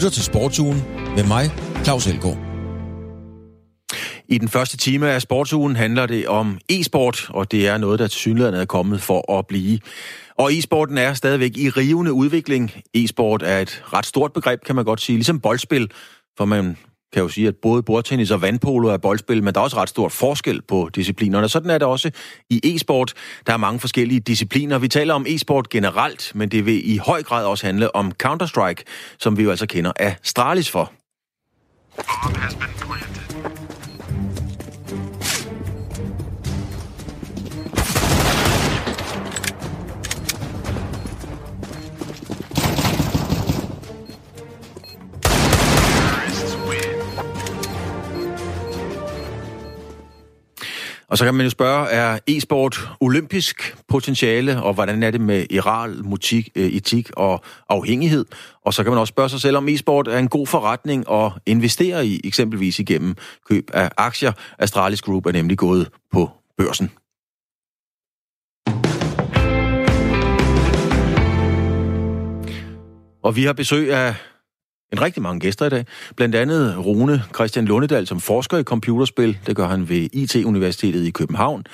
lytter 0.00 0.10
til 0.10 0.24
Sportsugen 0.24 0.82
med 1.16 1.24
mig, 1.24 1.50
Claus 1.84 2.06
Elgaard. 2.06 2.38
I 4.28 4.38
den 4.38 4.48
første 4.48 4.76
time 4.76 5.10
af 5.10 5.22
sportsugen 5.22 5.76
handler 5.76 6.06
det 6.06 6.28
om 6.28 6.58
e-sport, 6.68 7.30
og 7.30 7.52
det 7.52 7.68
er 7.68 7.78
noget, 7.78 7.98
der 7.98 8.06
til 8.06 8.18
synligheden 8.18 8.54
er 8.54 8.64
kommet 8.64 9.02
for 9.02 9.38
at 9.38 9.46
blive. 9.46 9.78
Og 10.38 10.52
e-sporten 10.52 10.98
er 10.98 11.14
stadigvæk 11.14 11.56
i 11.56 11.68
rivende 11.68 12.12
udvikling. 12.12 12.72
E-sport 12.94 13.42
er 13.42 13.58
et 13.58 13.82
ret 13.92 14.06
stort 14.06 14.32
begreb, 14.32 14.60
kan 14.66 14.76
man 14.76 14.84
godt 14.84 15.00
sige, 15.00 15.16
ligesom 15.16 15.40
boldspil, 15.40 15.90
for 16.36 16.44
man 16.44 16.76
kan 17.12 17.22
jo 17.22 17.28
sige, 17.28 17.48
at 17.48 17.56
både 17.62 17.82
bordtennis 17.82 18.30
og 18.30 18.42
vandpolo 18.42 18.88
er 18.88 18.96
boldspil, 18.96 19.42
men 19.42 19.54
der 19.54 19.60
er 19.60 19.64
også 19.64 19.76
ret 19.76 19.88
stor 19.88 20.08
forskel 20.08 20.62
på 20.62 20.90
disciplinerne. 20.94 21.48
Sådan 21.48 21.70
er 21.70 21.78
det 21.78 21.86
også 21.86 22.10
i 22.50 22.60
e-sport. 22.64 23.14
Der 23.46 23.52
er 23.52 23.56
mange 23.56 23.80
forskellige 23.80 24.20
discipliner. 24.20 24.78
Vi 24.78 24.88
taler 24.88 25.14
om 25.14 25.26
e-sport 25.28 25.68
generelt, 25.68 26.32
men 26.34 26.48
det 26.48 26.66
vil 26.66 26.90
i 26.90 26.96
høj 26.96 27.22
grad 27.22 27.46
også 27.46 27.66
handle 27.66 27.96
om 27.96 28.12
Counter-Strike, 28.22 28.82
som 29.18 29.36
vi 29.36 29.42
jo 29.42 29.50
altså 29.50 29.66
kender 29.66 29.92
af 29.96 30.16
Stralis 30.22 30.70
for. 30.70 30.92
Og 51.10 51.18
så 51.18 51.24
kan 51.24 51.34
man 51.34 51.46
jo 51.46 51.50
spørge, 51.50 51.88
er 51.88 52.18
e-sport 52.26 52.90
olympisk 53.00 53.76
potentiale, 53.88 54.62
og 54.62 54.74
hvordan 54.74 55.02
er 55.02 55.10
det 55.10 55.20
med 55.20 55.46
iral, 55.50 56.04
mutik, 56.04 56.48
øh, 56.54 56.66
etik 56.66 57.10
og 57.16 57.44
afhængighed? 57.68 58.24
Og 58.64 58.74
så 58.74 58.82
kan 58.82 58.92
man 58.92 58.98
også 58.98 59.10
spørge 59.10 59.28
sig 59.28 59.40
selv, 59.40 59.56
om 59.56 59.68
e-sport 59.68 60.08
er 60.08 60.18
en 60.18 60.28
god 60.28 60.46
forretning 60.46 61.12
at 61.12 61.32
investere 61.46 62.06
i, 62.06 62.20
eksempelvis 62.24 62.78
igennem 62.78 63.14
køb 63.48 63.70
af 63.74 63.90
aktier. 63.96 64.32
Astralis 64.58 65.02
Group 65.02 65.26
er 65.26 65.32
nemlig 65.32 65.58
gået 65.58 65.90
på 66.12 66.30
børsen. 66.58 66.90
Og 73.22 73.36
vi 73.36 73.44
har 73.44 73.52
besøg 73.52 73.94
af 73.94 74.14
en 74.92 75.02
rigtig 75.02 75.22
mange 75.22 75.40
gæster 75.40 75.66
i 75.66 75.68
dag. 75.68 75.84
Blandt 76.16 76.34
andet 76.34 76.86
Rune 76.86 77.22
Christian 77.34 77.64
Lundedal, 77.64 78.06
som 78.06 78.20
forsker 78.20 78.58
i 78.58 78.62
computerspil. 78.62 79.38
Det 79.46 79.56
gør 79.56 79.66
han 79.66 79.88
ved 79.88 80.08
IT-universitetet 80.12 81.06
i 81.06 81.10
København. 81.10 81.64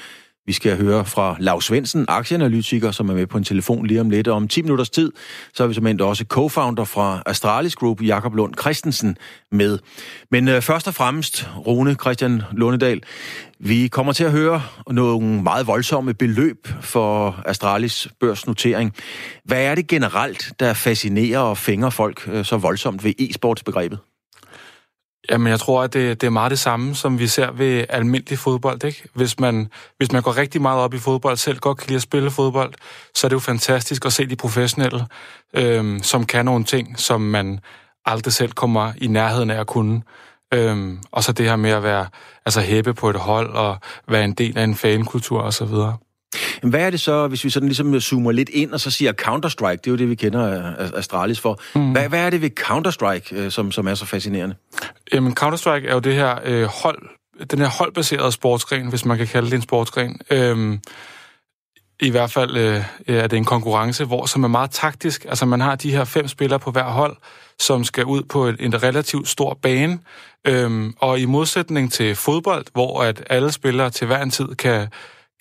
Vi 0.47 0.53
skal 0.53 0.77
høre 0.77 1.05
fra 1.05 1.37
Lav 1.41 1.61
Svendsen, 1.61 2.05
aktieanalytiker, 2.09 2.91
som 2.91 3.09
er 3.09 3.15
med 3.15 3.27
på 3.27 3.39
en 3.39 3.45
telefon 3.45 3.87
lige 3.87 4.01
om 4.01 4.11
lidt. 4.11 4.29
Og 4.29 4.37
om 4.37 4.49
10 4.49 4.63
minutters 4.63 4.91
tid, 4.91 5.13
så 5.55 5.63
er 5.63 5.67
vi 5.67 5.75
som 5.75 6.01
også 6.01 6.25
co-founder 6.33 6.85
fra 6.85 7.23
Astralis 7.27 7.77
Group, 7.77 8.03
Jakob 8.03 8.35
Lund 8.35 8.55
Christensen, 8.61 9.17
med. 9.53 9.79
Men 10.31 10.49
øh, 10.49 10.63
først 10.63 10.89
og 10.89 10.95
fremmest, 10.95 11.49
Rune 11.67 11.95
Christian 11.95 12.43
Lundedal, 12.53 13.03
vi 13.61 13.89
kommer 13.89 14.13
til 14.13 14.25
at 14.25 14.31
høre 14.31 14.63
nogle 14.91 15.43
meget 15.43 15.67
voldsomme 15.67 16.15
beløb 16.15 16.69
for 16.81 17.43
Astralis 17.47 18.09
børsnotering. 18.21 18.95
Hvad 19.45 19.63
er 19.63 19.75
det 19.75 19.87
generelt, 19.87 20.53
der 20.61 20.75
fascinerer 20.75 21.39
og 21.39 21.59
fænger 21.59 21.91
folk 21.91 22.29
øh, 22.29 22.45
så 22.45 22.57
voldsomt 22.57 23.05
ved 23.05 23.13
e-sportsbegrebet? 23.19 23.99
Jamen, 25.31 25.47
jeg 25.47 25.61
tror, 25.61 25.83
at 25.83 25.93
det, 25.93 26.21
det 26.21 26.27
er 26.27 26.31
meget 26.31 26.51
det 26.51 26.59
samme, 26.59 26.95
som 26.95 27.19
vi 27.19 27.27
ser 27.27 27.51
ved 27.53 27.85
almindelig 27.89 28.39
fodbold. 28.39 28.85
Ikke? 28.85 29.09
Hvis, 29.15 29.41
man, 29.41 29.69
hvis 29.97 30.13
man 30.13 30.23
går 30.23 30.37
rigtig 30.37 30.63
meget 30.63 30.81
op 30.81 30.95
i 30.95 30.99
fodbold, 30.99 31.37
selv 31.37 31.59
godt 31.59 31.79
kan 31.79 31.87
lide 31.89 31.97
at 31.97 32.03
spille 32.03 32.31
fodbold, 32.31 32.75
så 33.15 33.27
er 33.27 33.29
det 33.29 33.35
jo 33.35 33.41
fantastisk 33.41 34.05
at 34.05 34.13
se 34.13 34.27
de 34.27 34.37
professionelle, 34.37 35.07
øhm, 35.55 36.03
som 36.03 36.27
kan 36.27 36.45
nogle 36.45 36.65
ting, 36.65 36.99
som 36.99 37.21
man 37.21 37.61
aldrig 38.05 38.33
selv 38.33 38.53
kommer 38.53 38.93
i 38.97 39.07
nærheden 39.07 39.51
af 39.51 39.61
at 39.61 39.67
kunne. 39.67 40.03
Øhm, 40.57 40.99
og 41.13 41.25
så 41.25 41.33
det 41.33 41.47
her 41.47 41.57
med 41.57 41.71
at 41.71 41.83
være 41.83 42.07
altså 42.47 42.61
hæppe 42.61 42.95
på 42.95 43.11
et 43.11 43.17
hold 43.17 43.51
og 43.51 43.77
være 44.09 44.25
en 44.25 44.33
del 44.33 44.59
af 44.59 44.65
en 44.65 44.75
fankultur 44.75 45.41
osv. 45.41 45.67
Hvad 46.63 46.81
er 46.81 46.91
det 46.91 47.01
så, 47.01 47.29
hvis 47.29 47.45
vi 47.45 47.51
sådan 47.51 47.69
ligesom 47.69 48.01
zoomer 48.01 48.33
lidt 48.33 48.49
ind 48.49 48.73
og 48.73 48.81
så 48.81 48.91
siger 48.91 49.13
Counter-Strike, 49.23 49.77
det 49.77 49.87
er 49.87 49.91
jo 49.91 49.97
det, 49.97 50.11
vi 50.11 50.15
kender 50.15 50.75
Astralis 50.95 51.41
for. 51.41 51.61
Mm. 51.75 51.93
Hvad, 51.93 52.09
hvad 52.09 52.21
er 52.21 52.31
det 52.31 52.43
ved 52.43 52.51
Counter-Strike, 52.61 53.37
øh, 53.37 53.51
som, 53.51 53.73
som 53.73 53.89
er 53.89 53.95
så 53.95 54.07
fascinerende? 54.07 54.55
Jamen, 55.13 55.37
Counter-Strike 55.41 55.89
er 55.89 55.95
jo 55.95 55.99
det 55.99 56.15
her 56.15 56.39
øh, 56.45 56.65
hold, 56.65 57.03
den 57.51 57.59
her 57.59 57.69
holdbaserede 57.69 58.33
sportsgren, 58.33 58.87
hvis 58.87 59.05
man 59.05 59.19
kan 59.19 59.27
kalde 59.27 59.51
det 59.51 59.57
en 59.57 59.63
sportsgren. 59.63 60.21
Øhm, 60.31 60.81
i 62.01 62.11
hvert 62.11 62.33
fald 62.33 62.57
øh, 62.57 62.85
øh 63.09 63.17
er 63.17 63.27
det 63.27 63.37
en 63.37 63.45
konkurrence, 63.45 64.05
hvor 64.05 64.27
som 64.27 64.45
er 64.45 64.49
meget 64.49 64.71
taktisk. 64.71 65.25
Altså 65.29 65.47
man 65.47 65.61
har 65.61 65.77
de 65.77 65.91
her 65.91 66.05
fem 66.05 66.29
spillere 66.29 66.59
på 66.59 66.71
hver 66.71 66.85
hold, 66.85 67.17
som 67.59 67.85
skal 67.85 68.05
ud 68.05 68.23
på 68.23 68.49
en, 68.49 68.57
en 68.61 68.83
relativt 68.83 69.29
stor 69.29 69.59
bane. 69.63 69.99
Øhm, 70.45 70.95
og 71.01 71.21
i 71.21 71.25
modsætning 71.25 71.93
til 71.93 72.15
fodbold, 72.15 72.65
hvor 72.73 73.03
at 73.03 73.23
alle 73.31 73.53
spillere 73.53 73.91
til 73.91 74.07
hver 74.07 74.23
en 74.23 74.31
tid 74.31 74.55
kan 74.55 74.89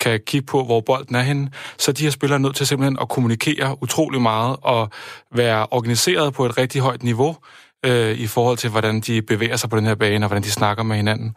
kan 0.00 0.20
kigge 0.26 0.46
på, 0.46 0.64
hvor 0.64 0.80
bolden 0.80 1.14
er 1.14 1.20
henne, 1.20 1.50
så 1.78 1.92
de 1.92 2.02
her 2.02 2.10
spillere 2.10 2.38
er 2.38 2.42
nødt 2.42 2.56
til 2.56 2.66
simpelthen 2.66 2.98
at 3.00 3.08
kommunikere 3.08 3.82
utrolig 3.82 4.22
meget 4.22 4.56
og 4.62 4.90
være 5.34 5.66
organiseret 5.70 6.34
på 6.34 6.46
et 6.46 6.58
rigtig 6.58 6.80
højt 6.80 7.02
niveau 7.02 7.36
øh, 7.86 8.18
i 8.18 8.26
forhold 8.26 8.56
til, 8.56 8.70
hvordan 8.70 9.00
de 9.00 9.22
bevæger 9.22 9.56
sig 9.56 9.70
på 9.70 9.76
den 9.76 9.86
her 9.86 9.94
bane 9.94 10.24
og 10.24 10.28
hvordan 10.28 10.42
de 10.42 10.50
snakker 10.50 10.82
med 10.82 10.96
hinanden. 10.96 11.34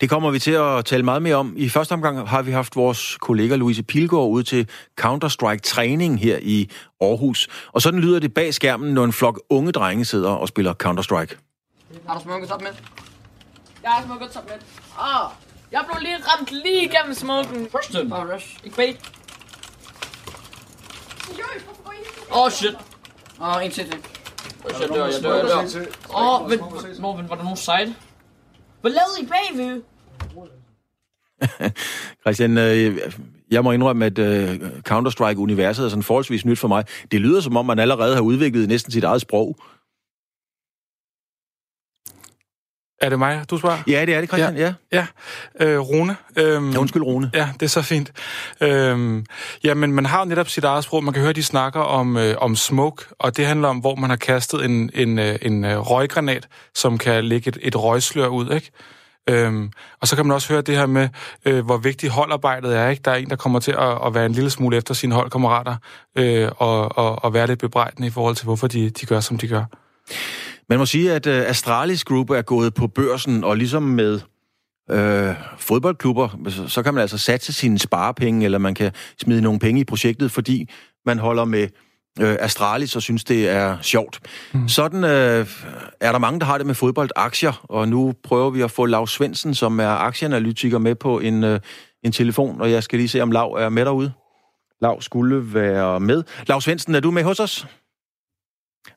Det 0.00 0.10
kommer 0.10 0.30
vi 0.30 0.38
til 0.38 0.50
at 0.50 0.84
tale 0.84 1.02
meget 1.02 1.22
mere 1.22 1.36
om. 1.36 1.54
I 1.56 1.68
første 1.68 1.92
omgang 1.92 2.28
har 2.28 2.42
vi 2.42 2.52
haft 2.52 2.76
vores 2.76 3.16
kollega 3.20 3.56
Louise 3.56 3.82
Pilgaard 3.82 4.28
ud 4.28 4.42
til 4.42 4.68
Counter-Strike-træning 5.00 6.18
her 6.18 6.38
i 6.42 6.70
Aarhus. 7.00 7.48
Og 7.72 7.82
sådan 7.82 8.00
lyder 8.00 8.18
det 8.18 8.34
bag 8.34 8.54
skærmen, 8.54 8.94
når 8.94 9.04
en 9.04 9.12
flok 9.12 9.40
unge 9.50 9.72
drenge 9.72 10.04
sidder 10.04 10.30
og 10.30 10.48
spiller 10.48 10.74
Counter-Strike. 10.82 11.38
Har 12.06 12.18
du 12.18 12.22
smukket 12.22 12.48
top 12.48 12.62
med? 12.62 12.70
Jeg 13.82 13.90
har 13.90 14.04
smukket 14.06 14.30
top 14.30 14.44
med. 14.44 14.54
Ah, 15.00 15.30
jeg 15.72 15.80
blev 15.92 16.02
lige 16.02 16.16
ramt 16.16 16.50
lige 16.50 16.84
igennem 16.84 17.14
smoken. 17.14 17.68
Den. 17.92 18.10
Bare 18.10 18.34
rush. 18.34 18.56
Ikke 18.64 18.76
bait. 18.76 18.96
Åh, 22.30 22.42
oh, 22.42 22.50
shit. 22.50 22.76
Åh, 23.40 23.56
oh, 23.56 23.64
en 23.64 23.70
til. 23.70 23.94
Oh, 24.64 24.70
shit, 24.70 24.80
jeg 24.80 24.88
dør, 24.88 25.06
jeg 25.06 25.22
dør, 25.22 25.34
jeg 25.34 25.70
dør. 25.74 25.80
Åh, 26.14 26.42
oh, 26.42 26.50
men, 26.50 26.60
Morven, 27.00 27.28
var 27.28 27.36
der 27.36 27.42
nogen 27.42 27.56
side? 27.56 27.94
Hvor 28.84 28.90
lavede 28.90 29.20
I 29.20 29.26
bagved? 29.26 29.82
Christian, 32.22 32.58
øh, 32.58 32.98
jeg 33.50 33.64
må 33.64 33.72
indrømme, 33.72 34.06
at 34.06 34.18
øh, 34.18 34.60
Counter-Strike-universet 34.88 35.84
er 35.84 35.88
sådan 35.88 36.02
forholdsvis 36.02 36.44
nyt 36.44 36.58
for 36.58 36.68
mig. 36.68 36.84
Det 37.10 37.20
lyder 37.20 37.40
som 37.40 37.56
om, 37.56 37.66
man 37.66 37.78
allerede 37.78 38.14
har 38.14 38.22
udviklet 38.22 38.68
næsten 38.68 38.92
sit 38.92 39.04
eget 39.04 39.20
sprog. 39.20 39.56
Er 43.04 43.08
det 43.08 43.18
mig, 43.18 43.50
du 43.50 43.58
spørger? 43.58 43.78
Ja, 43.86 44.04
det 44.06 44.14
er 44.14 44.20
det, 44.20 44.28
Christian, 44.28 44.56
ja. 44.56 44.74
Ja, 44.92 45.06
ja. 45.60 45.66
Øh, 45.66 45.80
Rune. 45.80 46.16
Øhm, 46.36 46.70
ja, 46.70 46.78
undskyld, 46.78 47.02
Rune. 47.02 47.30
Ja, 47.34 47.48
det 47.60 47.62
er 47.62 47.70
så 47.70 47.82
fint. 47.82 48.12
Øhm, 48.60 49.26
ja, 49.64 49.74
men 49.74 49.92
man 49.92 50.06
har 50.06 50.18
jo 50.18 50.24
netop 50.24 50.48
sit 50.48 50.64
eget 50.64 50.84
sprog. 50.84 51.04
Man 51.04 51.14
kan 51.14 51.22
høre, 51.22 51.32
de 51.32 51.42
snakker 51.42 51.80
om, 51.80 52.16
øh, 52.16 52.34
om 52.38 52.56
smoke, 52.56 53.04
og 53.18 53.36
det 53.36 53.46
handler 53.46 53.68
om, 53.68 53.78
hvor 53.78 53.94
man 53.94 54.10
har 54.10 54.16
kastet 54.16 54.64
en, 54.64 54.90
en, 54.94 55.18
øh, 55.18 55.38
en 55.42 55.64
øh, 55.64 55.78
røggranat, 55.78 56.48
som 56.74 56.98
kan 56.98 57.24
lægge 57.24 57.48
et, 57.48 57.58
et 57.62 57.82
røgslør 57.82 58.26
ud, 58.26 58.50
ikke? 58.50 58.70
Øhm, 59.30 59.70
og 60.00 60.08
så 60.08 60.16
kan 60.16 60.26
man 60.26 60.34
også 60.34 60.52
høre 60.52 60.62
det 60.62 60.76
her 60.76 60.86
med, 60.86 61.08
øh, 61.44 61.64
hvor 61.64 61.76
vigtigt 61.76 62.12
holdarbejdet 62.12 62.76
er. 62.76 62.88
Ikke? 62.88 63.02
Der 63.04 63.10
er 63.10 63.16
en, 63.16 63.30
der 63.30 63.36
kommer 63.36 63.60
til 63.60 63.72
at, 63.72 63.98
at 64.06 64.14
være 64.14 64.26
en 64.26 64.32
lille 64.32 64.50
smule 64.50 64.76
efter 64.76 64.94
sine 64.94 65.14
holdkammerater, 65.14 65.76
øh, 66.18 66.50
og, 66.56 66.98
og, 66.98 67.24
og 67.24 67.34
være 67.34 67.46
lidt 67.46 67.58
bebrejdende 67.58 68.08
i 68.08 68.10
forhold 68.10 68.36
til, 68.36 68.44
hvorfor 68.44 68.66
de, 68.66 68.90
de 68.90 69.06
gør, 69.06 69.20
som 69.20 69.38
de 69.38 69.48
gør. 69.48 69.64
Man 70.68 70.78
må 70.78 70.86
sige, 70.86 71.12
at 71.12 71.26
uh, 71.26 71.32
Astralis 71.32 72.04
Group 72.04 72.30
er 72.30 72.42
gået 72.42 72.74
på 72.74 72.86
børsen, 72.86 73.44
og 73.44 73.56
ligesom 73.56 73.82
med 73.82 74.20
øh, 74.90 75.34
fodboldklubber, 75.58 76.28
så, 76.48 76.68
så 76.68 76.82
kan 76.82 76.94
man 76.94 77.00
altså 77.00 77.18
satse 77.18 77.52
sine 77.52 77.78
sparepenge, 77.78 78.44
eller 78.44 78.58
man 78.58 78.74
kan 78.74 78.92
smide 79.20 79.40
nogle 79.40 79.58
penge 79.58 79.80
i 79.80 79.84
projektet, 79.84 80.30
fordi 80.30 80.70
man 81.06 81.18
holder 81.18 81.44
med 81.44 81.68
øh, 82.20 82.36
Astralis 82.40 82.96
og 82.96 83.02
synes, 83.02 83.24
det 83.24 83.48
er 83.48 83.76
sjovt. 83.82 84.20
Mm. 84.52 84.68
Sådan 84.68 85.04
øh, 85.04 85.46
er 86.00 86.12
der 86.12 86.18
mange, 86.18 86.40
der 86.40 86.46
har 86.46 86.58
det 86.58 86.66
med 86.66 86.74
fodboldaktier, 86.74 87.64
og 87.68 87.88
nu 87.88 88.14
prøver 88.24 88.50
vi 88.50 88.60
at 88.60 88.70
få 88.70 88.86
Lav 88.86 89.06
Svendsen, 89.06 89.54
som 89.54 89.80
er 89.80 89.88
aktieanalytiker, 89.88 90.78
med 90.78 90.94
på 90.94 91.18
en, 91.18 91.44
øh, 91.44 91.60
en 92.02 92.12
telefon, 92.12 92.60
og 92.60 92.70
jeg 92.70 92.82
skal 92.82 92.98
lige 92.98 93.08
se, 93.08 93.20
om 93.20 93.30
Lav 93.30 93.52
er 93.52 93.68
med 93.68 93.84
derude. 93.84 94.12
Lav 94.82 95.00
skulle 95.02 95.54
være 95.54 96.00
med. 96.00 96.22
Lav 96.46 96.60
Svendsen, 96.60 96.94
er 96.94 97.00
du 97.00 97.10
med 97.10 97.22
hos 97.22 97.40
os? 97.40 97.66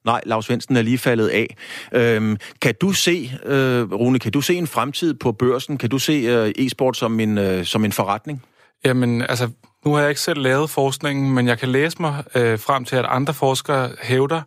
Nej, 0.06 0.22
Lars 0.26 0.46
Svendsen 0.46 0.78
er 0.78 0.82
lige 0.82 0.98
faldet 0.98 1.28
af. 1.28 1.56
Øhm, 1.92 2.38
kan 2.62 2.74
du 2.82 2.92
se, 2.92 3.32
øh, 3.46 3.92
Rune, 3.92 4.20
kan 4.20 4.32
du 4.32 4.42
se 4.42 4.56
en 4.56 4.68
fremtid 4.68 5.14
på 5.14 5.32
børsen? 5.32 5.78
Kan 5.78 5.90
du 5.90 6.00
se 6.00 6.14
øh, 6.14 6.52
e-sport 6.66 6.98
som 6.98 7.20
en, 7.20 7.38
øh, 7.38 7.66
som 7.66 7.86
en 7.86 7.92
forretning? 7.92 8.44
Jamen, 8.86 9.22
altså, 9.22 9.50
nu 9.86 9.94
har 9.94 10.02
jeg 10.02 10.10
ikke 10.10 10.22
selv 10.22 10.42
lavet 10.42 10.70
forskningen, 10.70 11.34
men 11.34 11.48
jeg 11.48 11.60
kan 11.60 11.70
læse 11.70 11.98
mig 12.00 12.24
øh, 12.36 12.60
frem 12.60 12.86
til, 12.86 12.96
at 12.96 13.06
andre 13.06 13.34
forskere 13.34 13.92
hævder, 14.02 14.42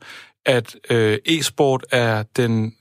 at 0.46 0.76
øh, 0.90 1.18
e-sport 1.26 1.86
er 1.90 2.22
den 2.36 2.74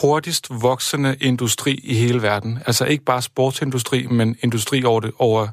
hurtigst 0.00 0.46
voksende 0.50 1.16
industri 1.20 1.80
i 1.84 1.94
hele 1.94 2.22
verden. 2.22 2.58
Altså 2.66 2.84
ikke 2.84 3.04
bare 3.04 3.22
sportsindustri, 3.22 4.06
men 4.06 4.36
industri 4.42 4.84
over, 4.84 5.00
det, 5.00 5.12
over, 5.18 5.48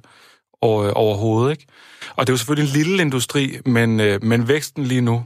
over, 0.61 0.91
overhovedet. 0.91 1.51
Ikke? 1.51 1.65
Og 2.15 2.27
det 2.27 2.29
er 2.29 2.33
jo 2.33 2.37
selvfølgelig 2.37 2.69
en 2.69 2.77
lille 2.83 3.01
industri, 3.01 3.57
men, 3.65 3.99
øh, 3.99 4.23
men 4.23 4.47
væksten 4.47 4.83
lige 4.83 5.01
nu 5.01 5.23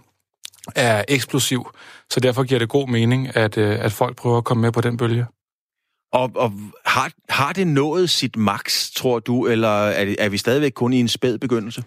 er 0.75 1.03
eksplosiv. 1.07 1.71
Så 2.09 2.19
derfor 2.19 2.43
giver 2.43 2.59
det 2.59 2.69
god 2.69 2.87
mening, 2.87 3.37
at, 3.37 3.57
øh, 3.57 3.85
at 3.85 3.91
folk 3.91 4.17
prøver 4.17 4.37
at 4.37 4.43
komme 4.43 4.61
med 4.61 4.71
på 4.71 4.81
den 4.81 4.97
bølge. 4.97 5.25
Og, 6.13 6.31
og 6.35 6.53
har, 6.85 7.11
har 7.29 7.53
det 7.53 7.67
nået 7.67 8.09
sit 8.09 8.35
max, 8.35 8.91
tror 8.91 9.19
du, 9.19 9.47
eller 9.47 9.69
er, 9.69 10.05
det, 10.05 10.15
er 10.19 10.29
vi 10.29 10.37
stadigvæk 10.37 10.71
kun 10.71 10.93
i 10.93 10.99
en 10.99 11.07
spæd 11.07 11.37
begyndelse? 11.37 11.83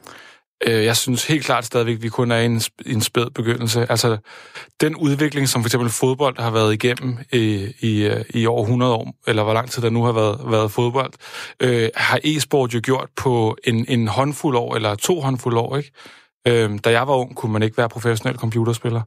Øh, 0.67 0.84
jeg 0.84 0.96
synes 0.96 1.26
helt 1.26 1.44
klart 1.44 1.64
stadigvæk, 1.64 1.96
at 1.96 2.02
vi 2.02 2.08
kun 2.08 2.31
er 2.31 2.37
i 2.37 2.44
en, 2.44 2.62
en 2.87 3.00
spæd 3.00 3.31
begyndelse. 3.31 3.87
Altså, 3.90 4.17
den 4.81 4.96
udvikling, 4.96 5.49
som 5.49 5.62
for 5.62 5.69
eksempel 5.69 5.90
fodbold 5.90 6.38
har 6.38 6.50
været 6.50 6.75
igennem 6.75 7.19
i, 7.32 7.73
i, 7.81 8.11
i 8.34 8.46
over 8.46 8.62
100 8.62 8.94
år, 8.94 9.14
eller 9.26 9.43
hvor 9.43 9.55
lang 9.55 9.70
tid 9.70 9.82
der 9.82 9.90
nu 9.90 10.02
har 10.05 10.12
været, 10.12 10.40
været 10.46 10.70
fodbold, 10.70 11.12
øh, 11.61 11.88
har 11.94 12.20
e-sport 12.25 12.75
jo 12.75 12.81
gjort 12.84 13.08
på 13.17 13.56
en, 13.64 13.87
en 13.88 14.08
håndfuld 14.08 14.56
år, 14.56 14.76
eller 14.76 14.94
to 14.94 15.20
håndfuld 15.20 15.56
år, 15.56 15.76
ikke? 15.76 15.93
Øh, 16.48 16.78
da 16.84 16.90
jeg 16.90 17.08
var 17.08 17.14
ung, 17.14 17.34
kunne 17.34 17.52
man 17.52 17.62
ikke 17.62 17.78
være 17.78 17.88
professionel 17.88 18.38
computerspiller 18.38 19.02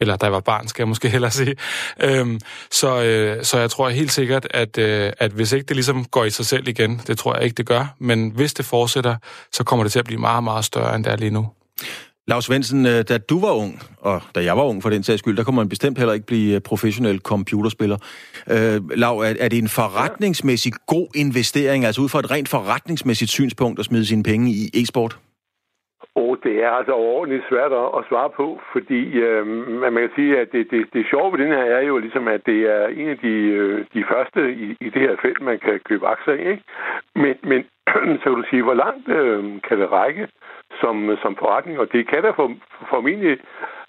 eller 0.00 0.16
da 0.16 0.26
jeg 0.26 0.32
var 0.32 0.40
barn, 0.40 0.68
skal 0.68 0.82
jeg 0.82 0.88
måske 0.88 1.08
hellere 1.08 1.30
sige. 1.30 1.54
Øhm, 2.02 2.40
så, 2.70 3.02
øh, 3.02 3.44
så 3.44 3.58
jeg 3.58 3.70
tror 3.70 3.88
helt 3.88 4.12
sikkert, 4.12 4.46
at, 4.50 4.78
øh, 4.78 5.12
at 5.18 5.30
hvis 5.30 5.52
ikke 5.52 5.66
det 5.66 5.76
ligesom 5.76 6.04
går 6.04 6.24
i 6.24 6.30
sig 6.30 6.46
selv 6.46 6.68
igen, 6.68 7.00
det 7.06 7.18
tror 7.18 7.34
jeg 7.34 7.44
ikke, 7.44 7.54
det 7.54 7.66
gør, 7.66 7.94
men 7.98 8.32
hvis 8.34 8.54
det 8.54 8.64
fortsætter, 8.64 9.16
så 9.52 9.64
kommer 9.64 9.82
det 9.82 9.92
til 9.92 9.98
at 9.98 10.04
blive 10.04 10.20
meget, 10.20 10.44
meget 10.44 10.64
større, 10.64 10.94
end 10.94 11.04
det 11.04 11.12
er 11.12 11.16
lige 11.16 11.30
nu. 11.30 11.48
Lars 12.28 12.44
Svendsen, 12.44 12.86
øh, 12.86 13.04
da 13.08 13.18
du 13.18 13.40
var 13.40 13.52
ung, 13.52 13.82
og 13.98 14.22
da 14.34 14.44
jeg 14.44 14.56
var 14.56 14.62
ung 14.62 14.82
for 14.82 14.90
den 14.90 15.02
sags 15.02 15.18
skyld, 15.18 15.36
der 15.36 15.44
kunne 15.44 15.56
man 15.56 15.68
bestemt 15.68 15.98
heller 15.98 16.14
ikke 16.14 16.26
blive 16.26 16.54
øh, 16.54 16.60
professionel 16.60 17.18
computerspiller. 17.18 17.98
Øh, 18.50 18.90
Lav, 18.90 19.18
er, 19.18 19.34
er 19.40 19.48
det 19.48 19.58
en 19.58 19.68
forretningsmæssig 19.68 20.72
god 20.86 21.06
investering, 21.14 21.84
altså 21.84 22.00
ud 22.00 22.08
fra 22.08 22.18
et 22.18 22.30
rent 22.30 22.48
forretningsmæssigt 22.48 23.30
synspunkt, 23.30 23.78
at 23.78 23.84
smide 23.84 24.06
sine 24.06 24.22
penge 24.22 24.52
i 24.52 24.70
e-sport? 24.74 25.18
Og 26.22 26.38
det 26.44 26.64
er 26.64 26.70
altså 26.70 26.92
overordentligt 26.92 27.48
svært 27.48 27.72
at, 27.98 28.04
svare 28.08 28.30
på, 28.30 28.60
fordi 28.72 29.02
øh, 29.26 29.46
man 29.80 29.94
kan 29.94 30.10
sige, 30.14 30.38
at 30.38 30.48
det, 30.52 30.70
det, 30.70 30.86
det 30.92 31.06
sjove 31.10 31.32
ved 31.32 31.38
den 31.44 31.52
her 31.52 31.64
er 31.78 31.80
jo 31.80 31.98
ligesom, 31.98 32.28
at 32.28 32.46
det 32.46 32.60
er 32.76 32.86
en 32.86 33.08
af 33.08 33.18
de, 33.18 33.34
øh, 33.58 33.84
de 33.94 34.04
første 34.10 34.40
i, 34.54 34.76
i 34.80 34.88
det 34.94 35.02
her 35.02 35.16
felt, 35.22 35.40
man 35.40 35.58
kan 35.58 35.80
købe 35.88 36.06
aktier 36.06 36.34
i. 36.34 36.50
Ikke? 36.50 36.62
Men, 37.14 37.34
men 37.42 37.60
så 38.20 38.24
kan 38.24 38.32
du 38.32 38.44
sige, 38.50 38.62
hvor 38.62 38.74
langt 38.74 39.08
øh, 39.08 39.44
kan 39.68 39.80
det 39.80 39.92
række 39.92 40.28
som, 40.80 41.16
som 41.22 41.36
forretning? 41.36 41.78
Og 41.78 41.92
det 41.92 42.08
kan 42.08 42.22
da 42.22 42.30
for, 42.30 42.52
formentlig 42.90 43.38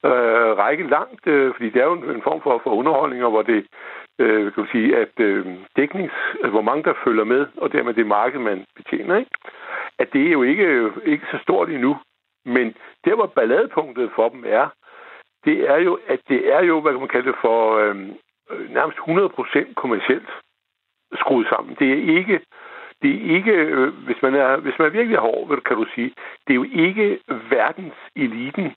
øh, 0.06 0.52
række 0.64 0.90
langt, 0.90 1.28
øh, 1.28 1.54
fordi 1.54 1.70
det 1.70 1.82
er 1.82 1.86
jo 1.86 1.94
en, 1.94 2.10
en 2.16 2.22
form 2.22 2.42
for, 2.42 2.62
for 2.64 2.72
underholdning, 2.72 3.22
hvor 3.22 3.42
det 3.42 3.66
øh, 4.20 4.44
kan 4.54 4.64
du 4.64 4.68
sige, 4.72 4.98
at 4.98 5.14
øh, 5.20 5.46
dæknings, 5.78 6.14
altså, 6.34 6.50
hvor 6.50 6.68
mange 6.70 6.84
der 6.84 6.94
følger 7.04 7.24
med, 7.24 7.46
og 7.58 7.72
dermed 7.72 7.94
det 7.94 8.08
marked, 8.08 8.40
man 8.40 8.66
betjener, 8.76 9.18
ikke? 9.18 9.32
at 10.00 10.14
det 10.14 10.28
er 10.28 10.32
jo 10.32 10.44
ikke, 10.44 10.92
ikke 11.06 11.26
så 11.32 11.38
stort 11.42 11.70
endnu. 11.70 11.98
Men 12.48 12.76
der, 13.06 13.16
hvor 13.16 13.26
balladepunktet 13.26 14.12
for 14.16 14.30
dem 14.30 14.44
er, 14.48 14.68
det 15.46 15.70
er 15.70 15.78
jo, 15.78 16.00
at 16.08 16.20
det 16.30 16.54
er 16.54 16.64
jo, 16.64 16.82
hvad 16.82 16.92
kan 16.92 17.00
man 17.00 17.16
kalde 17.16 17.28
det 17.32 17.38
for, 17.42 17.78
øhm, 17.78 18.14
øh, 18.52 18.70
nærmest 18.70 18.98
100% 18.98 19.74
kommercielt 19.74 20.30
skruet 21.14 21.48
sammen. 21.50 21.76
Det 21.80 21.90
er 21.92 22.18
ikke, 22.18 22.40
det 23.02 23.12
er 23.16 23.36
ikke 23.36 23.52
øh, 23.52 23.94
hvis, 24.06 24.22
man 24.22 24.36
er, 24.36 24.58
hvis 24.58 24.80
man 24.80 24.88
er 24.88 24.98
virkelig 25.00 25.18
hård, 25.18 25.62
kan 25.62 25.78
du 25.78 25.86
sige, 25.96 26.14
det 26.48 26.54
er 26.54 26.62
jo 26.62 26.68
ikke 26.88 27.20
verdens 27.28 28.00
eliten. 28.16 28.76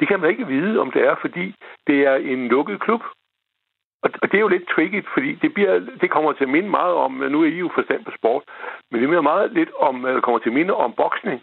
Det 0.00 0.08
kan 0.08 0.20
man 0.20 0.30
ikke 0.30 0.46
vide, 0.46 0.80
om 0.80 0.90
det 0.92 1.02
er, 1.02 1.14
fordi 1.20 1.54
det 1.86 2.06
er 2.06 2.14
en 2.14 2.48
lukket 2.48 2.80
klub. 2.80 3.02
Og, 4.02 4.10
og 4.22 4.30
det 4.30 4.36
er 4.36 4.46
jo 4.46 4.48
lidt 4.48 4.68
tricky, 4.68 5.04
fordi 5.14 5.34
det, 5.34 5.54
bliver, 5.54 5.78
det 6.00 6.10
kommer 6.10 6.32
til 6.32 6.44
at 6.44 6.50
minde 6.50 6.70
meget 6.70 6.94
om, 6.94 7.12
nu 7.12 7.42
er 7.42 7.46
I 7.46 7.58
jo 7.58 7.70
forstand 7.74 8.04
på 8.04 8.10
sport, 8.18 8.42
men 8.90 9.00
det 9.00 9.08
minder 9.08 9.22
meget 9.22 9.52
lidt 9.52 9.72
om, 9.78 10.06
øh, 10.06 10.22
kommer 10.22 10.38
til 10.38 10.48
at 10.50 10.54
minde 10.54 10.74
om 10.74 10.92
boksning 10.92 11.42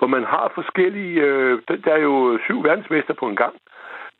hvor 0.00 0.08
man 0.16 0.24
har 0.24 0.52
forskellige... 0.54 1.20
Øh, 1.26 1.62
der 1.84 1.92
er 1.92 2.02
jo 2.10 2.38
syv 2.44 2.64
verdensmester 2.64 3.14
på 3.14 3.26
en 3.28 3.36
gang. 3.36 3.54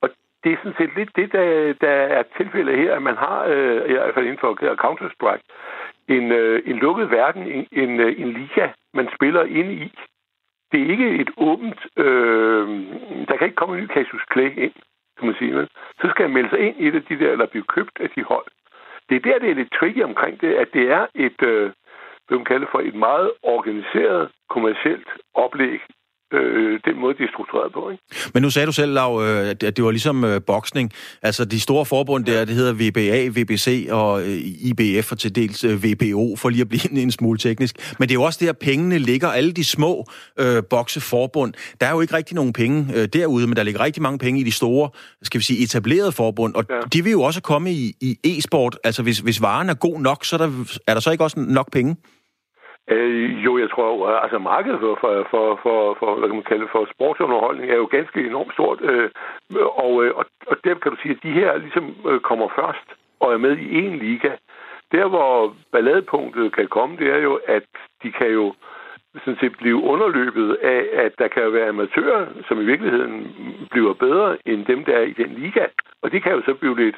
Og 0.02 0.08
det 0.44 0.52
er 0.52 0.56
sådan 0.56 0.78
set 0.78 0.92
lidt 0.96 1.16
det, 1.16 1.32
der, 1.32 1.72
der 1.80 1.96
er 2.16 2.22
tilfældet 2.36 2.76
her, 2.78 2.94
at 2.96 3.02
man 3.02 3.16
har, 3.16 3.44
øh, 3.44 3.90
i 3.90 3.92
hvert 3.92 4.14
fald 4.14 4.26
inden 4.26 4.44
for 4.44 4.52
Counter-Strike, 4.84 5.44
en, 6.08 6.32
øh, 6.32 6.62
en 6.66 6.76
lukket 6.76 7.10
verden, 7.10 7.42
en, 7.42 7.66
en, 7.72 8.00
øh, 8.00 8.20
en 8.22 8.32
liga, 8.32 8.68
man 8.94 9.08
spiller 9.14 9.42
ind 9.42 9.72
i. 9.72 9.92
Det 10.72 10.82
er 10.82 10.90
ikke 10.90 11.10
et 11.22 11.30
åbent... 11.36 11.80
Øh, 11.96 12.68
der 13.28 13.36
kan 13.36 13.46
ikke 13.46 13.60
komme 13.60 13.76
en 13.76 13.82
ny 13.82 13.88
Casus 13.88 14.24
Clay 14.32 14.50
ind, 14.64 14.74
kan 15.18 15.26
man 15.26 15.34
sige. 15.38 15.52
Men 15.52 15.68
så 16.00 16.06
skal 16.10 16.22
man 16.24 16.32
melde 16.32 16.50
sig 16.50 16.60
ind 16.60 16.76
i 16.78 16.90
det, 16.90 17.08
de 17.08 17.18
der, 17.18 17.32
eller 17.32 17.46
blive 17.46 17.64
købt 17.64 18.00
af 18.00 18.10
de 18.10 18.22
hold. 18.22 18.46
Det 19.08 19.16
er 19.16 19.20
der, 19.20 19.38
det 19.38 19.50
er 19.50 19.54
lidt 19.54 19.72
tricky 19.72 20.02
omkring 20.02 20.40
det, 20.40 20.54
at 20.54 20.68
det 20.72 20.90
er 20.90 21.06
et... 21.14 21.42
Øh, 21.42 21.70
hvad 22.30 22.38
man 22.38 22.50
kalder 22.52 22.68
for 22.74 22.80
et 22.90 22.94
meget 22.94 23.30
organiseret 23.54 24.22
kommercielt 24.54 25.08
oplæg, 25.34 25.80
øh, 26.32 26.80
den 26.84 27.00
måde, 27.00 27.14
de 27.18 27.22
er 27.22 27.28
struktureret 27.34 27.72
på. 27.72 27.90
Ikke? 27.90 28.02
Men 28.34 28.42
nu 28.42 28.50
sagde 28.50 28.66
du 28.66 28.72
selv, 28.72 28.92
Lav, 28.92 29.22
øh, 29.22 29.50
at 29.50 29.76
det 29.76 29.84
var 29.84 29.90
ligesom 29.90 30.24
øh, 30.24 30.40
boksning. 30.46 30.92
Altså, 31.22 31.44
de 31.44 31.60
store 31.60 31.86
forbund 31.86 32.24
der, 32.24 32.44
det 32.44 32.54
hedder 32.54 32.72
VBA, 32.72 33.40
VBC 33.40 33.88
og 33.90 34.22
øh, 34.22 34.38
IBF 34.68 35.12
og 35.12 35.18
til 35.18 35.34
dels 35.34 35.64
øh, 35.64 35.84
VBO, 35.84 36.36
for 36.36 36.48
lige 36.48 36.60
at 36.60 36.68
blive 36.68 36.90
en, 36.92 36.96
en 36.96 37.10
smule 37.10 37.38
teknisk. 37.38 37.94
Men 37.98 38.08
det 38.08 38.14
er 38.14 38.20
jo 38.20 38.22
også 38.22 38.44
der, 38.44 38.52
pengene 38.52 38.98
ligger. 38.98 39.28
Alle 39.28 39.52
de 39.52 39.64
små 39.64 40.04
øh, 40.40 40.62
bokseforbund, 40.70 41.54
der 41.80 41.86
er 41.86 41.90
jo 41.90 42.00
ikke 42.00 42.14
rigtig 42.14 42.34
nogen 42.34 42.52
penge 42.52 42.86
øh, 42.96 43.08
derude, 43.12 43.46
men 43.46 43.56
der 43.56 43.62
ligger 43.62 43.80
rigtig 43.80 44.02
mange 44.02 44.18
penge 44.18 44.40
i 44.40 44.44
de 44.44 44.52
store, 44.52 44.90
skal 45.22 45.38
vi 45.38 45.44
sige, 45.44 45.62
etablerede 45.62 46.12
forbund, 46.12 46.54
og 46.54 46.64
ja. 46.70 46.80
de 46.92 47.04
vil 47.04 47.12
jo 47.12 47.22
også 47.22 47.42
komme 47.42 47.72
i, 47.72 47.92
i 48.00 48.18
e-sport. 48.24 48.78
Altså, 48.84 49.02
hvis, 49.02 49.18
hvis 49.18 49.42
varen 49.42 49.68
er 49.68 49.74
god 49.74 50.00
nok, 50.00 50.24
så 50.24 50.36
er 50.36 50.38
der, 50.38 50.80
er 50.86 50.94
der 50.94 51.00
så 51.00 51.10
ikke 51.10 51.24
også 51.24 51.40
nok 51.40 51.72
penge? 51.72 51.96
Øh, 52.88 53.44
jo, 53.44 53.58
jeg 53.58 53.70
tror, 53.70 54.08
øh, 54.08 54.22
altså 54.22 54.38
markedet 54.38 54.80
for, 54.80 54.98
for, 55.00 55.26
for, 55.30 55.58
for, 55.62 55.96
for 55.98 56.14
hvad 56.14 56.28
kan 56.28 56.36
man 56.36 56.50
kalde 56.52 56.68
for 56.72 56.88
sportsunderholdning 56.94 57.70
er 57.70 57.76
jo 57.76 57.88
ganske 57.90 58.26
enormt 58.26 58.52
stort. 58.52 58.78
Øh, 58.80 59.10
og, 59.84 60.04
øh, 60.04 60.10
og, 60.14 60.24
og 60.46 60.56
dem 60.64 60.76
kan 60.80 60.92
du 60.92 60.98
sige, 61.02 61.14
at 61.14 61.22
de 61.22 61.32
her 61.40 61.56
ligesom 61.56 61.94
øh, 62.08 62.20
kommer 62.20 62.48
først 62.60 62.88
og 63.20 63.32
er 63.32 63.38
med 63.38 63.56
i 63.56 63.74
en 63.84 63.98
liga. 63.98 64.32
Der, 64.92 65.08
hvor 65.08 65.54
balladepunktet 65.72 66.52
kan 66.52 66.66
komme, 66.66 66.96
det 66.96 67.08
er 67.10 67.18
jo, 67.18 67.40
at 67.46 67.62
de 68.02 68.12
kan 68.12 68.30
jo 68.30 68.54
sådan 69.14 69.38
set 69.40 69.56
blive 69.58 69.82
underløbet 69.82 70.54
af, 70.62 70.82
at 70.92 71.12
der 71.18 71.28
kan 71.28 71.52
være 71.52 71.68
amatører, 71.68 72.26
som 72.48 72.60
i 72.60 72.64
virkeligheden 72.64 73.14
bliver 73.70 73.92
bedre 73.94 74.36
end 74.46 74.64
dem, 74.66 74.84
der 74.84 74.92
er 74.92 75.02
i 75.02 75.12
den 75.12 75.30
liga. 75.34 75.66
Og 76.02 76.12
det 76.12 76.22
kan 76.22 76.32
jo 76.32 76.42
så 76.42 76.54
blive 76.54 76.76
lidt, 76.76 76.96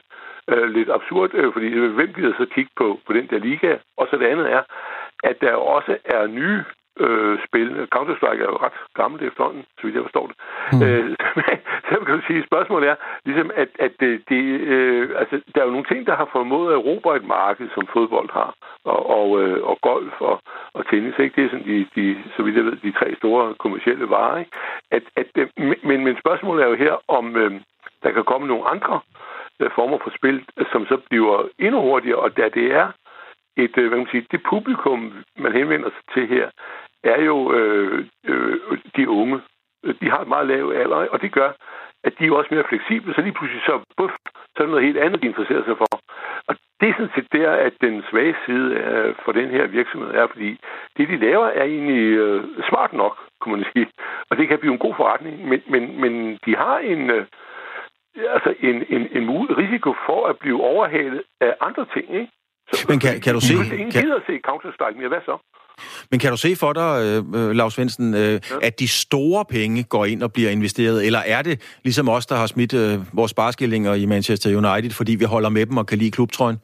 øh, 0.49 0.69
lidt 0.69 0.91
absurd, 0.91 1.35
øh, 1.35 1.53
fordi 1.53 1.69
hvem 1.79 2.13
gider 2.15 2.33
så 2.39 2.47
kigge 2.55 2.71
på, 2.77 2.99
på 3.07 3.13
den 3.13 3.27
der 3.27 3.39
liga? 3.39 3.77
Og 3.97 4.09
så 4.11 4.17
det 4.17 4.27
andet 4.27 4.53
er, 4.53 4.63
at 5.23 5.37
der 5.41 5.55
også 5.55 5.97
er 6.05 6.27
nye 6.27 6.65
øh, 7.01 7.39
spil. 7.47 7.89
Counter-Strike 7.95 8.43
er 8.43 8.51
jo 8.55 8.63
ret 8.67 8.79
gammelt 8.95 9.23
efterhånden, 9.23 9.65
så 9.79 9.83
vidt 9.83 9.95
jeg 9.95 10.03
forstår 10.03 10.27
det. 10.27 10.37
Mm. 10.73 10.83
Øh, 10.83 11.17
så 11.89 11.95
kan 12.07 12.15
du 12.19 12.23
sige, 12.27 12.47
spørgsmålet 12.51 12.89
er, 12.89 12.97
ligesom, 13.25 13.51
at, 13.55 13.69
at 13.79 13.93
det, 14.01 14.23
det, 14.29 14.43
øh, 14.75 15.11
altså, 15.21 15.41
der 15.55 15.61
er 15.61 15.65
jo 15.65 15.77
nogle 15.77 15.91
ting, 15.93 16.07
der 16.07 16.17
har 16.17 16.29
formået 16.33 16.73
at 16.73 16.79
erobre 16.79 17.17
et 17.17 17.25
marked, 17.25 17.69
som 17.75 17.87
fodbold 17.93 18.31
har, 18.33 18.55
og, 18.85 19.01
og, 19.19 19.43
øh, 19.43 19.63
og 19.71 19.79
golf 19.83 20.15
og, 20.21 20.43
og 20.75 20.83
tennis. 20.91 21.19
Ikke? 21.19 21.37
Det 21.37 21.45
er 21.45 21.51
sådan 21.51 21.67
de, 21.67 21.87
de, 21.97 22.17
så 22.37 22.43
vidt 22.43 22.57
jeg 22.57 22.65
ved, 22.65 22.77
de 22.77 22.93
tre 22.93 23.15
store 23.15 23.55
kommersielle 23.55 24.11
varer. 24.11 24.39
Ikke? 24.39 24.51
At, 24.91 25.03
at, 25.17 25.27
øh, 25.37 25.49
men, 25.83 26.05
men 26.05 26.17
spørgsmålet 26.19 26.65
er 26.65 26.69
jo 26.69 26.75
her, 26.75 26.95
om 27.09 27.37
øh, 27.37 27.53
der 28.03 28.11
kan 28.13 28.25
komme 28.25 28.47
nogle 28.47 28.69
andre 28.71 29.01
øh, 29.61 29.71
former 29.75 29.99
for 30.05 30.13
spil, 30.19 30.45
som 30.73 30.87
så 30.87 30.97
bliver 31.11 31.49
endnu 31.59 31.81
hurtigere, 31.81 32.19
og 32.19 32.37
da 32.37 32.49
det 32.49 32.73
er 32.73 32.89
et, 33.57 33.79
øh, 33.79 33.89
hvad 33.89 33.91
kan 33.91 33.99
man 33.99 34.07
sige, 34.11 34.27
det 34.31 34.43
publikum, 34.43 35.25
man 35.37 35.53
henvender 35.53 35.91
sig 35.91 36.05
til 36.15 36.27
her, 36.29 36.51
er 37.05 37.23
jo 37.23 37.53
øh, 37.53 38.07
øh, 38.27 38.79
de 38.97 39.09
unge. 39.09 39.41
De 40.01 40.11
har 40.11 40.21
et 40.21 40.29
meget 40.29 40.47
lav 40.47 40.73
alder, 40.75 40.97
og 40.97 41.23
det 41.23 41.33
gør, 41.33 41.51
at 42.05 42.13
de 42.19 42.27
er 42.27 42.33
også 42.33 42.55
mere 42.55 42.69
fleksible, 42.69 43.15
så 43.15 43.21
lige 43.21 43.33
pludselig 43.33 43.63
så, 43.67 43.81
buff, 43.97 44.13
så 44.55 44.57
er 44.57 44.63
det 44.63 44.71
noget 44.71 44.85
helt 44.85 44.99
andet, 44.99 45.23
de 45.23 45.27
interesserer 45.27 45.65
sig 45.65 45.77
for. 45.77 46.01
Og 46.49 46.55
det 46.81 46.89
er 46.89 46.95
sådan 46.95 47.15
set 47.15 47.33
der, 47.33 47.51
at 47.51 47.73
den 47.81 48.05
svage 48.11 48.37
side 48.47 48.75
øh, 48.75 49.15
for 49.25 49.33
den 49.33 49.51
her 49.51 49.67
virksomhed 49.67 50.11
er, 50.11 50.27
fordi 50.27 50.61
det, 50.97 51.09
de 51.09 51.17
laver, 51.17 51.47
er 51.47 51.65
egentlig 51.65 52.03
øh, 52.25 52.45
smart 52.69 52.93
nok, 52.93 53.19
kunne 53.41 53.57
man 53.57 53.67
sige. 53.73 53.87
Og 54.31 54.37
det 54.37 54.49
kan 54.49 54.59
blive 54.59 54.73
en 54.73 54.85
god 54.87 54.95
forretning, 54.95 55.49
men, 55.49 55.63
men, 55.67 56.01
men 56.01 56.39
de 56.47 56.57
har 56.57 56.79
en, 56.79 57.11
øh, 57.11 57.27
altså 58.17 58.55
en, 58.61 58.77
en, 58.89 59.03
en 59.19 59.31
risiko 59.63 59.95
for 60.07 60.27
at 60.27 60.39
blive 60.39 60.63
overhalet 60.63 61.23
af 61.41 61.57
andre 61.61 61.87
ting, 61.95 62.15
ikke? 62.15 62.33
Men 62.89 62.99
kan, 62.99 63.21
kan 63.21 63.35
du 63.35 63.41
se... 63.41 63.53
Ingen 63.53 63.91
kan... 63.91 64.03
gider 64.03 64.21
se 64.27 64.33
Counter-Strike 64.49 64.99
mere, 64.99 65.09
hvad 65.09 65.19
så? 65.25 65.39
Men 66.11 66.21
kan 66.21 66.31
du 66.31 66.37
se 66.37 66.57
for 66.57 66.73
dig, 66.73 67.03
øh, 67.03 67.25
øh 67.35 67.51
Lars 67.51 67.73
Svendsen, 67.75 68.15
øh, 68.15 68.21
ja. 68.21 68.39
at 68.63 68.81
de 68.81 68.89
store 68.89 69.45
penge 69.45 69.83
går 69.83 70.05
ind 70.05 70.23
og 70.23 70.33
bliver 70.33 70.51
investeret, 70.51 71.07
eller 71.07 71.19
er 71.19 71.43
det 71.43 71.61
ligesom 71.85 72.09
os, 72.09 72.27
der 72.27 72.37
har 72.37 72.47
smidt 72.47 72.75
øh, 72.75 72.99
vores 73.13 73.31
spareskillinger 73.31 73.95
i 73.95 74.07
Manchester 74.07 74.51
United, 74.57 74.91
fordi 74.91 75.15
vi 75.15 75.25
holder 75.25 75.49
med 75.49 75.67
dem 75.67 75.77
og 75.77 75.87
kan 75.87 75.99
lide 75.99 76.11
klubtrøjen? 76.11 76.59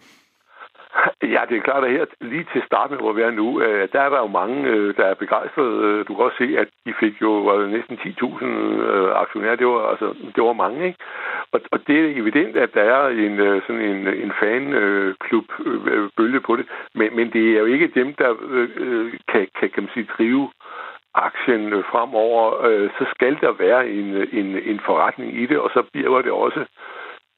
Ja, 1.35 1.40
det 1.49 1.57
er 1.57 1.69
klart, 1.69 1.85
at 1.85 1.90
her 1.90 2.05
lige 2.21 2.47
til 2.52 2.62
starten, 2.67 2.97
hvor 2.97 3.12
vi 3.12 3.23
er 3.23 3.31
nu, 3.31 3.62
øh, 3.62 3.88
der 3.93 4.00
er 4.00 4.09
der 4.09 4.19
jo 4.19 4.26
mange, 4.26 4.69
øh, 4.69 4.97
der 4.97 5.05
er 5.05 5.14
begejstrede. 5.14 5.85
Øh, 5.85 6.07
du 6.09 6.14
kan 6.14 6.25
også 6.25 6.37
se, 6.37 6.59
at 6.59 6.69
de 6.87 6.95
fik 7.00 7.23
jo 7.23 7.67
næsten 7.67 7.97
10.000 7.97 8.45
aktionærer. 9.23 9.57
Det 9.57 9.67
var, 9.67 9.90
altså, 9.90 10.14
det 10.35 10.45
var 10.45 10.52
mange, 10.52 10.87
ikke? 10.87 10.99
Og, 11.52 11.61
og 11.73 11.81
det 11.87 12.00
er 12.00 12.21
evident, 12.21 12.57
at 12.57 12.75
der 12.75 12.83
er 12.83 13.09
en, 13.09 13.62
sådan 13.67 13.83
en, 13.83 14.07
en 14.07 14.33
fanklub-bølge 14.40 16.40
på 16.40 16.57
det. 16.57 16.67
Men, 16.95 17.17
men 17.17 17.33
det 17.33 17.52
er 17.52 17.59
jo 17.59 17.64
ikke 17.64 17.93
dem, 17.95 18.14
der 18.14 18.35
kan, 19.28 19.49
kan, 19.61 19.71
kan 19.71 19.83
man 19.83 19.90
sige, 19.95 20.09
drive 20.19 20.50
aktien 21.14 21.85
fremover, 21.90 22.50
så 22.99 23.05
skal 23.14 23.38
der 23.40 23.52
være 23.52 23.88
en, 23.88 24.28
en, 24.33 24.59
en 24.64 24.81
forretning 24.87 25.43
i 25.43 25.47
det, 25.47 25.59
og 25.59 25.71
så 25.75 25.83
bliver 25.93 26.23
det 26.23 26.33
også 26.33 26.61
øh, 26.61 26.67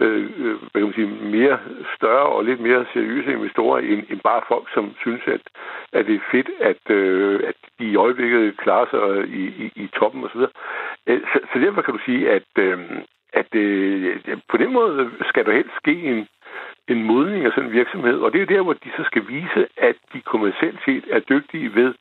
Øh, 0.00 0.30
øh, 0.44 0.56
hvad 0.60 0.80
kan 0.80 0.88
man 0.90 0.92
sige, 0.94 1.06
mere 1.38 1.58
større 1.96 2.26
og 2.36 2.44
lidt 2.44 2.60
mere 2.60 2.86
seriøse 2.92 3.32
investorer 3.32 3.78
end, 3.78 4.02
end 4.10 4.20
bare 4.20 4.42
folk, 4.48 4.66
som 4.74 4.94
synes, 5.00 5.22
at, 5.26 5.40
at 5.92 6.06
det 6.06 6.14
er 6.14 6.30
fedt, 6.30 6.50
at, 6.60 6.94
øh, 6.96 7.40
at 7.48 7.54
de 7.78 7.84
i 7.84 7.96
øjeblikket 7.96 8.56
klarer 8.56 8.86
sig 8.90 9.28
i, 9.28 9.44
i, 9.64 9.72
i 9.82 9.86
toppen 9.86 10.24
osv. 10.24 10.40
Øh, 11.06 11.20
så, 11.32 11.38
så 11.52 11.58
derfor 11.58 11.82
kan 11.82 11.94
du 11.94 12.00
sige, 12.04 12.30
at, 12.30 12.50
øh, 12.58 12.78
at 13.32 13.54
øh, 13.54 14.18
på 14.48 14.56
den 14.56 14.72
måde 14.72 15.10
skal 15.28 15.44
der 15.46 15.52
helst 15.52 15.76
ske 15.76 15.94
en, 16.12 16.28
en 16.88 17.02
modning 17.02 17.44
af 17.44 17.52
sådan 17.52 17.68
en 17.68 17.76
virksomhed, 17.80 18.18
og 18.18 18.32
det 18.32 18.42
er 18.42 18.46
der, 18.46 18.62
hvor 18.62 18.72
de 18.72 18.90
så 18.96 19.04
skal 19.04 19.28
vise, 19.28 19.66
at 19.76 19.96
de 20.12 20.20
kommercielt 20.20 20.80
set 20.84 21.04
er 21.10 21.20
dygtige 21.20 21.74
ved 21.74 21.94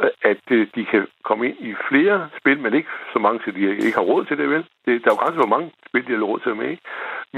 øh, 0.00 0.10
at 0.22 0.44
øh, 0.50 0.66
de 0.74 0.84
kan 0.84 1.06
komme 1.24 1.48
ind 1.48 1.56
i 1.60 1.74
flere 1.88 2.28
spil, 2.40 2.58
men 2.58 2.74
ikke 2.74 2.88
så 3.12 3.18
mange, 3.18 3.40
så 3.44 3.50
de 3.50 3.60
ikke 3.60 3.94
har 3.94 4.08
råd 4.12 4.24
til 4.24 4.38
det, 4.38 4.48
vel? 4.50 4.64
Det, 4.84 5.04
der 5.04 5.10
er 5.10 5.14
jo 5.14 5.22
grænser, 5.22 5.40
hvor 5.42 5.56
mange 5.56 5.70
spil, 5.88 6.06
de 6.06 6.12
har 6.12 6.22
råd 6.22 6.40
til 6.40 6.50
at 6.50 6.56
med. 6.56 6.76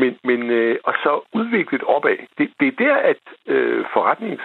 Men, 0.01 0.19
men 0.25 0.51
øh, 0.51 0.77
og 0.85 0.95
så 1.03 1.13
udviklet 1.33 1.83
opad. 1.83 2.17
Det, 2.39 2.47
det 2.61 2.69
er 2.69 2.85
der, 2.85 2.97
at 2.97 3.23
øh, 3.47 3.85
forretnings 3.93 4.43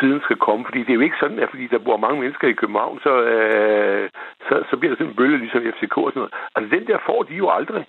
siden 0.00 0.20
skal 0.24 0.36
komme, 0.36 0.64
fordi 0.64 0.80
det 0.80 0.90
er 0.90 1.00
jo 1.00 1.06
ikke 1.08 1.22
sådan, 1.22 1.38
at 1.38 1.50
fordi 1.50 1.66
der 1.66 1.78
bor 1.78 1.96
mange 1.96 2.20
mennesker 2.20 2.48
i 2.48 2.60
København, 2.60 3.00
så, 3.06 3.12
øh, 3.22 4.10
så, 4.48 4.54
så 4.70 4.76
bliver 4.76 4.90
der 4.92 4.98
sådan 4.98 5.10
en 5.10 5.16
bølge 5.16 5.38
ligesom 5.38 5.62
FCK 5.74 5.96
og 5.96 6.10
sådan 6.10 6.20
noget. 6.20 6.34
Altså, 6.54 6.68
den 6.76 6.86
der 6.86 6.98
får 7.06 7.22
de 7.22 7.34
jo 7.34 7.50
aldrig. 7.50 7.84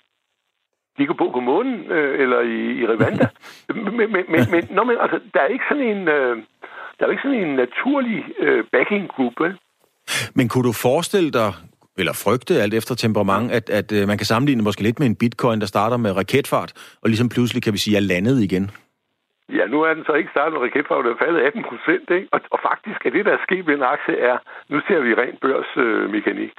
De 0.98 1.06
kan 1.06 1.16
bo 1.16 1.28
på 1.30 1.40
månen, 1.40 1.90
øh, 1.96 2.20
eller 2.22 2.40
i, 2.40 2.58
i 2.80 2.86
Rwanda. 2.86 3.26
men, 3.98 4.12
men, 4.12 4.24
men, 4.32 4.42
men, 4.52 4.62
nå, 4.70 4.84
men 4.84 4.96
altså, 5.00 5.20
der 5.34 5.40
er 5.40 5.46
ikke 5.46 5.64
sådan 5.68 5.88
en... 5.94 6.08
Øh, 6.08 6.36
der 6.98 7.06
er 7.06 7.10
ikke 7.10 7.22
sådan 7.22 7.44
en 7.48 7.56
naturlig 7.56 8.24
øh, 8.38 8.64
backing 8.72 9.08
group, 9.08 9.32
vel? 9.40 9.58
Men 10.34 10.48
kunne 10.48 10.64
du 10.64 10.72
forestille 10.72 11.30
dig, 11.30 11.50
eller 11.98 12.12
frygte 12.24 12.54
alt 12.62 12.74
efter 12.74 12.94
temperament, 12.94 13.52
at, 13.52 13.70
at 13.70 13.92
øh, 13.92 14.08
man 14.08 14.18
kan 14.18 14.26
sammenligne 14.26 14.62
måske 14.62 14.82
lidt 14.82 14.98
med 14.98 15.06
en 15.06 15.16
bitcoin, 15.16 15.60
der 15.60 15.66
starter 15.66 15.96
med 15.96 16.16
raketfart, 16.16 16.72
og 17.02 17.08
ligesom 17.08 17.28
pludselig 17.28 17.62
kan 17.62 17.72
vi 17.72 17.78
sige, 17.78 17.96
er 17.96 18.00
landet 18.00 18.38
igen? 18.48 18.70
Ja, 19.58 19.66
nu 19.66 19.82
er 19.82 19.94
den 19.94 20.04
så 20.04 20.12
ikke 20.12 20.30
startet 20.30 20.52
med 20.52 20.62
raketfart, 20.66 21.04
den 21.04 21.12
er 21.12 21.24
faldet 21.24 21.40
18 21.40 21.64
procent, 21.70 22.06
ikke? 22.10 22.28
Og, 22.32 22.40
og 22.54 22.58
faktisk 22.70 23.00
er 23.06 23.10
det, 23.10 23.24
der 23.26 23.32
er 23.32 23.46
sket 23.46 23.66
ved 23.66 23.74
en 23.74 23.90
aktie, 23.94 24.14
er, 24.30 24.36
nu 24.68 24.80
ser 24.86 25.00
vi 25.00 25.14
rent 25.14 25.40
børsmekanik, 25.40 26.52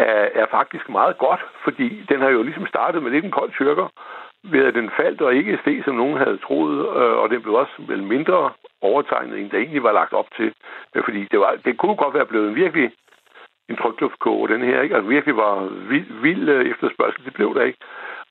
øh, 0.00 0.06
er, 0.06 0.26
er 0.40 0.46
faktisk 0.50 0.88
meget 0.88 1.18
godt, 1.18 1.42
fordi 1.64 1.88
den 2.08 2.20
har 2.20 2.30
jo 2.36 2.42
ligesom 2.42 2.66
startet 2.66 3.02
med 3.02 3.10
lidt 3.10 3.24
en 3.24 3.38
kold 3.38 3.52
tyrker, 3.52 3.88
ved 4.44 4.64
at 4.64 4.74
den 4.74 4.90
faldt 4.96 5.20
og 5.20 5.34
ikke 5.34 5.58
steg, 5.62 5.82
som 5.84 5.94
nogen 5.94 6.16
havde 6.16 6.38
troet, 6.46 6.78
øh, 7.00 7.16
og 7.22 7.30
den 7.30 7.42
blev 7.42 7.54
også 7.54 7.76
vel 7.78 8.02
mindre 8.02 8.50
overtegnet, 8.80 9.38
end 9.38 9.50
der 9.50 9.58
egentlig 9.58 9.82
var 9.82 9.92
lagt 9.92 10.12
op 10.12 10.28
til. 10.36 10.52
Fordi 11.04 11.28
det, 11.30 11.38
var, 11.38 11.52
det 11.64 11.78
kunne 11.78 11.96
godt 11.96 12.14
være 12.14 12.26
blevet 12.26 12.48
en 12.48 12.54
virkelig 12.54 12.90
en 13.70 13.76
trykluftkoge, 13.76 14.48
den 14.48 14.62
her, 14.62 14.80
ikke? 14.82 14.94
Altså 14.94 15.08
virkelig 15.08 15.36
var 15.36 15.54
vild, 15.88 16.12
vild 16.22 16.48
øh, 16.48 16.70
efterspørgsel, 16.70 17.24
det 17.24 17.34
blev 17.34 17.54
der 17.54 17.62
ikke. 17.62 17.78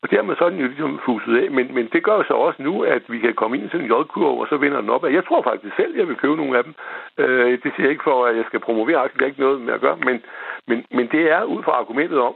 Og 0.01 0.12
dermed 0.12 0.36
så 0.36 0.46
er 0.46 0.50
den 0.50 0.60
jo 0.60 0.67
ligesom 0.67 1.00
fuset 1.05 1.43
af, 1.43 1.51
men, 1.51 1.74
men 1.75 1.89
det 1.93 2.03
gør 2.03 2.24
så 2.24 2.34
også 2.34 2.63
nu, 2.63 2.84
at 2.84 3.03
vi 3.08 3.19
kan 3.19 3.34
komme 3.34 3.58
ind 3.58 3.65
i 3.65 3.69
sådan 3.69 3.86
en 3.86 3.91
J-kurve, 3.91 4.41
og 4.41 4.48
så 4.50 4.58
vinder 4.58 4.81
den 4.81 4.89
op. 4.89 5.03
Jeg 5.03 5.25
tror 5.25 5.41
faktisk 5.41 5.75
selv, 5.75 5.93
at 5.93 6.00
jeg 6.00 6.08
vil 6.08 6.15
købe 6.15 6.36
nogle 6.36 6.58
af 6.58 6.63
dem. 6.63 6.74
Øh, 7.17 7.51
det 7.63 7.72
siger 7.72 7.86
jeg 7.86 7.91
ikke 7.91 8.03
for, 8.03 8.25
at 8.25 8.36
jeg 8.38 8.46
skal 8.48 8.60
promovere 8.60 8.98
aktien, 8.98 9.19
det 9.19 9.25
er 9.25 9.31
ikke 9.34 9.46
noget 9.46 9.62
med 9.62 9.74
at 9.74 9.81
gøre, 9.81 9.98
men, 9.98 10.22
men, 10.67 10.86
men 10.91 11.08
det 11.12 11.31
er 11.31 11.43
ud 11.43 11.63
fra 11.63 11.72
argumentet 11.72 12.19
om, 12.19 12.34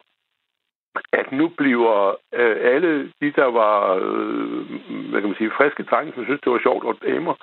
at 1.14 1.32
nu 1.32 1.48
bliver 1.48 2.10
øh, 2.34 2.56
alle 2.74 3.12
de, 3.22 3.32
der 3.32 3.46
var 3.46 3.94
øh, 3.94 4.62
hvad 5.10 5.20
kan 5.22 5.30
man 5.30 5.38
sige, 5.38 5.58
friske 5.58 5.84
drenge, 5.84 6.14
som 6.16 6.24
synes, 6.26 6.42
det 6.44 6.52
var 6.52 6.60
sjovt 6.64 6.84
og 6.86 6.96
damer, 7.08 7.36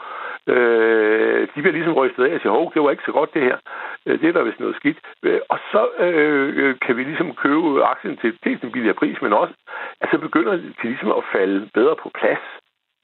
øh, 0.46 1.40
de 1.54 1.60
bliver 1.62 1.72
ligesom 1.72 1.92
rystet 1.92 2.24
af 2.24 2.34
og 2.34 2.40
siger, 2.40 2.52
hov, 2.52 2.72
det 2.74 2.82
var 2.82 2.90
ikke 2.90 3.08
så 3.08 3.12
godt 3.12 3.34
det 3.34 3.42
her. 3.42 3.58
Øh, 4.06 4.20
det 4.20 4.28
er 4.28 4.32
da 4.32 4.42
vist 4.42 4.60
noget 4.60 4.76
skidt. 4.76 4.98
Øh, 5.22 5.40
og 5.48 5.58
så 5.72 5.82
øh, 5.98 6.48
øh, 6.60 6.74
kan 6.84 6.96
vi 6.96 7.02
ligesom 7.04 7.34
købe 7.34 7.84
aktien 7.84 8.16
til 8.16 8.38
dels 8.44 8.62
en 8.62 8.72
billigere 8.72 9.00
pris, 9.00 9.22
men 9.22 9.32
også, 9.32 9.54
at 10.00 10.08
så 10.12 10.18
begynder 10.18 10.52
det 10.52 10.74
ligesom 10.82 11.12
at 11.12 11.24
falde 11.32 11.68
bedre 11.74 11.96
på 12.02 12.10
plads 12.20 12.44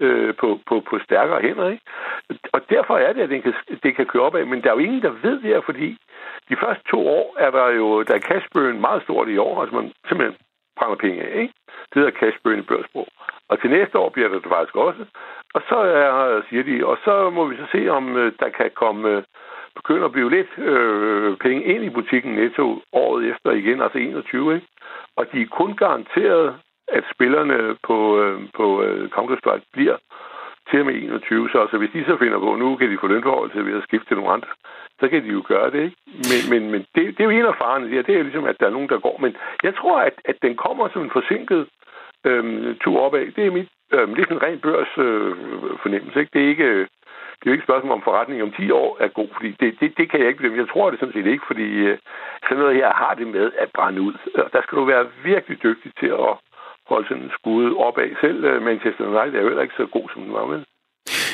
øh, 0.01 0.35
på, 0.35 0.59
på, 0.67 0.81
på 0.81 0.99
stærkere 0.99 1.41
hænder. 1.43 1.69
Ikke? 1.69 1.85
Og 2.53 2.61
derfor 2.71 2.97
er 2.99 3.13
det, 3.13 3.23
at 3.23 3.31
det 3.31 3.43
kan, 3.43 3.55
det 3.83 3.97
kan 3.97 4.07
køre 4.07 4.23
opad. 4.23 4.45
Men 4.45 4.63
der 4.63 4.69
er 4.71 4.75
jo 4.75 4.87
ingen, 4.87 5.03
der 5.03 5.11
ved 5.11 5.35
det 5.41 5.51
her, 5.55 5.61
fordi 5.61 5.99
de 6.49 6.57
første 6.61 6.85
to 6.91 7.09
år 7.09 7.37
er 7.39 7.51
der 7.51 7.69
jo, 7.69 8.03
der 8.03 8.15
er 8.15 8.27
cashburn 8.29 8.81
meget 8.81 9.03
stort 9.03 9.29
i 9.29 9.37
år. 9.37 9.61
Altså 9.61 9.75
man 9.77 9.93
simpelthen 10.09 10.37
brænder 10.77 10.97
penge 10.97 11.23
af. 11.23 11.41
Ikke? 11.41 11.55
Det 11.89 11.95
hedder 11.95 12.19
cashburn 12.21 12.59
i 12.59 12.63
børsbrug. 12.63 13.09
Og 13.49 13.61
til 13.61 13.71
næste 13.71 13.99
år 13.99 14.09
bliver 14.09 14.29
det 14.29 14.43
faktisk 14.49 14.77
også. 14.77 15.05
Og 15.55 15.63
så 15.69 15.77
er, 15.77 16.43
siger 16.49 16.63
de, 16.63 16.87
og 16.87 16.99
så 17.05 17.31
må 17.31 17.45
vi 17.45 17.57
så 17.57 17.67
se, 17.73 17.89
om 17.89 18.17
øh, 18.17 18.33
der 18.41 18.49
kan 18.49 18.71
komme 18.75 19.09
øh, 19.09 19.23
begynder 19.77 20.07
at 20.07 20.13
blive 20.13 20.31
lidt 20.31 20.53
øh, 20.59 21.37
penge 21.37 21.65
ind 21.65 21.85
i 21.85 21.91
butikken 21.91 22.33
netto 22.35 22.83
året 22.93 23.31
efter 23.31 23.51
igen, 23.51 23.83
altså 23.83 23.99
21, 23.99 24.55
ikke? 24.55 24.67
Og 25.17 25.27
de 25.33 25.43
er 25.43 25.47
kun 25.47 25.77
garanteret, 25.77 26.57
at 26.89 27.05
spillerne 27.15 27.77
på, 27.83 28.23
øh, 28.23 28.41
på 28.55 28.83
øh, 28.83 29.11
Counter-Strike 29.17 29.67
bliver 29.73 29.97
til 30.71 30.85
med 30.85 30.95
21. 30.95 31.49
Så 31.53 31.61
altså, 31.61 31.79
hvis 31.79 31.91
de 31.93 32.05
så 32.05 32.17
finder 32.19 32.39
på, 32.39 32.57
nu 32.57 32.77
kan 32.77 32.91
de 32.91 32.99
få 33.01 33.07
lønforhold 33.07 33.65
ved 33.65 33.77
at 33.77 33.83
skifte 33.83 34.09
til 34.09 34.17
nogle 34.17 34.33
andre, 34.33 34.49
så 35.01 35.09
kan 35.09 35.23
de 35.25 35.29
jo 35.29 35.43
gøre 35.49 35.71
det. 35.71 35.83
Ikke? 35.87 35.97
Men, 36.31 36.41
men, 36.53 36.71
men 36.73 36.81
det, 36.95 37.03
det 37.15 37.21
er 37.21 37.25
jo 37.31 37.39
en 37.39 37.51
af 37.53 37.57
farerne. 37.63 37.91
Det 37.91 38.09
er, 38.09 38.19
jo 38.19 38.23
ligesom, 38.23 38.45
at 38.45 38.61
der 38.61 38.67
er 38.67 38.77
nogen, 38.77 38.89
der 38.89 38.99
går. 38.99 39.19
Men 39.21 39.37
jeg 39.63 39.75
tror, 39.75 40.01
at, 40.01 40.17
at 40.25 40.37
den 40.43 40.57
kommer 40.57 40.89
som 40.89 41.03
en 41.03 41.11
forsinket 41.11 41.67
øhm, 42.25 42.79
tur 42.83 43.01
opad. 43.01 43.27
Det 43.37 43.47
er 43.47 43.51
mit 43.51 43.69
øhm, 43.93 44.15
det 44.15 44.27
er 44.27 44.35
en 44.35 44.43
ren 44.43 44.61
børs 44.61 44.93
øh, 44.99 45.33
fornemmelse. 45.83 46.21
Ikke? 46.21 46.31
Det 46.35 46.45
er 46.45 46.49
ikke... 46.49 46.71
det 47.39 47.47
er 47.47 47.51
jo 47.51 47.53
ikke 47.53 47.63
et 47.63 47.69
spørgsmål 47.69 47.93
om 47.93 48.03
forretning 48.03 48.43
om 48.43 48.53
10 48.53 48.71
år 48.71 48.97
er 49.01 49.09
god, 49.09 49.29
fordi 49.37 49.51
det, 49.61 49.81
det, 49.81 49.99
det 49.99 50.11
kan 50.11 50.21
jeg 50.21 50.29
ikke 50.29 50.39
bedømme. 50.39 50.59
Jeg 50.59 50.69
tror 50.69 50.91
det 50.91 51.01
sådan 51.01 51.13
set 51.13 51.27
ikke, 51.27 51.45
fordi 51.47 51.69
øh, 51.89 51.99
sådan 52.43 52.59
noget 52.63 52.77
her 52.77 52.93
har 53.03 53.15
det 53.15 53.27
med 53.27 53.53
at 53.59 53.71
brænde 53.75 54.01
ud. 54.01 54.15
Der 54.53 54.61
skal 54.63 54.79
du 54.79 54.85
være 54.85 55.07
virkelig 55.25 55.63
dygtig 55.63 55.93
til 56.01 56.07
at 56.07 56.33
holde 56.89 57.09
sådan 57.09 57.23
en 57.23 57.31
skud 57.39 57.75
opad. 57.87 58.11
Selv 58.21 58.45
øh, 58.45 58.63
Manchester 58.63 59.05
United 59.11 59.35
er 59.39 59.43
jo 59.43 59.49
heller 59.49 59.67
ikke 59.67 59.81
så 59.83 59.87
god, 59.97 60.07
som 60.13 60.23
den 60.23 60.33
var 60.33 60.47
med. 60.47 60.61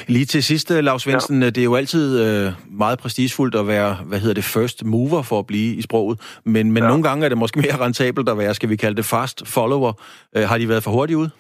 Lige 0.08 0.24
til 0.24 0.42
sidst, 0.42 0.68
øh, 0.74 0.84
Lars 0.84 1.02
Svendsen, 1.02 1.42
ja. 1.42 1.46
det 1.46 1.60
er 1.60 1.70
jo 1.70 1.74
altid 1.74 2.06
øh, 2.24 2.46
meget 2.82 2.98
prestigefuldt 3.02 3.54
at 3.54 3.66
være, 3.74 3.90
hvad 4.08 4.18
hedder 4.22 4.34
det, 4.40 4.46
first 4.56 4.78
mover 4.92 5.22
for 5.30 5.38
at 5.38 5.46
blive 5.46 5.70
i 5.80 5.82
sproget, 5.88 6.16
men, 6.44 6.64
men 6.74 6.82
ja. 6.82 6.88
nogle 6.88 7.02
gange 7.08 7.24
er 7.24 7.30
det 7.32 7.38
måske 7.38 7.60
mere 7.64 7.80
rentabelt 7.84 8.28
at 8.28 8.38
være, 8.38 8.54
skal 8.54 8.70
vi 8.72 8.76
kalde 8.76 8.96
det 9.00 9.06
fast 9.16 9.38
follower. 9.56 9.92
Øh, 10.36 10.42
har 10.50 10.58
de 10.58 10.68
været 10.72 10.84
for 10.86 10.94
hurtigt 10.98 11.20
ude? 11.22 11.30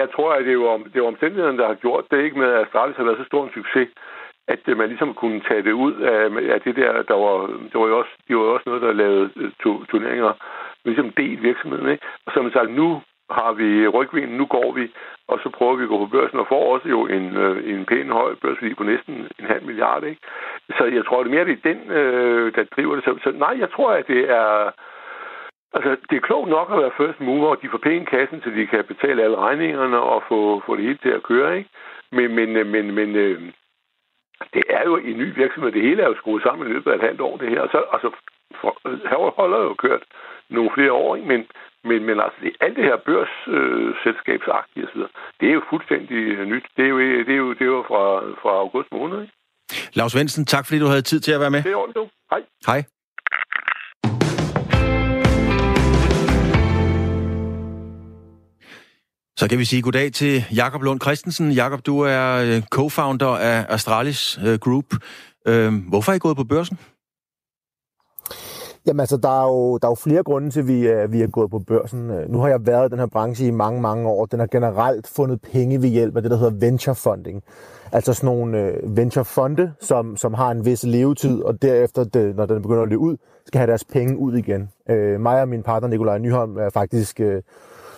Jeg 0.00 0.08
tror, 0.14 0.30
at 0.32 0.44
det 0.46 0.52
er 0.54 0.60
jo, 0.62 0.68
det 0.92 0.98
er 0.98 1.12
omstændighederne, 1.14 1.58
der 1.58 1.66
har 1.66 1.78
gjort 1.84 2.04
det, 2.10 2.24
ikke 2.24 2.38
med 2.38 2.48
at 2.52 2.60
Astralis 2.64 2.96
har 2.96 3.04
været 3.04 3.20
så 3.22 3.26
stor 3.30 3.44
en 3.44 3.56
succes, 3.58 3.88
at 4.48 4.62
øh, 4.68 4.76
man 4.78 4.88
ligesom 4.88 5.14
kunne 5.14 5.40
tage 5.48 5.62
det 5.68 5.72
ud 5.72 5.94
af, 6.14 6.20
af 6.54 6.60
det 6.66 6.74
der, 6.76 6.92
der 7.10 7.18
var, 7.24 7.36
det 7.70 7.76
var 7.80 7.88
jo 7.92 7.98
også, 8.02 8.14
det 8.26 8.36
var 8.36 8.42
jo 8.42 8.54
også 8.54 8.66
noget, 8.66 8.82
der 8.82 8.92
lavede 8.92 9.30
turneringer, 9.90 10.32
ligesom 10.84 11.10
delt 11.10 11.42
virksomheden, 11.42 11.88
ikke? 11.88 12.06
Og 12.26 12.32
som 12.32 12.52
sagt, 12.52 12.70
nu 12.70 13.02
har 13.30 13.52
vi 13.52 13.88
rygvind, 13.88 14.30
nu 14.36 14.46
går 14.46 14.72
vi, 14.72 14.84
og 15.28 15.40
så 15.42 15.48
prøver 15.48 15.76
vi 15.76 15.82
at 15.82 15.88
gå 15.88 15.98
på 15.98 16.06
børsen 16.06 16.38
og 16.38 16.46
får 16.48 16.74
også 16.74 16.88
jo 16.88 17.06
en, 17.06 17.36
øh, 17.36 17.74
en 17.74 17.84
pæn 17.84 18.10
høj 18.10 18.34
børsværdi 18.34 18.74
på 18.74 18.82
næsten 18.82 19.14
en 19.38 19.46
halv 19.52 19.64
milliard. 19.64 20.04
Ikke? 20.04 20.20
Så 20.76 20.84
jeg 20.84 21.04
tror, 21.04 21.22
det 21.22 21.30
er 21.30 21.34
mere 21.34 21.44
det 21.44 21.58
er 21.58 21.72
den, 21.72 21.90
øh, 21.90 22.54
der 22.54 22.64
driver 22.76 22.94
det. 22.94 23.04
Så, 23.04 23.18
så 23.24 23.30
nej, 23.30 23.54
jeg 23.58 23.70
tror, 23.70 23.90
at 23.90 24.06
det 24.08 24.30
er... 24.30 24.70
Altså, 25.74 25.96
det 26.10 26.16
er 26.16 26.20
klogt 26.20 26.48
nok 26.48 26.68
at 26.72 26.78
være 26.78 26.96
first 26.96 27.20
mover, 27.20 27.48
og 27.48 27.62
de 27.62 27.68
får 27.68 27.78
penge 27.78 28.02
i 28.02 28.04
kassen, 28.04 28.42
så 28.44 28.50
de 28.50 28.66
kan 28.66 28.84
betale 28.84 29.22
alle 29.22 29.36
regningerne 29.36 30.00
og 30.00 30.22
få, 30.28 30.62
få 30.66 30.76
det 30.76 30.84
hele 30.84 30.98
til 31.02 31.08
at 31.08 31.22
køre, 31.22 31.58
ikke? 31.58 31.70
Men, 32.12 32.34
men, 32.34 32.56
øh, 32.56 32.66
men, 32.66 32.94
men 32.94 33.16
øh, 33.16 33.40
det 34.54 34.64
er 34.68 34.84
jo 34.84 34.96
en 34.96 35.18
ny 35.18 35.34
virksomhed. 35.34 35.72
Det 35.72 35.82
hele 35.82 36.02
er 36.02 36.08
jo 36.08 36.14
skruet 36.14 36.42
sammen 36.42 36.68
i 36.68 36.72
løbet 36.72 36.90
af 36.90 36.94
et 36.94 37.08
halvt 37.08 37.20
år, 37.20 37.36
det 37.36 37.48
her. 37.48 37.60
Og 37.60 37.68
så, 37.72 37.84
altså, 37.92 38.10
for, 38.60 38.78
øh, 38.86 39.32
holder 39.36 39.58
jo 39.58 39.74
kørt 39.74 40.02
nogle 40.52 40.70
flere 40.76 40.92
år, 40.92 41.16
ikke? 41.16 41.28
men 41.28 41.40
men, 41.84 42.04
men 42.08 42.16
altså, 42.24 42.38
alt 42.60 42.76
det 42.76 42.84
her 42.84 42.98
børsselskabsagtige 43.10 44.82
øh, 44.82 44.88
osv., 44.88 45.02
det 45.40 45.46
er 45.48 45.54
jo 45.58 45.62
fuldstændig 45.70 46.20
øh, 46.32 46.46
nyt. 46.52 46.66
Det 46.76 46.84
er 46.84 46.88
jo, 46.88 46.98
det 47.00 47.34
er 47.36 47.40
jo, 47.44 47.48
det 47.58 47.64
er 47.68 47.72
jo 47.78 47.84
fra, 47.90 48.02
fra 48.42 48.52
august 48.64 48.88
måned. 48.92 49.22
Ikke? 49.22 49.34
Lars 49.94 50.16
Vensen, 50.16 50.46
tak 50.46 50.66
fordi 50.66 50.78
du 50.80 50.86
havde 50.86 51.02
tid 51.02 51.20
til 51.20 51.32
at 51.32 51.40
være 51.40 51.50
med. 51.50 51.62
Det 51.62 51.72
er 51.72 51.76
ordentligt. 51.76 52.10
Hej. 52.30 52.42
Hej. 52.66 52.80
Så 59.36 59.48
kan 59.48 59.58
vi 59.58 59.64
sige 59.64 59.82
goddag 59.82 60.12
til 60.12 60.44
Jakob 60.56 60.82
Lund 60.82 61.00
Christensen. 61.00 61.52
Jakob, 61.52 61.86
du 61.86 62.00
er 62.00 62.26
øh, 62.46 62.62
co-founder 62.74 63.34
af 63.50 63.66
Astralis 63.68 64.38
Group. 64.60 64.88
Hvorfor 65.90 66.12
er 66.12 66.16
I 66.16 66.18
gået 66.18 66.36
på 66.36 66.44
børsen? 66.44 66.78
Jamen 68.86 69.00
altså, 69.00 69.16
der 69.16 69.42
er, 69.42 69.48
jo, 69.48 69.78
der 69.78 69.86
er 69.88 69.90
jo 69.90 69.94
flere 69.94 70.22
grunde 70.22 70.50
til, 70.50 70.60
at 70.60 70.68
vi, 70.68 70.88
øh, 70.88 71.12
vi 71.12 71.22
er 71.22 71.26
gået 71.26 71.50
på 71.50 71.58
børsen. 71.58 72.10
Øh, 72.10 72.30
nu 72.30 72.38
har 72.38 72.48
jeg 72.48 72.66
været 72.66 72.88
i 72.88 72.90
den 72.90 72.98
her 72.98 73.06
branche 73.06 73.46
i 73.46 73.50
mange, 73.50 73.80
mange 73.80 74.08
år. 74.08 74.26
Den 74.26 74.40
har 74.40 74.46
generelt 74.46 75.06
fundet 75.06 75.40
penge 75.52 75.82
ved 75.82 75.88
hjælp 75.88 76.16
af 76.16 76.22
det, 76.22 76.30
der 76.30 76.36
hedder 76.36 76.52
venture 76.58 76.94
funding. 76.94 77.42
Altså 77.92 78.14
sådan 78.14 78.26
nogle 78.26 78.58
øh, 78.58 78.72
venture 78.72 78.96
venturefonde, 78.96 79.72
som, 79.80 80.16
som 80.16 80.34
har 80.34 80.50
en 80.50 80.64
vis 80.64 80.84
levetid, 80.84 81.42
og 81.42 81.62
derefter, 81.62 82.04
det, 82.04 82.36
når 82.36 82.46
den 82.46 82.62
begynder 82.62 82.82
at 82.82 82.88
løbe 82.88 83.00
ud, 83.00 83.16
skal 83.46 83.58
have 83.58 83.66
deres 83.66 83.84
penge 83.84 84.18
ud 84.18 84.36
igen. 84.36 84.70
Øh, 84.90 85.20
mig 85.20 85.42
og 85.42 85.48
min 85.48 85.62
partner 85.62 85.88
Nikolaj 85.88 86.18
Nyholm 86.18 86.56
er 86.56 86.70
faktisk 86.70 87.20
øh, 87.20 87.42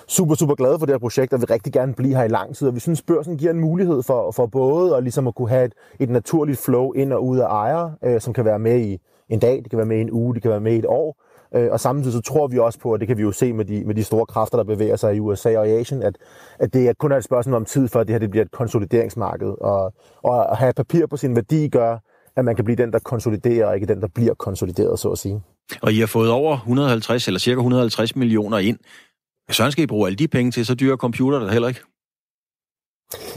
super, 0.06 0.34
super 0.34 0.54
glade 0.54 0.78
for 0.78 0.86
det 0.86 0.92
her 0.92 0.98
projekt, 0.98 1.32
og 1.32 1.40
vil 1.40 1.48
rigtig 1.48 1.72
gerne 1.72 1.94
blive 1.94 2.16
her 2.16 2.24
i 2.24 2.28
lang 2.28 2.56
tid. 2.56 2.68
Og 2.68 2.74
vi 2.74 2.80
synes, 2.80 3.02
børsen 3.02 3.36
giver 3.36 3.52
en 3.52 3.60
mulighed 3.60 4.02
for, 4.02 4.30
for 4.30 4.46
både 4.46 4.96
at, 4.96 5.02
ligesom 5.02 5.26
at 5.26 5.34
kunne 5.34 5.48
have 5.48 5.64
et, 5.64 5.74
et 6.00 6.10
naturligt 6.10 6.58
flow 6.58 6.92
ind 6.92 7.12
og 7.12 7.26
ud 7.26 7.38
af 7.38 7.46
ejere, 7.46 7.94
øh, 8.04 8.20
som 8.20 8.32
kan 8.32 8.44
være 8.44 8.58
med 8.58 8.80
i 8.80 9.00
en 9.30 9.38
dag, 9.38 9.56
det 9.56 9.70
kan 9.70 9.76
være 9.76 9.86
med 9.86 10.00
en 10.00 10.10
uge, 10.10 10.34
det 10.34 10.42
kan 10.42 10.50
være 10.50 10.60
med 10.60 10.76
et 10.76 10.86
år. 10.86 11.22
Øh, 11.54 11.68
og 11.72 11.80
samtidig 11.80 12.12
så 12.12 12.20
tror 12.20 12.46
vi 12.46 12.58
også 12.58 12.78
på, 12.78 12.92
og 12.92 13.00
det 13.00 13.08
kan 13.08 13.16
vi 13.16 13.22
jo 13.22 13.32
se 13.32 13.52
med 13.52 13.64
de, 13.64 13.84
med 13.84 13.94
de 13.94 14.04
store 14.04 14.26
kræfter, 14.26 14.56
der 14.56 14.64
bevæger 14.64 14.96
sig 14.96 15.16
i 15.16 15.20
USA 15.20 15.58
og 15.58 15.68
i 15.68 15.70
Asien, 15.70 16.02
at, 16.02 16.18
at 16.58 16.74
det 16.74 16.88
er 16.88 16.92
kun 16.98 17.12
er 17.12 17.16
et 17.16 17.24
spørgsmål 17.24 17.54
om 17.54 17.64
tid, 17.64 17.88
for 17.88 18.00
at 18.00 18.06
det 18.06 18.14
her 18.14 18.18
det 18.18 18.30
bliver 18.30 18.44
et 18.44 18.50
konsolideringsmarked. 18.50 19.54
Og, 19.60 19.92
og 20.22 20.50
at 20.50 20.56
have 20.58 20.72
papir 20.72 21.06
på 21.06 21.16
sin 21.16 21.36
værdi 21.36 21.68
gør, 21.68 21.98
at 22.36 22.44
man 22.44 22.56
kan 22.56 22.64
blive 22.64 22.76
den, 22.76 22.92
der 22.92 22.98
konsoliderer, 22.98 23.66
og 23.66 23.74
ikke 23.74 23.86
den, 23.86 24.00
der 24.00 24.08
bliver 24.14 24.34
konsolideret, 24.34 24.98
så 24.98 25.08
at 25.08 25.18
sige. 25.18 25.42
Og 25.82 25.92
I 25.92 26.00
har 26.00 26.06
fået 26.06 26.30
over 26.30 26.56
150 26.56 27.26
eller 27.26 27.40
cirka 27.40 27.58
150 27.58 28.16
millioner 28.16 28.58
ind. 28.58 28.78
Sådan 29.50 29.72
skal 29.72 29.84
I 29.84 29.86
bruge 29.86 30.06
alle 30.06 30.16
de 30.16 30.28
penge 30.28 30.50
til, 30.50 30.66
så 30.66 30.74
dyre 30.74 30.96
computer 30.96 31.38
der 31.38 31.52
heller 31.52 31.68
ikke. 31.68 31.80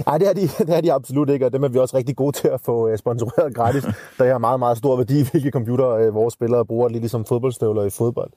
Nej, 0.05 0.17
det 0.17 0.29
er, 0.29 0.33
de, 0.33 0.41
det 0.67 0.75
er 0.75 0.81
de 0.81 0.93
absolut 0.93 1.29
ikke, 1.29 1.45
og 1.45 1.53
dem 1.53 1.63
er 1.63 1.67
vi 1.67 1.79
også 1.79 1.97
rigtig 1.97 2.15
gode 2.15 2.31
til 2.31 2.47
at 2.47 2.61
få 2.61 2.87
øh, 2.87 2.97
sponsoreret 2.97 3.55
gratis. 3.55 3.83
Der 4.19 4.25
er 4.25 4.37
meget, 4.37 4.59
meget 4.59 4.77
stor 4.77 4.95
værdi, 4.95 5.29
hvilke 5.31 5.49
computer 5.49 5.89
øh, 5.89 6.13
vores 6.15 6.33
spillere 6.33 6.65
bruger, 6.65 6.89
lige 6.89 6.99
ligesom 6.99 7.25
fodboldstøvler 7.25 7.83
i 7.83 7.89
fodbold. 7.89 8.31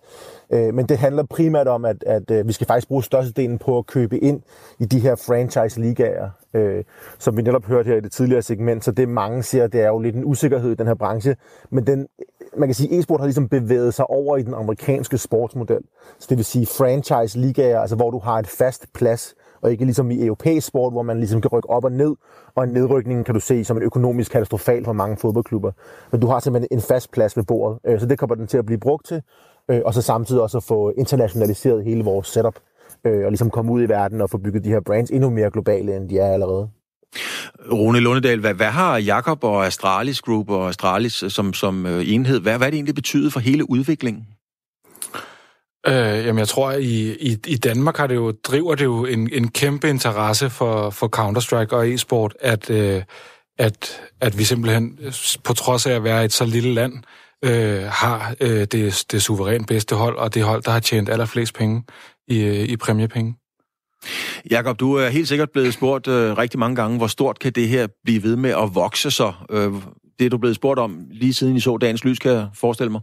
Øh, 0.52 0.75
men 0.75 0.87
det 0.87 0.99
handler 0.99 1.22
primært 1.22 1.68
om, 1.68 1.84
at, 1.84 2.04
at 2.06 2.46
vi 2.46 2.52
skal 2.52 2.66
faktisk 2.66 2.88
bruge 2.88 3.04
størstedelen 3.04 3.58
på 3.58 3.78
at 3.78 3.87
købe 3.87 4.18
ind 4.18 4.42
i 4.78 4.84
de 4.84 5.00
her 5.00 5.14
franchise-ligaer, 5.14 6.30
som 7.18 7.37
vi 7.37 7.42
netop 7.42 7.64
hørte 7.64 7.87
her 7.87 7.96
i 7.96 8.00
det 8.00 8.12
tidligere 8.12 8.42
segment. 8.42 8.84
Så 8.84 8.92
det 8.92 9.08
mange 9.08 9.42
siger, 9.42 9.66
det 9.66 9.80
er 9.80 9.88
jo 9.88 9.99
lidt 9.99 10.16
en 10.16 10.25
usikkerhed 10.25 10.70
i 10.70 10.75
den 10.75 10.87
her 10.87 10.94
branche. 10.94 11.37
Men 11.70 11.87
den, 11.87 12.06
man 12.56 12.68
kan 12.68 12.75
sige, 12.75 12.99
e-sport 12.99 13.20
har 13.20 13.26
ligesom 13.26 13.49
bevæget 13.49 13.94
sig 13.94 14.10
over 14.10 14.37
i 14.37 14.42
den 14.42 14.54
amerikanske 14.54 15.18
sportsmodel. 15.18 15.82
Så 16.18 16.26
det 16.30 16.37
vil 16.37 16.44
sige 16.44 16.66
franchise-ligaer, 16.66 17.80
altså 17.80 17.96
hvor 17.96 18.10
du 18.10 18.18
har 18.18 18.38
et 18.38 18.46
fast 18.46 18.87
plads 18.94 19.34
og 19.62 19.70
ikke 19.70 19.84
ligesom 19.84 20.10
i 20.10 20.24
europæisk 20.26 20.66
sport, 20.66 20.92
hvor 20.92 21.02
man 21.02 21.18
ligesom 21.18 21.40
kan 21.40 21.50
rykke 21.50 21.70
op 21.70 21.84
og 21.84 21.92
ned, 21.92 22.14
og 22.54 22.64
en 22.64 22.70
nedrykning 22.70 23.24
kan 23.24 23.34
du 23.34 23.40
se 23.40 23.64
som 23.64 23.76
en 23.76 23.82
økonomisk 23.82 24.32
katastrofal 24.32 24.84
for 24.84 24.92
mange 24.92 25.16
fodboldklubber. 25.16 25.72
Men 26.12 26.20
du 26.20 26.26
har 26.26 26.40
simpelthen 26.40 26.78
en 26.78 26.80
fast 26.82 27.12
plads 27.12 27.36
ved 27.36 27.44
bordet, 27.44 27.78
øh, 27.86 28.00
så 28.00 28.06
det 28.06 28.18
kommer 28.18 28.34
den 28.34 28.46
til 28.46 28.58
at 28.58 28.66
blive 28.66 28.80
brugt 28.80 29.06
til, 29.06 29.22
øh, 29.70 29.80
og 29.84 29.94
så 29.94 30.02
samtidig 30.02 30.42
også 30.42 30.56
at 30.56 30.64
få 30.64 30.92
internationaliseret 30.98 31.84
hele 31.84 32.04
vores 32.04 32.26
setup, 32.26 32.54
øh, 33.04 33.24
og 33.24 33.30
ligesom 33.30 33.50
komme 33.50 33.72
ud 33.72 33.82
i 33.82 33.88
verden 33.88 34.20
og 34.20 34.30
få 34.30 34.38
bygget 34.38 34.64
de 34.64 34.68
her 34.68 34.80
brands 34.80 35.10
endnu 35.10 35.30
mere 35.30 35.50
globale, 35.50 35.96
end 35.96 36.08
de 36.08 36.18
er 36.18 36.32
allerede. 36.32 36.68
Rune 37.72 38.00
Lundedal, 38.00 38.40
hvad, 38.40 38.54
hvad 38.54 38.66
har 38.66 38.98
Jakob 38.98 39.44
og 39.44 39.66
Astralis 39.66 40.22
Group 40.22 40.50
og 40.50 40.68
Astralis 40.68 41.24
som, 41.28 41.52
som 41.52 41.86
øh, 41.86 42.12
enhed, 42.12 42.40
hvad, 42.40 42.56
hvad 42.56 42.66
er 42.66 42.70
det 42.70 42.76
egentlig 42.76 42.94
betydet 42.94 43.32
for 43.32 43.40
hele 43.40 43.70
udviklingen? 43.70 44.26
Øh, 45.87 45.94
jamen, 46.26 46.38
jeg 46.38 46.49
tror, 46.49 46.70
at 46.70 46.82
i, 46.82 47.12
i, 47.30 47.37
i 47.46 47.56
Danmark 47.56 47.96
har 47.96 48.06
det 48.06 48.14
jo, 48.14 48.30
driver 48.30 48.75
det 48.75 48.84
jo 48.84 49.04
en, 49.04 49.28
en 49.32 49.49
kæmpe 49.49 49.88
interesse 49.88 50.50
for, 50.50 50.90
for 50.90 51.08
Counter-Strike 51.16 51.76
og 51.76 51.94
e-sport, 51.94 52.34
at, 52.40 52.70
øh, 52.70 53.02
at, 53.58 54.00
at 54.20 54.38
vi 54.38 54.44
simpelthen, 54.44 54.99
på 55.44 55.54
trods 55.54 55.87
af 55.87 55.92
at 55.92 56.04
være 56.04 56.25
et 56.25 56.32
så 56.32 56.44
lille 56.44 56.75
land, 56.75 56.92
øh, 57.44 57.82
har 57.82 58.34
øh, 58.40 58.66
det, 58.72 59.04
det 59.12 59.22
suverænt 59.22 59.66
bedste 59.66 59.96
hold, 59.96 60.16
og 60.16 60.34
det 60.34 60.42
hold, 60.42 60.62
der 60.62 60.70
har 60.70 60.80
tjent 60.80 61.08
allerflest 61.08 61.54
penge 61.54 61.82
i, 62.28 62.40
øh, 62.40 62.68
i 62.68 62.76
præmiepenge. 62.76 63.34
Jakob, 64.50 64.80
du 64.80 64.94
er 64.94 65.08
helt 65.08 65.28
sikkert 65.28 65.50
blevet 65.50 65.75
spurgt 65.75 66.08
øh, 66.08 66.38
rigtig 66.38 66.60
mange 66.60 66.76
gange, 66.76 66.96
hvor 66.96 67.06
stort 67.06 67.38
kan 67.38 67.52
det 67.52 67.68
her 67.68 67.87
blive 68.04 68.22
ved 68.22 68.37
med 68.37 68.50
at 68.50 68.75
vokse 68.75 69.10
sig? 69.10 69.32
Øh, 69.50 69.72
det 70.18 70.26
er 70.26 70.30
du 70.30 70.38
blevet 70.38 70.56
spurgt 70.56 70.80
om 70.80 71.06
lige 71.10 71.34
siden 71.34 71.56
I 71.56 71.60
så 71.60 71.76
dagens 71.76 72.04
lys, 72.04 72.18
kan 72.18 72.32
jeg 72.32 72.49
forestille 72.54 72.92
mig. 72.92 73.00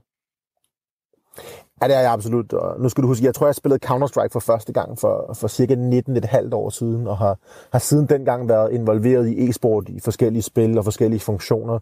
Ja, 1.82 1.88
det 1.88 1.96
er 1.96 2.00
jeg 2.00 2.12
absolut. 2.12 2.54
Og 2.54 2.82
nu 2.82 2.90
skal 2.90 3.02
du 3.02 3.08
huske, 3.08 3.26
jeg 3.26 3.36
tror, 3.36 3.48
jeg 3.48 3.56
spillede 3.56 3.86
Counter-Strike 3.86 4.30
for 4.32 4.40
første 4.40 4.74
gang 4.74 5.00
for, 5.00 5.32
for 5.34 5.48
cirka 5.48 5.76
19,5 5.76 6.56
år 6.56 6.70
siden, 6.70 7.08
og 7.08 7.18
har, 7.18 7.38
har 7.72 7.80
siden 7.80 8.06
dengang 8.06 8.50
været 8.50 8.72
involveret 8.72 9.28
i 9.28 9.50
e-sport 9.50 9.90
i 9.90 10.00
forskellige 10.00 10.42
spil 10.42 10.78
og 10.78 10.84
forskellige 10.84 11.20
funktioner 11.20 11.80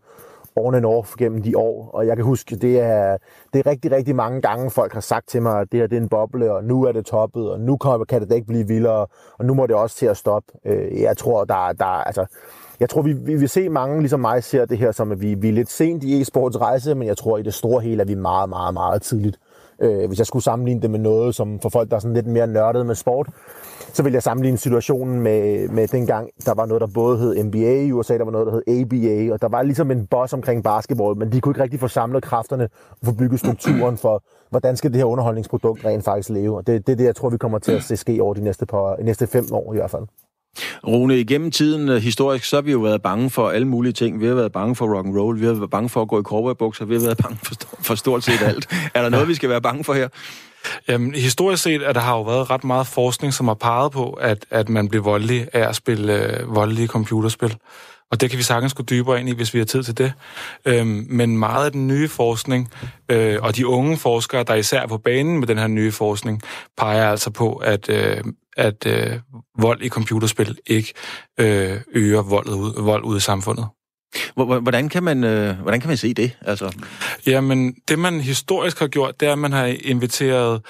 on 0.55 0.75
and 0.75 0.85
off 0.85 1.15
gennem 1.17 1.41
de 1.41 1.57
år. 1.57 1.89
Og 1.93 2.07
jeg 2.07 2.15
kan 2.15 2.25
huske, 2.25 2.55
det 2.55 2.79
er, 2.79 3.17
det 3.53 3.59
er 3.59 3.71
rigtig, 3.71 3.91
rigtig 3.91 4.15
mange 4.15 4.41
gange, 4.41 4.71
folk 4.71 4.93
har 4.93 4.99
sagt 4.99 5.27
til 5.27 5.41
mig, 5.41 5.61
at 5.61 5.71
det 5.71 5.79
her 5.79 5.87
det 5.87 5.97
er 5.97 6.01
en 6.01 6.09
boble, 6.09 6.51
og 6.51 6.63
nu 6.63 6.83
er 6.83 6.91
det 6.91 7.05
toppet, 7.05 7.51
og 7.51 7.59
nu 7.59 7.77
kan 7.77 8.21
det 8.21 8.31
ikke 8.31 8.47
blive 8.47 8.67
vildere, 8.67 9.07
og 9.37 9.45
nu 9.45 9.53
må 9.53 9.67
det 9.67 9.75
også 9.75 9.95
til 9.95 10.05
at 10.05 10.17
stoppe. 10.17 10.53
Øh, 10.65 11.01
jeg 11.01 11.17
tror, 11.17 11.43
der, 11.43 11.73
der 11.73 11.85
altså, 11.85 12.25
jeg 12.79 12.89
tror, 12.89 13.01
vi, 13.01 13.13
vi 13.13 13.35
vil 13.35 13.49
se 13.49 13.69
mange, 13.69 13.99
ligesom 13.99 14.19
mig, 14.19 14.43
ser 14.43 14.65
det 14.65 14.77
her 14.77 14.91
som, 14.91 15.11
at 15.11 15.21
vi, 15.21 15.33
vi 15.33 15.49
er 15.49 15.53
lidt 15.53 15.71
sent 15.71 16.03
i 16.03 16.21
e-sports 16.21 16.57
rejse, 16.57 16.95
men 16.95 17.07
jeg 17.07 17.17
tror, 17.17 17.37
i 17.37 17.43
det 17.43 17.53
store 17.53 17.81
hele 17.81 18.01
er 18.01 18.05
vi 18.05 18.15
meget, 18.15 18.49
meget, 18.49 18.73
meget 18.73 19.01
tidligt. 19.01 19.39
Øh, 19.81 20.07
hvis 20.07 20.19
jeg 20.19 20.27
skulle 20.27 20.43
sammenligne 20.43 20.81
det 20.81 20.91
med 20.91 20.99
noget, 20.99 21.35
som 21.35 21.59
for 21.59 21.69
folk, 21.69 21.89
der 21.89 21.95
er 21.95 21.99
sådan 21.99 22.13
lidt 22.13 22.27
mere 22.27 22.47
nørdet 22.47 22.85
med 22.85 22.95
sport, 22.95 23.29
så 23.93 24.03
vil 24.03 24.13
jeg 24.13 24.23
sammenligne 24.23 24.57
situationen 24.57 25.19
med, 25.19 25.69
med 25.69 25.87
dengang, 25.87 26.29
der 26.45 26.53
var 26.53 26.65
noget, 26.65 26.81
der 26.81 26.87
både 26.93 27.17
hed 27.17 27.43
NBA 27.43 27.81
i 27.81 27.91
USA, 27.91 28.17
der 28.17 28.23
var 28.23 28.31
noget, 28.31 28.47
der 28.47 28.53
hed 28.53 28.81
ABA, 28.81 29.33
og 29.33 29.41
der 29.41 29.47
var 29.47 29.61
ligesom 29.61 29.91
en 29.91 30.07
boss 30.07 30.33
omkring 30.33 30.63
basketball, 30.63 31.17
men 31.17 31.31
de 31.31 31.41
kunne 31.41 31.51
ikke 31.51 31.63
rigtig 31.63 31.79
få 31.79 31.87
samlet 31.87 32.23
kræfterne 32.23 32.69
og 32.89 33.05
få 33.05 33.13
bygget 33.13 33.39
strukturen 33.39 33.97
for, 33.97 34.23
hvordan 34.49 34.77
skal 34.77 34.91
det 34.91 34.97
her 34.97 35.05
underholdningsprodukt 35.05 35.85
rent 35.85 36.03
faktisk 36.03 36.29
leve. 36.29 36.57
Og 36.57 36.67
det, 36.67 36.87
det 36.87 36.93
er 36.93 36.97
det, 36.97 37.05
jeg 37.05 37.15
tror, 37.15 37.29
vi 37.29 37.37
kommer 37.37 37.59
til 37.59 37.71
at 37.71 37.83
se 37.83 37.97
ske 37.97 38.21
over 38.21 38.33
de 38.33 38.41
næste, 38.41 38.65
par, 38.65 38.95
de 38.95 39.03
næste 39.03 39.27
fem 39.27 39.45
år 39.51 39.73
i 39.73 39.77
hvert 39.77 39.91
fald. 39.91 40.03
Rune, 40.87 41.19
igennem 41.19 41.51
tiden 41.51 41.89
uh, 41.89 41.95
historisk, 41.95 42.45
så 42.45 42.55
har 42.55 42.61
vi 42.61 42.71
jo 42.71 42.79
været 42.79 43.01
bange 43.01 43.29
for 43.29 43.49
alle 43.49 43.67
mulige 43.67 43.93
ting. 43.93 44.21
Vi 44.21 44.27
har 44.27 44.33
været 44.33 44.51
bange 44.51 44.75
for 44.75 44.95
rock 44.95 45.05
and 45.07 45.17
roll, 45.17 45.39
vi 45.39 45.45
har 45.45 45.53
været 45.53 45.69
bange 45.69 45.89
for 45.89 46.01
at 46.01 46.07
gå 46.07 46.19
i 46.19 46.23
cowboybukser, 46.23 46.85
vi 46.85 46.93
har 46.93 47.01
været 47.01 47.17
bange 47.17 47.37
for, 47.43 47.55
for 47.79 47.95
stort 47.95 48.23
set 48.23 48.41
alt. 48.41 48.67
er 48.93 49.01
der 49.01 49.09
noget, 49.09 49.27
vi 49.27 49.35
skal 49.35 49.49
være 49.49 49.61
bange 49.61 49.83
for 49.83 49.93
her? 49.93 50.07
Jamen, 50.87 51.15
historisk 51.15 51.63
set 51.63 51.83
at 51.83 51.95
der 51.95 52.01
har 52.01 52.15
jo 52.15 52.21
været 52.21 52.49
ret 52.49 52.63
meget 52.63 52.87
forskning, 52.87 53.33
som 53.33 53.47
har 53.47 53.55
peget 53.55 53.91
på, 53.91 54.09
at, 54.09 54.45
at 54.51 54.69
man 54.69 54.89
bliver 54.89 55.03
voldelig 55.03 55.47
af 55.53 55.69
at 55.69 55.75
spille 55.75 56.13
øh, 56.13 56.55
voldelige 56.55 56.87
computerspil. 56.87 57.57
Og 58.15 58.21
det 58.21 58.29
kan 58.29 58.37
vi 58.39 58.43
sagtens 58.43 58.73
gå 58.73 58.83
dybere 58.83 59.19
ind 59.19 59.29
i, 59.29 59.33
hvis 59.33 59.53
vi 59.53 59.59
har 59.59 59.65
tid 59.65 59.83
til 59.83 59.97
det. 59.97 60.13
Øhm, 60.65 61.07
men 61.09 61.37
meget 61.37 61.65
af 61.65 61.71
den 61.71 61.87
nye 61.87 62.07
forskning, 62.07 62.71
øh, 63.09 63.37
og 63.41 63.55
de 63.55 63.67
unge 63.67 63.97
forskere, 63.97 64.43
der 64.43 64.53
især 64.53 64.81
er 64.81 64.87
på 64.87 64.97
banen 64.97 65.39
med 65.39 65.47
den 65.47 65.57
her 65.57 65.67
nye 65.67 65.91
forskning, 65.91 66.41
peger 66.77 67.09
altså 67.09 67.29
på, 67.29 67.55
at, 67.55 67.89
øh, 67.89 68.23
at 68.57 68.85
øh, 68.85 69.19
vold 69.59 69.81
i 69.81 69.89
computerspil 69.89 70.57
ikke 70.67 70.93
øh, 71.39 71.77
øger 71.93 72.21
vold 72.21 72.49
ud, 72.49 72.83
vold 72.83 73.03
ud 73.03 73.17
i 73.17 73.19
samfundet. 73.19 73.65
Hvordan 74.35 74.89
kan 74.89 75.03
man, 75.03 75.23
øh, 75.23 75.59
hvordan 75.59 75.79
kan 75.79 75.87
man 75.87 75.97
se 75.97 76.13
det? 76.13 76.37
Altså... 76.41 76.71
Jamen, 77.27 77.75
det 77.87 77.99
man 77.99 78.21
historisk 78.21 78.79
har 78.79 78.87
gjort, 78.87 79.19
det 79.19 79.27
er, 79.27 79.31
at 79.31 79.39
man 79.39 79.51
har 79.51 79.65
inviteret 79.65 80.61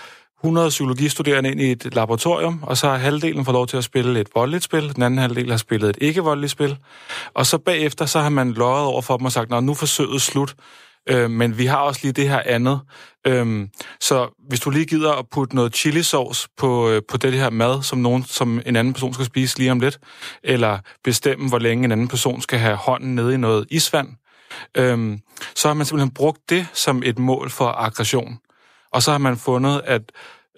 100 0.46 0.70
psykologistuderende 0.70 1.52
ind 1.52 1.62
i 1.62 1.72
et 1.72 1.96
laboratorium, 1.96 2.60
og 2.62 2.78
så 2.78 2.88
har 2.88 2.98
halvdelen 2.98 3.46
fået 3.46 3.54
lov 3.54 3.68
til 3.68 3.78
at 3.78 3.84
spille 3.84 4.20
et 4.20 4.28
voldeligt 4.36 4.64
spil, 4.64 4.96
den 4.96 5.04
anden 5.04 5.18
halvdel 5.18 5.50
har 5.50 5.58
spillet 5.58 5.90
et 5.90 5.98
ikke-voldeligt 6.02 6.52
spil, 6.52 6.78
og 7.34 7.46
så 7.46 7.58
bagefter 7.58 8.06
så 8.06 8.20
har 8.20 8.30
man 8.30 8.54
løjet 8.54 8.86
over 8.86 9.02
for 9.02 9.18
dem 9.18 9.26
og 9.26 9.32
sagt, 9.32 9.50
Nå, 9.50 9.60
nu 9.60 9.72
er 9.72 9.76
forsøget 9.76 10.22
slut, 10.22 10.56
øh, 11.10 11.30
men 11.30 11.58
vi 11.58 11.66
har 11.66 11.78
også 11.78 12.00
lige 12.04 12.12
det 12.12 12.30
her 12.30 12.42
andet. 12.46 12.80
Øh, 13.28 13.68
så 14.00 14.46
hvis 14.48 14.60
du 14.60 14.70
lige 14.70 14.86
gider 14.86 15.12
at 15.12 15.26
putte 15.32 15.56
noget 15.56 15.76
chilisauce 15.76 16.48
på, 16.58 16.90
øh, 16.90 17.02
på 17.10 17.18
det 17.18 17.34
her 17.34 17.50
mad, 17.50 17.84
som, 17.84 17.98
nogen, 17.98 18.24
som 18.24 18.62
en 18.66 18.76
anden 18.76 18.94
person 18.94 19.14
skal 19.14 19.26
spise 19.26 19.58
lige 19.58 19.72
om 19.72 19.80
lidt, 19.80 20.00
eller 20.44 20.80
bestemme, 21.04 21.50
hvor 21.50 21.60
længe 21.60 21.86
en 21.86 21.92
anden 21.92 22.08
person 22.08 22.42
skal 22.42 22.60
have 22.60 22.76
hånden 22.76 23.16
nede 23.16 23.34
i 23.34 23.38
noget 23.38 23.66
isvand, 23.72 24.08
øh, 24.78 25.18
så 25.56 25.68
har 25.68 25.74
man 25.74 25.86
simpelthen 25.86 26.14
brugt 26.14 26.50
det 26.50 26.68
som 26.74 27.02
et 27.06 27.20
mål 27.20 27.50
for 27.50 27.68
aggression. 27.68 28.38
Og 28.96 29.04
så 29.04 29.12
har 29.12 29.18
man 29.18 29.38
fundet, 29.38 29.82
at 29.86 30.02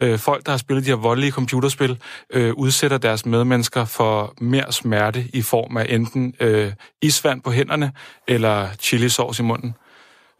øh, 0.01 0.19
folk, 0.19 0.45
der 0.45 0.51
har 0.51 0.57
spillet 0.57 0.85
de 0.85 0.89
her 0.89 0.97
voldelige 0.97 1.31
computerspil, 1.31 1.97
øh, 2.33 2.53
udsætter 2.53 2.97
deres 2.97 3.25
medmennesker 3.25 3.85
for 3.85 4.33
mere 4.41 4.71
smerte 4.71 5.25
i 5.33 5.41
form 5.41 5.77
af 5.77 5.85
enten 5.89 6.33
øh, 6.39 6.73
isvand 7.01 7.41
på 7.41 7.51
hænderne 7.51 7.91
eller 8.27 8.67
chilisauce 8.79 9.43
i 9.43 9.45
munden. 9.45 9.75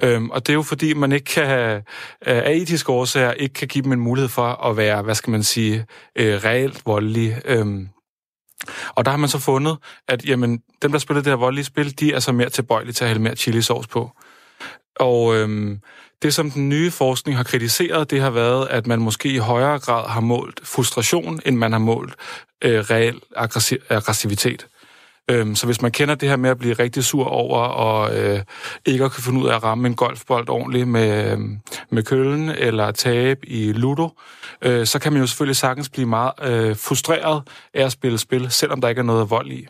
Øhm, 0.03 0.29
og 0.29 0.47
det 0.47 0.53
er 0.53 0.55
jo 0.55 0.61
fordi, 0.61 0.93
man 0.93 1.11
ikke 1.11 1.25
kan, 1.25 1.81
af 2.21 2.51
etiske 2.51 2.91
årsager, 2.91 3.31
ikke 3.31 3.53
kan 3.53 3.67
give 3.67 3.83
dem 3.83 3.91
en 3.91 3.99
mulighed 3.99 4.29
for 4.29 4.65
at 4.69 4.77
være, 4.77 5.01
hvad 5.01 5.15
skal 5.15 5.31
man 5.31 5.43
sige, 5.43 5.85
øh, 6.15 6.43
reelt 6.43 6.85
voldelige. 6.85 7.41
Øhm, 7.45 7.87
og 8.95 9.05
der 9.05 9.11
har 9.11 9.17
man 9.17 9.29
så 9.29 9.39
fundet, 9.39 9.77
at 10.07 10.25
jamen, 10.25 10.61
dem, 10.81 10.91
der 10.91 10.99
spiller 10.99 11.23
det 11.23 11.31
her 11.31 11.37
voldelige 11.37 11.65
spil, 11.65 11.99
de 11.99 12.13
er 12.13 12.19
så 12.19 12.31
mere 12.31 12.49
tilbøjelige 12.49 12.93
til 12.93 13.03
at 13.03 13.07
hælde 13.07 13.21
mere 13.21 13.35
chilisauce 13.35 13.89
på. 13.89 14.11
Og 14.99 15.35
øhm, 15.35 15.79
det, 16.21 16.33
som 16.33 16.51
den 16.51 16.69
nye 16.69 16.91
forskning 16.91 17.37
har 17.37 17.43
kritiseret, 17.43 18.11
det 18.11 18.21
har 18.21 18.29
været, 18.29 18.67
at 18.67 18.87
man 18.87 18.99
måske 18.99 19.29
i 19.29 19.37
højere 19.37 19.79
grad 19.79 20.09
har 20.09 20.21
målt 20.21 20.59
frustration, 20.63 21.39
end 21.45 21.57
man 21.57 21.71
har 21.71 21.79
målt 21.79 22.13
øh, 22.61 22.79
reel 22.79 23.19
aggressivitet. 23.89 24.67
Øhm, 25.29 25.55
så 25.55 25.65
hvis 25.65 25.81
man 25.81 25.91
kender 25.91 26.15
det 26.15 26.29
her 26.29 26.35
med 26.35 26.49
at 26.49 26.57
blive 26.57 26.73
rigtig 26.73 27.03
sur 27.03 27.25
over 27.25 27.59
og 27.59 28.15
øh, 28.17 28.39
ikke 28.85 29.05
at 29.05 29.11
kunne 29.11 29.23
finde 29.23 29.39
ud 29.39 29.47
af 29.47 29.55
at 29.55 29.63
ramme 29.63 29.87
en 29.87 29.95
golfbold 29.95 30.49
ordentligt 30.49 30.87
med, 30.87 31.31
øh, 31.31 31.39
med 31.89 32.03
køllen 32.03 32.49
eller 32.49 32.91
tabe 32.91 33.49
i 33.49 33.71
ludo, 33.73 34.09
øh, 34.61 34.85
så 34.85 34.99
kan 34.99 35.13
man 35.13 35.21
jo 35.21 35.27
selvfølgelig 35.27 35.55
sagtens 35.55 35.89
blive 35.89 36.07
meget 36.07 36.31
øh, 36.41 36.75
frustreret 36.75 37.43
af 37.73 37.85
at 37.85 37.91
spille 37.91 38.17
spil, 38.17 38.51
selvom 38.51 38.81
der 38.81 38.87
ikke 38.89 38.99
er 38.99 39.03
noget 39.03 39.29
vold 39.29 39.51
i. 39.51 39.67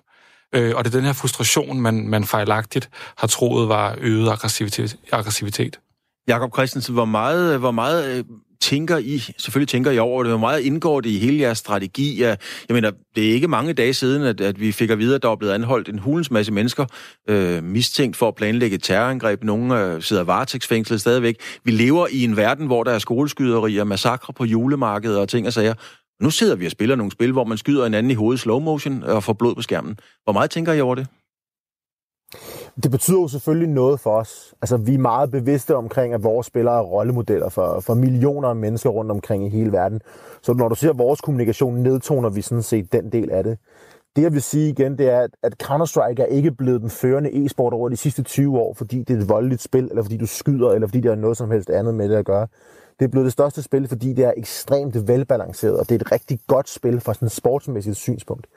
Øh, 0.56 0.74
og 0.76 0.86
det 0.86 0.94
er 0.94 0.98
den 0.98 1.06
her 1.06 1.14
frustration, 1.14 1.82
man, 1.82 2.10
man 2.10 2.24
fejlagtigt 2.24 2.90
har 3.18 3.28
troet 3.28 3.70
var 3.70 3.96
øget 4.00 4.30
aggressivitet. 4.30 4.98
aggressivitet. 5.12 5.80
Jakob 6.28 6.54
Christensen, 6.54 6.94
hvor 6.94 7.06
meget, 7.06 7.60
hvor 7.60 7.72
meget 7.72 8.18
øh, 8.18 8.24
tænker 8.62 8.98
I, 8.98 9.20
selvfølgelig 9.38 9.68
tænker 9.68 9.92
I 9.92 10.00
over 10.00 10.24
det, 10.24 10.32
hvor 10.32 10.40
meget 10.40 10.62
indgår 10.62 11.02
det 11.02 11.10
i 11.10 11.18
hele 11.18 11.40
jeres 11.40 11.58
strategi? 11.58 12.22
Jeg, 12.22 12.38
jeg 12.70 12.74
mener, 12.74 12.92
det 13.16 13.30
er 13.30 13.34
ikke 13.34 13.48
mange 13.48 13.74
dage 13.74 13.94
siden, 13.94 14.24
at, 14.24 14.42
at 14.42 14.60
vi 14.60 14.72
fik 14.72 14.90
at 14.90 15.00
vide, 15.00 15.16
at 15.16 15.24
der 15.24 15.30
er 15.30 15.36
blevet 15.36 15.54
anholdt 15.54 15.90
en 15.90 16.00
hulens 16.00 16.32
masse 16.32 16.52
mennesker, 16.52 16.86
øh, 17.30 17.64
mistænkt 17.64 18.18
for 18.18 18.28
at 18.28 18.36
planlægge 18.36 18.76
et 18.76 18.84
terrorangreb. 18.84 19.44
Nogle 19.44 19.82
øh, 19.82 20.02
sidder 20.02 20.24
varetægtsfængslet 20.24 21.02
stadigvæk. 21.02 21.36
Vi 21.64 21.72
lever 21.72 22.08
i 22.12 22.24
en 22.24 22.38
verden, 22.38 22.66
hvor 22.66 22.84
der 22.84 22.92
er 22.92 23.00
skoleskyderier, 23.00 23.84
massakre 23.84 24.34
på 24.34 24.46
julemarkedet 24.46 25.20
og 25.20 25.30
ting 25.30 25.48
og 25.48 25.54
sager. 25.54 25.74
Nu 26.22 26.30
sidder 26.30 26.56
vi 26.56 26.66
og 26.66 26.72
spiller 26.72 26.96
nogle 26.96 27.12
spil, 27.12 27.32
hvor 27.32 27.44
man 27.44 27.58
skyder 27.58 27.86
en 27.86 27.94
anden 27.94 28.12
i 28.12 28.14
hovedet 28.14 28.40
slow 28.40 28.60
motion 28.60 29.04
og 29.04 29.24
får 29.24 29.34
blod 29.34 29.56
på 29.56 29.62
skærmen. 29.62 30.00
Hvor 30.24 30.34
meget 30.34 30.52
tænker 30.52 30.74
I 30.74 30.82
over 30.82 30.96
det? 30.96 31.08
Det 32.84 32.92
betyder 32.92 33.22
jo 33.22 33.28
selvfølgelig 33.28 33.70
noget 33.70 34.00
for 34.00 34.12
os. 34.12 34.54
Altså, 34.62 34.78
vi 34.78 34.94
er 34.94 34.98
meget 34.98 35.32
bevidste 35.32 35.76
omkring, 35.76 36.14
at 36.14 36.24
vores 36.24 36.48
spillere 36.48 36.78
er 36.78 36.82
rollemodeller 36.82 37.50
for, 37.50 37.80
for 37.80 37.94
millioner 37.94 38.50
af 38.50 38.56
mennesker 38.56 38.90
rundt 38.90 39.12
omkring 39.12 39.46
i 39.46 39.50
hele 39.50 39.72
verden. 39.72 40.02
Så 40.42 40.54
når 40.54 40.70
du 40.70 40.76
ser 40.76 40.94
vores 40.94 41.22
kommunikation, 41.22 41.76
nedtoner 41.76 42.30
vi 42.30 42.42
sådan 42.42 42.64
set 42.64 42.92
den 42.92 43.12
del 43.12 43.32
af 43.32 43.44
det. 43.44 43.58
Det 44.16 44.22
jeg 44.22 44.34
vil 44.34 44.42
sige 44.42 44.70
igen, 44.70 44.98
det 44.98 45.10
er, 45.10 45.28
at 45.44 45.64
Counter-Strike 45.64 46.22
er 46.22 46.26
ikke 46.26 46.52
blevet 46.52 46.82
den 46.82 46.90
førende 46.90 47.46
e-sport 47.46 47.74
over 47.74 47.90
de 47.90 47.98
sidste 47.98 48.24
20 48.24 48.60
år, 48.60 48.74
fordi 48.74 49.00
det 49.00 49.10
er 49.10 49.22
et 49.22 49.30
voldeligt 49.30 49.62
spil, 49.62 49.84
eller 49.84 50.04
fordi 50.04 50.18
du 50.18 50.26
skyder, 50.26 50.72
eller 50.72 50.88
fordi 50.88 51.02
der 51.02 51.12
er 51.12 51.16
noget 51.16 51.38
som 51.38 51.52
helst 51.52 51.70
andet 51.70 51.96
med 51.96 52.10
det 52.10 52.16
at 52.16 52.26
gøre. 52.26 52.48
Det 53.00 53.06
er 53.06 53.10
blevet 53.10 53.26
det 53.26 53.34
største 53.34 53.64
spil, 53.64 53.88
fordi 53.88 54.14
det 54.14 54.26
er 54.26 54.34
ekstremt 54.38 55.08
velbalanceret, 55.08 55.80
og 55.80 55.90
det 55.90 55.96
er 55.96 56.00
et 56.00 56.12
rigtig 56.12 56.40
godt 56.48 56.70
spil 56.70 57.00
fra 57.00 57.14
sådan 57.14 57.26
et 57.26 57.32
sportsmæssigt 57.32 57.98
synspunkt. 57.98 58.48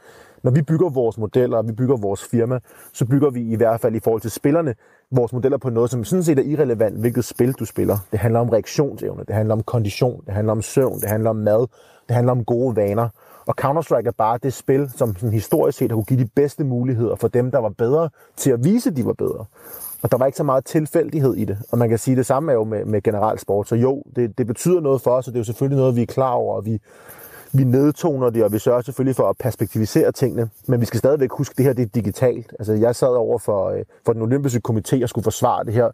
Når 0.43 0.51
vi 0.51 0.63
bygger 0.63 0.89
vores 0.89 1.19
modeller, 1.19 1.57
og 1.59 1.69
vi 1.69 1.73
bygger 1.73 1.97
vores 1.97 2.25
firma, 2.25 2.59
så 2.93 3.05
bygger 3.05 3.31
vi 3.31 3.53
i 3.53 3.57
hvert 3.57 3.81
fald 3.81 3.95
i 3.95 4.01
forhold 4.01 4.21
til 4.21 4.31
spillerne 4.31 4.75
vores 5.11 5.33
modeller 5.33 5.59
på 5.59 5.71
noget, 5.71 5.91
som 5.91 6.05
sådan 6.05 6.23
set 6.23 6.39
er 6.39 6.43
irrelevant, 6.43 6.99
hvilket 7.01 7.25
spil 7.25 7.53
du 7.53 7.65
spiller. 7.65 7.99
Det 8.11 8.19
handler 8.19 8.41
om 8.41 8.49
reaktionsevne, 8.49 9.25
det 9.25 9.35
handler 9.35 9.55
om 9.55 9.63
kondition, 9.63 10.23
det 10.27 10.35
handler 10.35 10.53
om 10.53 10.63
søvn, 10.63 11.01
det 11.01 11.09
handler 11.09 11.31
om 11.31 11.37
mad, 11.37 11.67
det 12.09 12.15
handler 12.17 12.33
om 12.33 12.45
gode 12.45 12.77
vaner. 12.77 13.09
Og 13.47 13.55
Counter-Strike 13.61 14.07
er 14.07 14.15
bare 14.19 14.39
det 14.43 14.53
spil, 14.53 14.91
som 14.97 15.17
sådan 15.17 15.33
historisk 15.33 15.79
set 15.79 15.91
har 15.91 15.97
kunne 15.97 16.05
give 16.05 16.21
de 16.21 16.29
bedste 16.35 16.65
muligheder 16.65 17.15
for 17.15 17.29
dem, 17.29 17.51
der 17.51 17.59
var 17.59 17.69
bedre, 17.69 18.11
til 18.37 18.51
at 18.51 18.65
vise, 18.65 18.91
at 18.91 18.97
de 18.97 19.05
var 19.05 19.13
bedre. 19.13 19.45
Og 20.03 20.13
der 20.13 20.19
var 20.19 20.27
ikke 20.27 20.39
så 20.39 20.45
meget 20.45 20.65
tilfældighed 20.65 21.35
i 21.35 21.45
det. 21.45 21.59
Og 21.71 21.79
man 21.79 21.89
kan 21.89 21.99
sige, 21.99 22.17
det 22.17 22.27
samme 22.27 22.53
er 22.53 22.57
jo 22.57 22.65
med, 22.65 22.85
med 22.85 23.03
general 23.03 23.39
sport. 23.39 23.69
Så 23.69 23.77
jo, 23.77 24.03
det, 24.17 24.39
det 24.39 24.47
betyder 24.47 24.81
noget 24.81 25.03
for 25.03 25.11
os, 25.11 25.27
og 25.27 25.33
det 25.33 25.39
er 25.39 25.41
jo 25.41 25.45
selvfølgelig 25.45 25.79
noget, 25.79 25.97
vi 25.97 26.03
er 26.03 26.07
klar 26.07 26.33
over, 26.33 26.57
og 26.57 26.67
vi, 26.67 26.81
vi 27.53 27.65
nedtoner 27.65 28.31
det, 28.31 28.45
og 28.45 28.53
vi 28.53 28.59
sørger 28.59 28.83
selvfølgelig 28.83 29.17
for 29.17 29.29
at 29.29 29.37
perspektivisere 29.39 30.13
tingene, 30.13 30.51
men 30.67 30.81
vi 30.81 30.87
skal 30.87 30.99
stadigvæk 30.99 31.31
huske, 31.33 31.53
at 31.53 31.57
det 31.57 31.65
her 31.65 31.73
det 31.73 31.83
er 31.83 31.87
digitalt. 31.87 32.55
Altså, 32.59 32.73
jeg 32.73 32.97
sad 32.97 33.09
over 33.09 33.39
for, 33.39 33.69
øh, 33.69 33.85
for 34.07 34.13
den 34.13 34.23
olympiske 34.23 34.61
komité 34.69 35.03
og 35.03 35.09
skulle 35.09 35.25
forsvare 35.25 35.65
det 35.65 35.75
her 35.75 35.91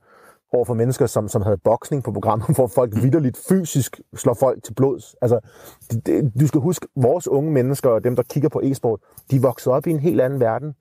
over 0.52 0.64
for 0.64 0.74
mennesker, 0.74 1.06
som, 1.06 1.28
som 1.28 1.42
havde 1.42 1.56
boksning 1.56 2.04
på 2.04 2.12
programmet, 2.12 2.48
hvor 2.56 2.66
folk 2.66 2.92
vidderligt 3.02 3.38
fysisk 3.48 4.00
slår 4.16 4.34
folk 4.34 4.62
til 4.64 4.74
blods. 4.74 5.16
Altså, 5.22 5.40
det, 5.90 6.06
det, 6.06 6.32
du 6.40 6.46
skal 6.46 6.60
huske, 6.60 6.86
vores 6.96 7.28
unge 7.28 7.52
mennesker 7.52 7.90
og 7.90 8.04
dem, 8.04 8.16
der 8.16 8.22
kigger 8.22 8.48
på 8.48 8.60
e-sport, 8.64 9.00
de 9.30 9.42
voksede 9.42 9.74
op 9.74 9.86
i 9.86 9.90
en 9.90 10.00
helt 10.00 10.20
anden 10.20 10.40
verden. 10.40 10.74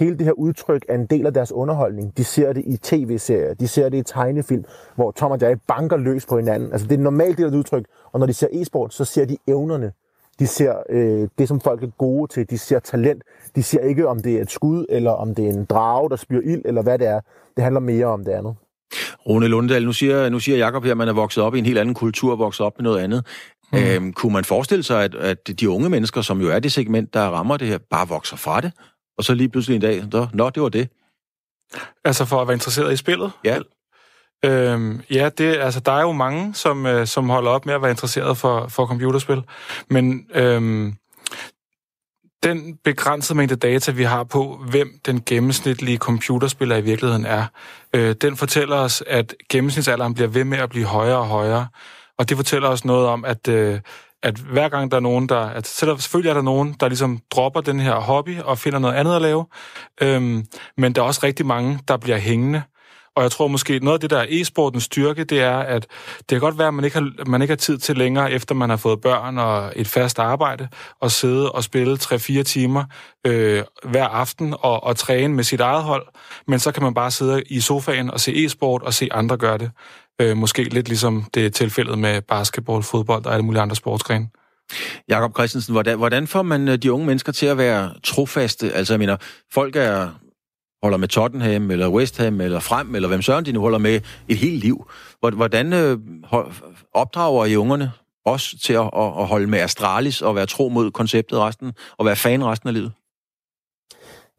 Hele 0.00 0.18
det 0.18 0.26
her 0.26 0.32
udtryk 0.32 0.84
er 0.88 0.94
en 0.94 1.06
del 1.06 1.26
af 1.26 1.34
deres 1.34 1.52
underholdning. 1.52 2.16
De 2.16 2.24
ser 2.24 2.52
det 2.52 2.64
i 2.66 2.76
tv-serier, 2.76 3.54
de 3.54 3.68
ser 3.68 3.88
det 3.88 3.98
i 3.98 4.02
tegnefilm, 4.02 4.64
hvor 4.94 5.10
Tom 5.10 5.30
og 5.30 5.38
Jerry 5.42 5.56
banker 5.68 5.96
løs 5.96 6.26
på 6.26 6.38
hinanden. 6.38 6.72
Altså, 6.72 6.86
det 6.86 6.92
er 6.92 6.98
en 6.98 7.04
normal 7.04 7.36
del 7.36 7.44
af 7.44 7.50
det 7.50 7.58
udtryk, 7.58 7.84
og 8.12 8.20
når 8.20 8.26
de 8.26 8.32
ser 8.32 8.46
e-sport, 8.52 8.94
så 8.94 9.04
ser 9.04 9.24
de 9.24 9.36
evnerne. 9.48 9.92
De 10.38 10.46
ser 10.46 10.74
øh, 10.90 11.28
det, 11.38 11.48
som 11.48 11.60
folk 11.60 11.82
er 11.82 11.90
gode 11.98 12.32
til. 12.32 12.50
De 12.50 12.58
ser 12.58 12.78
talent. 12.78 13.22
De 13.56 13.62
ser 13.62 13.80
ikke, 13.80 14.08
om 14.08 14.22
det 14.22 14.36
er 14.36 14.42
et 14.42 14.50
skud, 14.50 14.86
eller 14.88 15.10
om 15.10 15.34
det 15.34 15.44
er 15.44 15.52
en 15.52 15.64
drage, 15.64 16.10
der 16.10 16.16
spyr 16.16 16.40
ild, 16.40 16.62
eller 16.64 16.82
hvad 16.82 16.98
det 16.98 17.06
er. 17.06 17.20
Det 17.56 17.64
handler 17.64 17.80
mere 17.80 18.06
om 18.06 18.24
det 18.24 18.32
andet. 18.32 18.54
Rune 19.28 19.48
Lunddal, 19.48 19.84
nu 19.84 19.92
siger, 19.92 20.28
nu 20.28 20.38
siger 20.38 20.58
Jacob 20.58 20.84
her, 20.84 20.90
at 20.90 20.96
man 20.96 21.08
er 21.08 21.12
vokset 21.12 21.44
op 21.44 21.54
i 21.54 21.58
en 21.58 21.66
helt 21.66 21.78
anden 21.78 21.94
kultur, 21.94 22.36
vokset 22.36 22.66
op 22.66 22.72
med 22.78 22.84
noget 22.84 23.00
andet. 23.00 23.26
Mm. 23.72 23.78
Øhm, 23.78 24.12
kunne 24.12 24.32
man 24.32 24.44
forestille 24.44 24.82
sig, 24.82 25.04
at, 25.04 25.14
at 25.14 25.60
de 25.60 25.70
unge 25.70 25.88
mennesker, 25.88 26.20
som 26.20 26.40
jo 26.40 26.48
er 26.48 26.58
det 26.58 26.72
segment, 26.72 27.14
der 27.14 27.20
rammer 27.20 27.56
det 27.56 27.68
her, 27.68 27.78
bare 27.90 28.08
vokser 28.08 28.36
fra 28.36 28.60
det? 28.60 28.72
Og 29.20 29.24
så 29.24 29.34
lige 29.34 29.48
pludselig 29.48 29.74
en 29.74 29.80
dag, 29.80 30.02
så, 30.12 30.26
nå, 30.32 30.50
det 30.50 30.62
var 30.62 30.68
det. 30.68 30.88
Altså 32.04 32.24
for 32.24 32.42
at 32.42 32.48
være 32.48 32.54
interesseret 32.54 32.92
i 32.92 32.96
spillet? 32.96 33.32
Ja. 33.44 33.58
Øhm, 34.44 35.00
ja, 35.10 35.28
det, 35.38 35.56
altså, 35.56 35.80
der 35.80 35.92
er 35.92 36.00
jo 36.00 36.12
mange, 36.12 36.54
som, 36.54 36.86
øh, 36.86 37.06
som 37.06 37.28
holder 37.28 37.50
op 37.50 37.66
med 37.66 37.74
at 37.74 37.82
være 37.82 37.90
interesseret 37.90 38.36
for, 38.36 38.68
for 38.68 38.86
computerspil. 38.86 39.42
Men 39.88 40.26
øhm, 40.34 40.94
den 42.42 42.76
begrænsede 42.84 43.36
mængde 43.36 43.56
data, 43.56 43.92
vi 43.92 44.02
har 44.02 44.24
på, 44.24 44.64
hvem 44.70 44.98
den 45.06 45.22
gennemsnitlige 45.26 45.98
computerspiller 45.98 46.76
i 46.76 46.82
virkeligheden 46.82 47.26
er, 47.26 47.46
øh, 47.94 48.14
den 48.20 48.36
fortæller 48.36 48.76
os, 48.76 49.02
at 49.06 49.34
gennemsnitsalderen 49.50 50.14
bliver 50.14 50.28
ved 50.28 50.44
med 50.44 50.58
at 50.58 50.70
blive 50.70 50.86
højere 50.86 51.18
og 51.18 51.26
højere. 51.26 51.68
Og 52.18 52.28
det 52.28 52.36
fortæller 52.36 52.68
os 52.68 52.84
noget 52.84 53.06
om, 53.06 53.24
at, 53.24 53.48
øh, 53.48 53.80
at 54.22 54.36
hver 54.36 54.68
gang 54.68 54.90
der 54.90 54.96
er 54.96 55.00
nogen, 55.00 55.28
der... 55.28 55.40
At 55.40 55.66
selvfølgelig 55.66 56.30
er 56.30 56.34
der 56.34 56.42
nogen, 56.42 56.76
der 56.80 56.88
ligesom 56.88 57.18
dropper 57.30 57.60
den 57.60 57.80
her 57.80 57.94
hobby 57.94 58.40
og 58.40 58.58
finder 58.58 58.78
noget 58.78 58.94
andet 58.94 59.16
at 59.16 59.22
lave. 59.22 59.46
Øhm, 60.02 60.44
men 60.76 60.92
der 60.92 61.02
er 61.02 61.06
også 61.06 61.20
rigtig 61.22 61.46
mange, 61.46 61.78
der 61.88 61.96
bliver 61.96 62.18
hængende. 62.18 62.62
Og 63.16 63.22
jeg 63.22 63.30
tror 63.30 63.48
måske, 63.48 63.78
noget 63.78 63.94
af 63.96 64.00
det, 64.00 64.10
der 64.10 64.18
er 64.18 64.26
e-sportens 64.28 64.84
styrke, 64.84 65.24
det 65.24 65.40
er, 65.40 65.58
at 65.58 65.86
det 66.18 66.28
kan 66.28 66.40
godt 66.40 66.58
være, 66.58 66.68
at 66.68 66.74
man 66.74 66.84
ikke 66.84 66.96
har, 66.96 67.26
man 67.26 67.42
ikke 67.42 67.52
har 67.52 67.56
tid 67.56 67.78
til 67.78 67.98
længere, 67.98 68.32
efter 68.32 68.54
man 68.54 68.70
har 68.70 68.76
fået 68.76 69.00
børn 69.00 69.38
og 69.38 69.72
et 69.76 69.88
fast 69.88 70.18
arbejde, 70.18 70.68
at 71.02 71.12
sidde 71.12 71.52
og 71.52 71.64
spille 71.64 71.98
3-4 72.02 72.42
timer 72.42 72.84
øh, 73.26 73.62
hver 73.84 74.06
aften 74.06 74.54
og, 74.60 74.84
og 74.84 74.96
træne 74.96 75.34
med 75.34 75.44
sit 75.44 75.60
eget 75.60 75.82
hold. 75.82 76.06
Men 76.46 76.58
så 76.58 76.72
kan 76.72 76.82
man 76.82 76.94
bare 76.94 77.10
sidde 77.10 77.42
i 77.46 77.60
sofaen 77.60 78.10
og 78.10 78.20
se 78.20 78.44
e-sport 78.44 78.82
og 78.82 78.94
se 78.94 79.08
andre 79.10 79.36
gøre 79.36 79.58
det. 79.58 79.70
Øh, 80.20 80.36
måske 80.36 80.62
lidt 80.62 80.88
ligesom 80.88 81.24
det 81.34 81.46
er 81.46 81.50
tilfældet 81.50 81.98
med 81.98 82.22
basketball, 82.22 82.82
fodbold 82.82 83.26
og 83.26 83.32
alle 83.32 83.44
mulige 83.44 83.62
andre 83.62 83.76
sportsgrene. 83.76 84.28
Jakob 85.08 85.34
Christensen, 85.34 85.72
hvordan, 85.72 85.98
hvordan 85.98 86.26
får 86.26 86.42
man 86.42 86.68
øh, 86.68 86.76
de 86.76 86.92
unge 86.92 87.06
mennesker 87.06 87.32
til 87.32 87.46
at 87.46 87.58
være 87.58 87.94
trofaste? 88.04 88.72
Altså, 88.72 88.92
jeg 88.92 88.98
mener, 88.98 89.16
folk 89.52 89.76
er 89.76 90.08
holder 90.82 90.98
med 90.98 91.08
Tottenham, 91.08 91.70
eller 91.70 91.88
West 91.88 92.18
Ham, 92.18 92.40
eller 92.40 92.60
Frem, 92.60 92.94
eller 92.94 93.08
hvem 93.08 93.22
søren 93.22 93.44
de 93.44 93.52
nu 93.52 93.60
holder 93.60 93.78
med 93.78 94.00
et 94.28 94.36
helt 94.36 94.60
liv. 94.60 94.90
Hvordan 95.20 95.72
øh, 95.72 95.98
opdrager 96.94 97.44
I 97.44 97.56
ungerne 97.56 97.92
også 98.24 98.58
til 98.58 98.72
at, 98.72 98.90
at 98.94 99.26
holde 99.26 99.46
med 99.46 99.58
Astralis 99.58 100.22
og 100.22 100.34
være 100.36 100.46
tro 100.46 100.68
mod 100.68 100.90
konceptet 100.90 101.38
resten, 101.38 101.72
og 101.98 102.06
være 102.06 102.16
fan 102.16 102.44
resten 102.44 102.68
af 102.68 102.74
livet? 102.74 102.92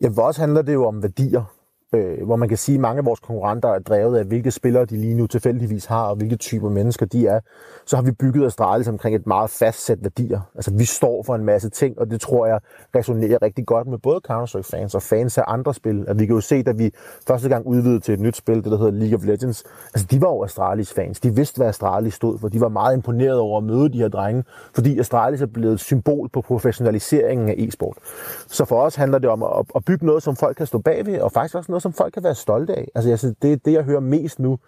Ja, 0.02 0.10
for 0.16 0.22
os 0.22 0.38
handler 0.38 0.62
det 0.62 0.74
jo 0.74 0.88
om 0.88 1.04
værdier 1.04 1.44
øh, 1.96 2.26
hvor 2.26 2.36
man 2.36 2.50
kan 2.50 2.58
sige, 2.58 2.76
at 2.76 2.82
mange 2.82 3.00
af 3.00 3.06
vores 3.06 3.20
konkurrenter 3.20 3.70
er 3.70 3.80
drevet 3.80 4.18
af, 4.18 4.26
hvilke 4.26 4.52
spillere 4.52 4.86
de 4.86 4.98
lige 4.98 5.14
nu 5.14 5.28
tilfældigvis 5.28 5.86
har, 5.86 6.04
og 6.04 6.16
hvilke 6.16 6.36
typer 6.36 6.70
mennesker 6.70 7.06
de 7.06 7.28
er, 7.28 7.40
så 7.86 7.96
har 7.96 8.04
vi 8.04 8.12
bygget 8.12 8.46
Astralis 8.46 8.88
omkring 8.88 9.16
et 9.16 9.28
meget 9.28 9.50
fastsat 9.50 9.98
værdier. 10.02 10.40
Altså, 10.56 10.72
vi 10.74 10.86
står 10.86 11.24
for 11.24 11.36
en 11.36 11.46
masse 11.46 11.70
ting, 11.70 12.00
og 12.00 12.12
det 12.12 12.22
tror 12.22 12.46
jeg 12.46 12.60
resonerer 12.96 13.42
rigtig 13.42 13.66
godt 13.66 13.88
med 13.88 13.98
både 13.98 14.20
Counter-Strike-fans 14.28 14.96
og 14.96 15.02
fans 15.02 15.38
af 15.38 15.44
andre 15.48 15.74
spil. 15.74 16.06
At 16.08 16.20
vi 16.20 16.26
kan 16.26 16.36
jo 16.36 16.42
se, 16.42 16.64
da 16.64 16.72
vi 16.72 16.92
første 17.28 17.50
gang 17.50 17.68
udvidede 17.68 18.00
til 18.00 18.14
et 18.14 18.20
nyt 18.20 18.36
spil, 18.36 18.56
det 18.56 18.66
der 18.66 18.78
hedder 18.78 18.92
League 18.92 19.18
of 19.18 19.26
Legends, 19.26 19.64
altså, 19.94 20.08
de 20.12 20.22
var 20.22 20.30
jo 20.30 20.44
Astralis-fans. 20.44 21.20
De 21.20 21.36
vidste, 21.36 21.58
hvad 21.58 21.68
Astralis 21.68 22.14
stod 22.14 22.40
for. 22.40 22.48
De 22.48 22.62
var 22.62 22.70
meget 22.70 22.96
imponeret 22.96 23.40
over 23.40 23.58
at 23.58 23.64
møde 23.64 23.90
de 23.90 23.98
her 23.98 24.08
drenge, 24.08 24.44
fordi 24.76 25.00
Astralis 25.00 25.42
er 25.42 25.46
blevet 25.46 25.74
et 25.74 25.80
symbol 25.80 26.30
på 26.30 26.42
professionaliseringen 26.42 27.50
af 27.50 27.56
e-sport. 27.58 27.98
Så 28.48 28.66
for 28.66 28.82
os 28.82 28.96
handler 28.96 29.20
det 29.20 29.30
om 29.30 29.44
at, 29.76 29.86
bygge 29.86 30.06
noget, 30.06 30.24
som 30.24 30.36
folk 30.36 30.58
kan 30.58 30.66
stå 30.66 30.78
bagved, 30.80 31.20
og 31.20 31.32
faktisk 31.32 31.56
også 31.56 31.72
noget, 31.72 31.81
noget, 31.86 31.96
som 31.96 32.04
folk 32.04 32.14
kan 32.14 32.24
være 32.24 32.36
stolte 32.36 32.76
af. 32.76 32.88
Altså, 32.96 33.10
jeg 33.10 33.20
synes, 33.20 33.36
det 33.42 33.54
er 33.54 33.58
det, 33.58 33.74
jeg 33.74 33.84
hører 33.84 34.00
mest 34.00 34.40
nu, 34.40 34.60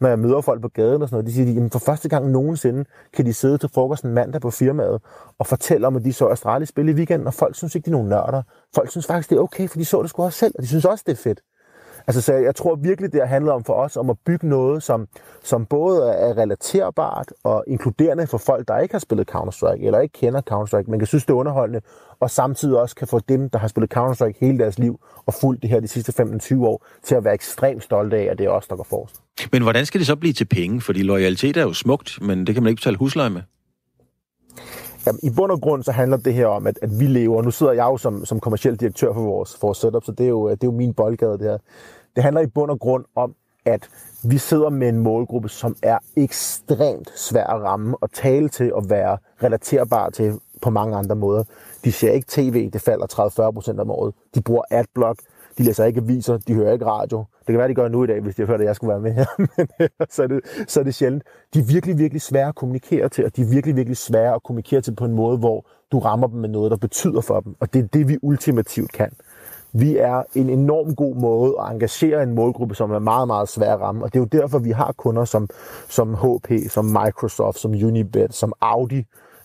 når 0.00 0.08
jeg 0.08 0.18
møder 0.18 0.40
folk 0.40 0.62
på 0.62 0.68
gaden 0.68 1.02
og 1.02 1.08
sådan 1.08 1.14
noget. 1.14 1.26
De 1.26 1.32
siger, 1.32 1.64
at 1.64 1.72
for 1.72 1.78
første 1.78 2.08
gang 2.08 2.30
nogensinde 2.30 2.84
kan 3.12 3.26
de 3.26 3.34
sidde 3.34 3.58
til 3.58 3.68
frokost 3.74 4.04
en 4.04 4.14
mandag 4.14 4.40
på 4.40 4.50
firmaet 4.50 5.02
og 5.38 5.46
fortælle 5.46 5.86
om, 5.86 5.96
at 5.96 6.04
de 6.04 6.12
så 6.12 6.28
Astralis 6.28 6.68
spil 6.68 6.88
i 6.88 6.92
weekenden, 6.92 7.26
og 7.26 7.34
folk 7.34 7.54
synes 7.56 7.74
ikke, 7.74 7.86
de 7.86 7.90
er 7.90 7.92
nogle 7.92 8.08
nørder. 8.08 8.42
Folk 8.74 8.90
synes 8.90 9.06
faktisk, 9.06 9.30
det 9.30 9.36
er 9.36 9.40
okay, 9.40 9.68
for 9.68 9.78
de 9.78 9.84
så 9.84 10.02
det 10.02 10.10
sgu 10.10 10.22
også 10.22 10.38
selv, 10.38 10.54
og 10.56 10.62
de 10.62 10.68
synes 10.68 10.84
også, 10.84 11.04
det 11.06 11.12
er 11.12 11.16
fedt. 11.22 11.40
Altså, 12.08 12.20
så 12.20 12.34
jeg 12.34 12.56
tror 12.56 12.76
virkelig, 12.76 13.12
det 13.12 13.28
handler 13.28 13.52
om 13.52 13.64
for 13.64 13.72
os 13.72 13.96
om 13.96 14.10
at 14.10 14.16
bygge 14.26 14.48
noget, 14.48 14.82
som, 14.82 15.08
som 15.42 15.66
både 15.66 16.10
er 16.10 16.38
relaterbart 16.38 17.32
og 17.44 17.64
inkluderende 17.66 18.26
for 18.26 18.38
folk, 18.38 18.68
der 18.68 18.78
ikke 18.78 18.94
har 18.94 18.98
spillet 18.98 19.30
Counter-Strike, 19.30 19.86
eller 19.86 20.00
ikke 20.00 20.12
kender 20.12 20.40
Counter-Strike, 20.50 20.90
men 20.90 21.00
kan 21.00 21.06
synes, 21.06 21.24
det 21.24 21.30
er 21.30 21.36
underholdende, 21.36 21.80
og 22.20 22.30
samtidig 22.30 22.78
også 22.78 22.96
kan 22.96 23.08
få 23.08 23.20
dem, 23.28 23.50
der 23.50 23.58
har 23.58 23.68
spillet 23.68 23.96
Counter-Strike 23.96 24.38
hele 24.40 24.58
deres 24.58 24.78
liv 24.78 25.00
og 25.26 25.34
fulgt 25.34 25.62
det 25.62 25.70
her 25.70 25.80
de 25.80 25.88
sidste 25.88 26.22
15-20 26.22 26.64
år, 26.64 26.86
til 27.02 27.14
at 27.14 27.24
være 27.24 27.34
ekstremt 27.34 27.84
stolte 27.84 28.16
af, 28.16 28.28
at 28.30 28.38
det 28.38 28.46
er 28.46 28.50
os, 28.50 28.66
der 28.66 28.76
går 28.76 28.86
forrest. 28.90 29.16
Men 29.52 29.62
hvordan 29.62 29.86
skal 29.86 29.98
det 29.98 30.06
så 30.06 30.16
blive 30.16 30.32
til 30.32 30.44
penge? 30.44 30.80
Fordi 30.80 31.02
loyalitet 31.02 31.56
er 31.56 31.62
jo 31.62 31.72
smukt, 31.72 32.18
men 32.22 32.46
det 32.46 32.54
kan 32.54 32.62
man 32.62 32.70
ikke 32.70 32.80
betale 32.80 32.96
husleje 32.96 33.30
med. 33.30 33.42
Jamen, 35.06 35.20
I 35.22 35.30
bund 35.36 35.52
og 35.52 35.60
grund 35.60 35.82
så 35.82 35.92
handler 35.92 36.16
det 36.16 36.34
her 36.34 36.46
om, 36.46 36.66
at, 36.66 36.78
at 36.82 37.00
vi 37.00 37.06
lever, 37.06 37.42
nu 37.42 37.50
sidder 37.50 37.72
jeg 37.72 37.84
jo 37.84 37.96
som, 37.96 38.24
som 38.24 38.40
kommersiel 38.40 38.76
direktør 38.76 39.12
for 39.12 39.20
vores, 39.20 39.56
for 39.60 39.66
vores 39.66 39.78
setup, 39.78 40.04
så 40.04 40.12
det 40.12 40.24
er, 40.24 40.28
jo, 40.28 40.48
det 40.48 40.62
er 40.62 40.66
jo 40.66 40.70
min 40.70 40.94
boldgade 40.94 41.32
det 41.32 41.40
her. 41.40 41.58
Det 42.18 42.24
handler 42.24 42.40
i 42.40 42.46
bund 42.46 42.70
og 42.70 42.78
grund 42.80 43.04
om, 43.16 43.34
at 43.64 43.88
vi 44.24 44.38
sidder 44.38 44.70
med 44.70 44.88
en 44.88 44.98
målgruppe, 44.98 45.48
som 45.48 45.76
er 45.82 45.98
ekstremt 46.16 47.12
svær 47.16 47.46
at 47.46 47.62
ramme 47.62 47.96
og 48.00 48.12
tale 48.12 48.48
til 48.48 48.74
og 48.74 48.90
være 48.90 49.18
relaterbar 49.42 50.10
til 50.10 50.34
på 50.62 50.70
mange 50.70 50.96
andre 50.96 51.16
måder. 51.16 51.44
De 51.84 51.92
ser 51.92 52.12
ikke 52.12 52.26
tv, 52.30 52.70
det 52.70 52.80
falder 52.80 53.06
30-40% 53.76 53.80
om 53.80 53.90
året. 53.90 54.14
De 54.34 54.42
bruger 54.42 54.62
adblock, 54.70 55.18
De 55.58 55.62
læser 55.62 55.84
ikke 55.84 56.00
aviser, 56.00 56.36
de 56.36 56.54
hører 56.54 56.72
ikke 56.72 56.86
radio. 56.86 57.18
Det 57.38 57.46
kan 57.46 57.58
være, 57.58 57.68
de 57.68 57.74
gør 57.74 57.88
nu 57.88 58.04
i 58.04 58.06
dag, 58.06 58.20
hvis 58.20 58.34
de 58.34 58.42
har 58.42 58.46
hørt, 58.46 58.60
at 58.60 58.66
jeg 58.66 58.76
skulle 58.76 58.90
være 58.90 59.00
med 59.00 59.12
her. 59.12 59.26
Men 59.56 59.68
øh, 59.80 59.88
så 60.10 60.22
er, 60.22 60.26
det, 60.26 60.40
så 60.68 60.80
er 60.80 60.84
det 60.84 60.94
sjældent. 60.94 61.22
De 61.54 61.58
er 61.58 61.64
virkelig, 61.64 61.98
virkelig 61.98 62.22
svære 62.22 62.48
at 62.48 62.54
kommunikere 62.54 63.08
til, 63.08 63.24
og 63.24 63.36
de 63.36 63.42
er 63.42 63.46
virkelig, 63.46 63.76
virkelig 63.76 63.96
svære 63.96 64.34
at 64.34 64.42
kommunikere 64.42 64.80
til 64.80 64.94
på 64.94 65.04
en 65.04 65.12
måde, 65.12 65.38
hvor 65.38 65.66
du 65.92 65.98
rammer 65.98 66.26
dem 66.26 66.40
med 66.40 66.48
noget, 66.48 66.70
der 66.70 66.76
betyder 66.76 67.20
for 67.20 67.40
dem. 67.40 67.54
Og 67.60 67.72
det 67.74 67.84
er 67.84 67.86
det, 67.86 68.08
vi 68.08 68.18
ultimativt 68.22 68.92
kan. 68.92 69.10
Vi 69.78 69.96
er 69.96 70.22
en 70.34 70.50
enorm 70.50 70.94
god 70.94 71.14
måde 71.16 71.54
at 71.60 71.72
engagere 71.72 72.22
en 72.22 72.34
målgruppe, 72.34 72.74
som 72.74 72.90
er 72.90 72.98
meget, 72.98 73.26
meget 73.26 73.48
svær 73.48 73.74
at 73.74 73.80
ramme. 73.80 74.04
Og 74.04 74.12
det 74.12 74.18
er 74.18 74.22
jo 74.22 74.40
derfor, 74.40 74.58
vi 74.58 74.70
har 74.70 74.92
kunder 74.92 75.24
som, 75.24 75.48
som 75.88 76.14
HP, 76.14 76.50
som 76.68 76.84
Microsoft, 76.84 77.58
som 77.58 77.70
Unibet, 77.70 78.34
som 78.34 78.52
Audi 78.60 79.04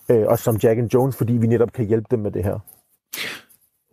øh, 0.09 0.23
og 0.27 0.39
som 0.39 0.57
Jack 0.63 0.93
Jones, 0.93 1.15
fordi 1.15 1.33
vi 1.33 1.47
netop 1.47 1.73
kan 1.73 1.85
hjælpe 1.85 2.07
dem 2.11 2.19
med 2.19 2.31
det 2.31 2.43
her. 2.43 2.59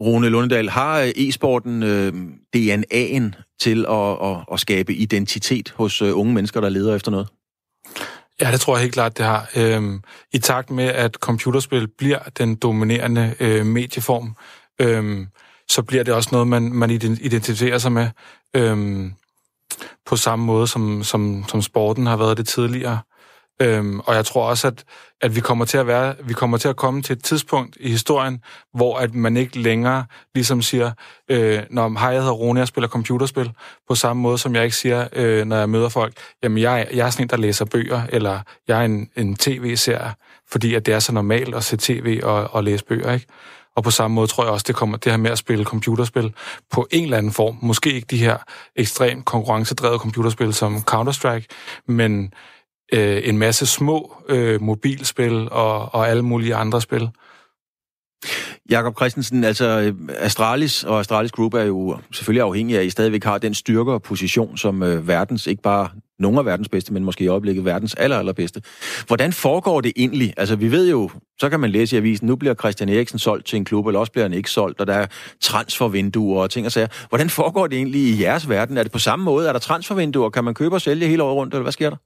Rune 0.00 0.28
Lundedal, 0.28 0.68
har 0.68 1.12
e-sporten 1.16 1.82
øh, 1.82 2.12
DNA'en 2.56 3.56
til 3.60 3.86
at, 3.88 4.26
at, 4.28 4.36
at 4.52 4.60
skabe 4.60 4.94
identitet 4.94 5.74
hos 5.76 6.02
øh, 6.02 6.18
unge 6.18 6.34
mennesker, 6.34 6.60
der 6.60 6.68
leder 6.68 6.94
efter 6.94 7.10
noget? 7.10 7.28
Ja, 8.40 8.52
det 8.52 8.60
tror 8.60 8.76
jeg 8.76 8.82
helt 8.82 8.94
klart, 8.94 9.18
det 9.18 9.26
har. 9.26 9.50
Øhm, 9.56 10.02
I 10.32 10.38
takt 10.38 10.70
med, 10.70 10.84
at 10.84 11.14
computerspil 11.14 11.88
bliver 11.98 12.18
den 12.38 12.56
dominerende 12.56 13.34
øh, 13.40 13.66
medieform, 13.66 14.36
øhm, 14.80 15.26
så 15.70 15.82
bliver 15.82 16.04
det 16.04 16.14
også 16.14 16.28
noget, 16.32 16.48
man, 16.48 16.72
man 16.72 16.90
identificerer 16.90 17.78
sig 17.78 17.92
med 17.92 18.08
øhm, 18.56 19.12
på 20.06 20.16
samme 20.16 20.44
måde, 20.44 20.66
som, 20.66 21.02
som, 21.04 21.44
som 21.48 21.62
sporten 21.62 22.06
har 22.06 22.16
været 22.16 22.36
det 22.36 22.48
tidligere. 22.48 22.98
Øhm, 23.60 24.00
og 24.00 24.14
jeg 24.14 24.24
tror 24.24 24.48
også, 24.48 24.66
at, 24.66 24.84
at 25.20 25.36
vi 25.36 25.40
kommer 25.40 25.64
til 25.64 25.78
at 25.78 25.86
være, 25.86 26.14
vi 26.24 26.32
kommer 26.32 26.58
til 26.58 26.68
at 26.68 26.76
komme 26.76 27.02
til 27.02 27.12
et 27.12 27.24
tidspunkt 27.24 27.76
i 27.80 27.90
historien, 27.90 28.42
hvor 28.74 28.98
at 28.98 29.14
man 29.14 29.36
ikke 29.36 29.58
længere 29.58 30.04
ligesom 30.34 30.62
siger, 30.62 30.92
øh, 31.28 31.62
når 31.70 31.98
hej, 31.98 32.08
jeg 32.08 32.20
hedder 32.20 32.34
Rune, 32.34 32.60
jeg 32.60 32.68
spiller 32.68 32.88
computerspil, 32.88 33.52
på 33.88 33.94
samme 33.94 34.22
måde 34.22 34.38
som 34.38 34.54
jeg 34.54 34.64
ikke 34.64 34.76
siger, 34.76 35.08
øh, 35.12 35.46
når 35.46 35.56
jeg 35.56 35.68
møder 35.68 35.88
folk, 35.88 36.14
jamen 36.42 36.58
jeg, 36.58 36.88
jeg 36.92 37.06
er 37.06 37.10
sådan 37.10 37.24
en, 37.24 37.30
der 37.30 37.36
læser 37.36 37.64
bøger, 37.64 38.02
eller 38.08 38.40
jeg 38.68 38.80
er 38.80 38.84
en, 38.84 39.10
en 39.16 39.36
tv-serie, 39.36 40.12
fordi 40.50 40.74
at 40.74 40.86
det 40.86 40.94
er 40.94 40.98
så 40.98 41.12
normalt 41.12 41.54
at 41.54 41.64
se 41.64 41.76
tv 41.76 42.20
og, 42.22 42.54
og 42.54 42.64
læse 42.64 42.84
bøger, 42.84 43.12
ikke? 43.12 43.26
Og 43.76 43.84
på 43.84 43.90
samme 43.90 44.14
måde 44.14 44.26
tror 44.26 44.44
jeg 44.44 44.52
også, 44.52 44.64
det 44.68 44.74
kommer 44.74 44.96
det 44.96 45.12
her 45.12 45.16
med 45.16 45.30
at 45.30 45.38
spille 45.38 45.64
computerspil 45.64 46.34
på 46.70 46.88
en 46.90 47.04
eller 47.04 47.16
anden 47.16 47.32
form. 47.32 47.58
Måske 47.62 47.92
ikke 47.92 48.06
de 48.10 48.16
her 48.16 48.36
ekstremt 48.76 49.24
konkurrencedrevet 49.24 50.00
computerspil 50.00 50.54
som 50.54 50.76
Counter-Strike, 50.90 51.46
men 51.86 52.32
øh, 52.92 53.20
en 53.24 53.38
masse 53.38 53.66
små 53.66 54.16
øh, 54.28 54.62
mobilspil 54.62 55.48
og, 55.50 55.94
og 55.94 56.08
alle 56.08 56.22
mulige 56.22 56.54
andre 56.54 56.80
spil. 56.80 57.08
Jakob 58.70 58.96
Christensen, 58.96 59.44
altså 59.44 59.66
øh, 59.80 59.94
Astralis 60.18 60.84
og 60.84 61.00
Astralis 61.00 61.32
Group 61.32 61.54
er 61.54 61.62
jo 61.62 61.98
selvfølgelig 62.12 62.42
afhængig 62.42 62.76
af, 62.76 62.80
at 62.80 62.86
I 62.86 62.90
stadigvæk 62.90 63.24
har 63.24 63.38
den 63.38 63.54
styrke 63.54 63.92
og 63.92 64.02
position 64.02 64.56
som 64.56 64.82
øh, 64.82 65.08
verdens, 65.08 65.46
ikke 65.46 65.62
bare 65.62 65.88
nogle 66.18 66.38
af 66.38 66.46
verdens 66.46 66.68
bedste, 66.68 66.92
men 66.92 67.04
måske 67.04 67.24
i 67.24 67.26
øjeblikket 67.26 67.64
verdens 67.64 67.94
aller, 67.94 68.18
allerbedste. 68.18 68.62
Hvordan 69.06 69.32
foregår 69.32 69.80
det 69.80 69.92
egentlig? 69.96 70.34
Altså 70.36 70.56
vi 70.56 70.70
ved 70.70 70.90
jo, 70.90 71.10
så 71.40 71.50
kan 71.50 71.60
man 71.60 71.70
læse 71.70 71.96
i 71.96 71.98
avisen, 71.98 72.26
nu 72.26 72.36
bliver 72.36 72.54
Christian 72.54 72.88
Eriksen 72.88 73.18
solgt 73.18 73.46
til 73.46 73.56
en 73.56 73.64
klub, 73.64 73.86
eller 73.86 74.00
også 74.00 74.12
bliver 74.12 74.24
han 74.24 74.32
ikke 74.32 74.50
solgt, 74.50 74.80
og 74.80 74.86
der 74.86 74.94
er 74.94 75.06
transfervinduer 75.40 76.42
og 76.42 76.50
ting 76.50 76.66
og 76.66 76.72
sager. 76.72 76.88
Hvordan 77.08 77.30
foregår 77.30 77.66
det 77.66 77.76
egentlig 77.76 78.00
i 78.00 78.22
jeres 78.22 78.48
verden? 78.48 78.78
Er 78.78 78.82
det 78.82 78.92
på 78.92 78.98
samme 78.98 79.24
måde? 79.24 79.48
Er 79.48 79.52
der 79.52 79.60
transfervinduer? 79.60 80.30
Kan 80.30 80.44
man 80.44 80.54
købe 80.54 80.74
og 80.74 80.80
sælge 80.80 81.06
hele 81.06 81.22
året 81.22 81.36
rundt, 81.36 81.54
eller 81.54 81.62
hvad 81.62 81.72
sker 81.72 81.90
der? 81.90 81.96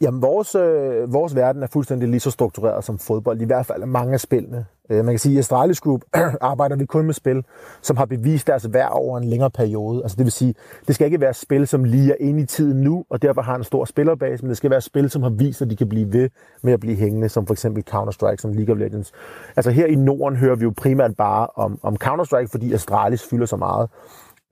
Jamen, 0.00 0.22
vores, 0.22 0.54
øh, 0.54 1.12
vores 1.12 1.34
verden 1.34 1.62
er 1.62 1.66
fuldstændig 1.66 2.08
lige 2.08 2.20
så 2.20 2.30
struktureret 2.30 2.84
som 2.84 2.98
fodbold, 2.98 3.40
i 3.40 3.44
hvert 3.44 3.66
fald 3.66 3.86
mange 3.86 4.14
af 4.14 4.20
spillene. 4.20 4.66
Øh, 4.90 5.04
man 5.04 5.12
kan 5.12 5.18
sige, 5.18 5.32
at 5.32 5.36
i 5.36 5.38
Astralis 5.38 5.80
Group 5.80 6.00
arbejder 6.40 6.76
vi 6.76 6.86
kun 6.86 7.06
med 7.06 7.14
spil, 7.14 7.44
som 7.82 7.96
har 7.96 8.04
bevist 8.04 8.46
deres 8.46 8.72
værd 8.72 8.90
over 8.92 9.18
en 9.18 9.24
længere 9.24 9.50
periode. 9.50 10.02
Altså 10.02 10.16
det 10.16 10.24
vil 10.24 10.32
sige, 10.32 10.54
det 10.86 10.94
skal 10.94 11.04
ikke 11.04 11.20
være 11.20 11.34
spil, 11.34 11.66
som 11.66 11.84
lige 11.84 12.12
er 12.12 12.16
inde 12.20 12.42
i 12.42 12.46
tiden 12.46 12.80
nu, 12.80 13.04
og 13.10 13.22
derfor 13.22 13.42
har 13.42 13.56
en 13.56 13.64
stor 13.64 13.84
spillerbase, 13.84 14.42
men 14.42 14.48
det 14.48 14.56
skal 14.56 14.70
være 14.70 14.80
spil, 14.80 15.10
som 15.10 15.22
har 15.22 15.30
vist, 15.30 15.62
at 15.62 15.70
de 15.70 15.76
kan 15.76 15.88
blive 15.88 16.12
ved 16.12 16.30
med 16.62 16.72
at 16.72 16.80
blive 16.80 16.96
hængende, 16.96 17.28
som 17.28 17.46
for 17.46 17.54
eksempel 17.54 17.84
Counter-Strike, 17.90 18.36
som 18.36 18.52
League 18.52 18.74
of 18.74 18.78
Legends. 18.78 19.12
Altså 19.56 19.70
her 19.70 19.86
i 19.86 19.94
Norden 19.94 20.36
hører 20.36 20.56
vi 20.56 20.64
jo 20.64 20.72
primært 20.76 21.16
bare 21.16 21.46
om, 21.54 21.78
om 21.82 21.96
Counter-Strike, 22.04 22.48
fordi 22.50 22.72
Astralis 22.72 23.22
fylder 23.30 23.46
så 23.46 23.56
meget. 23.56 23.90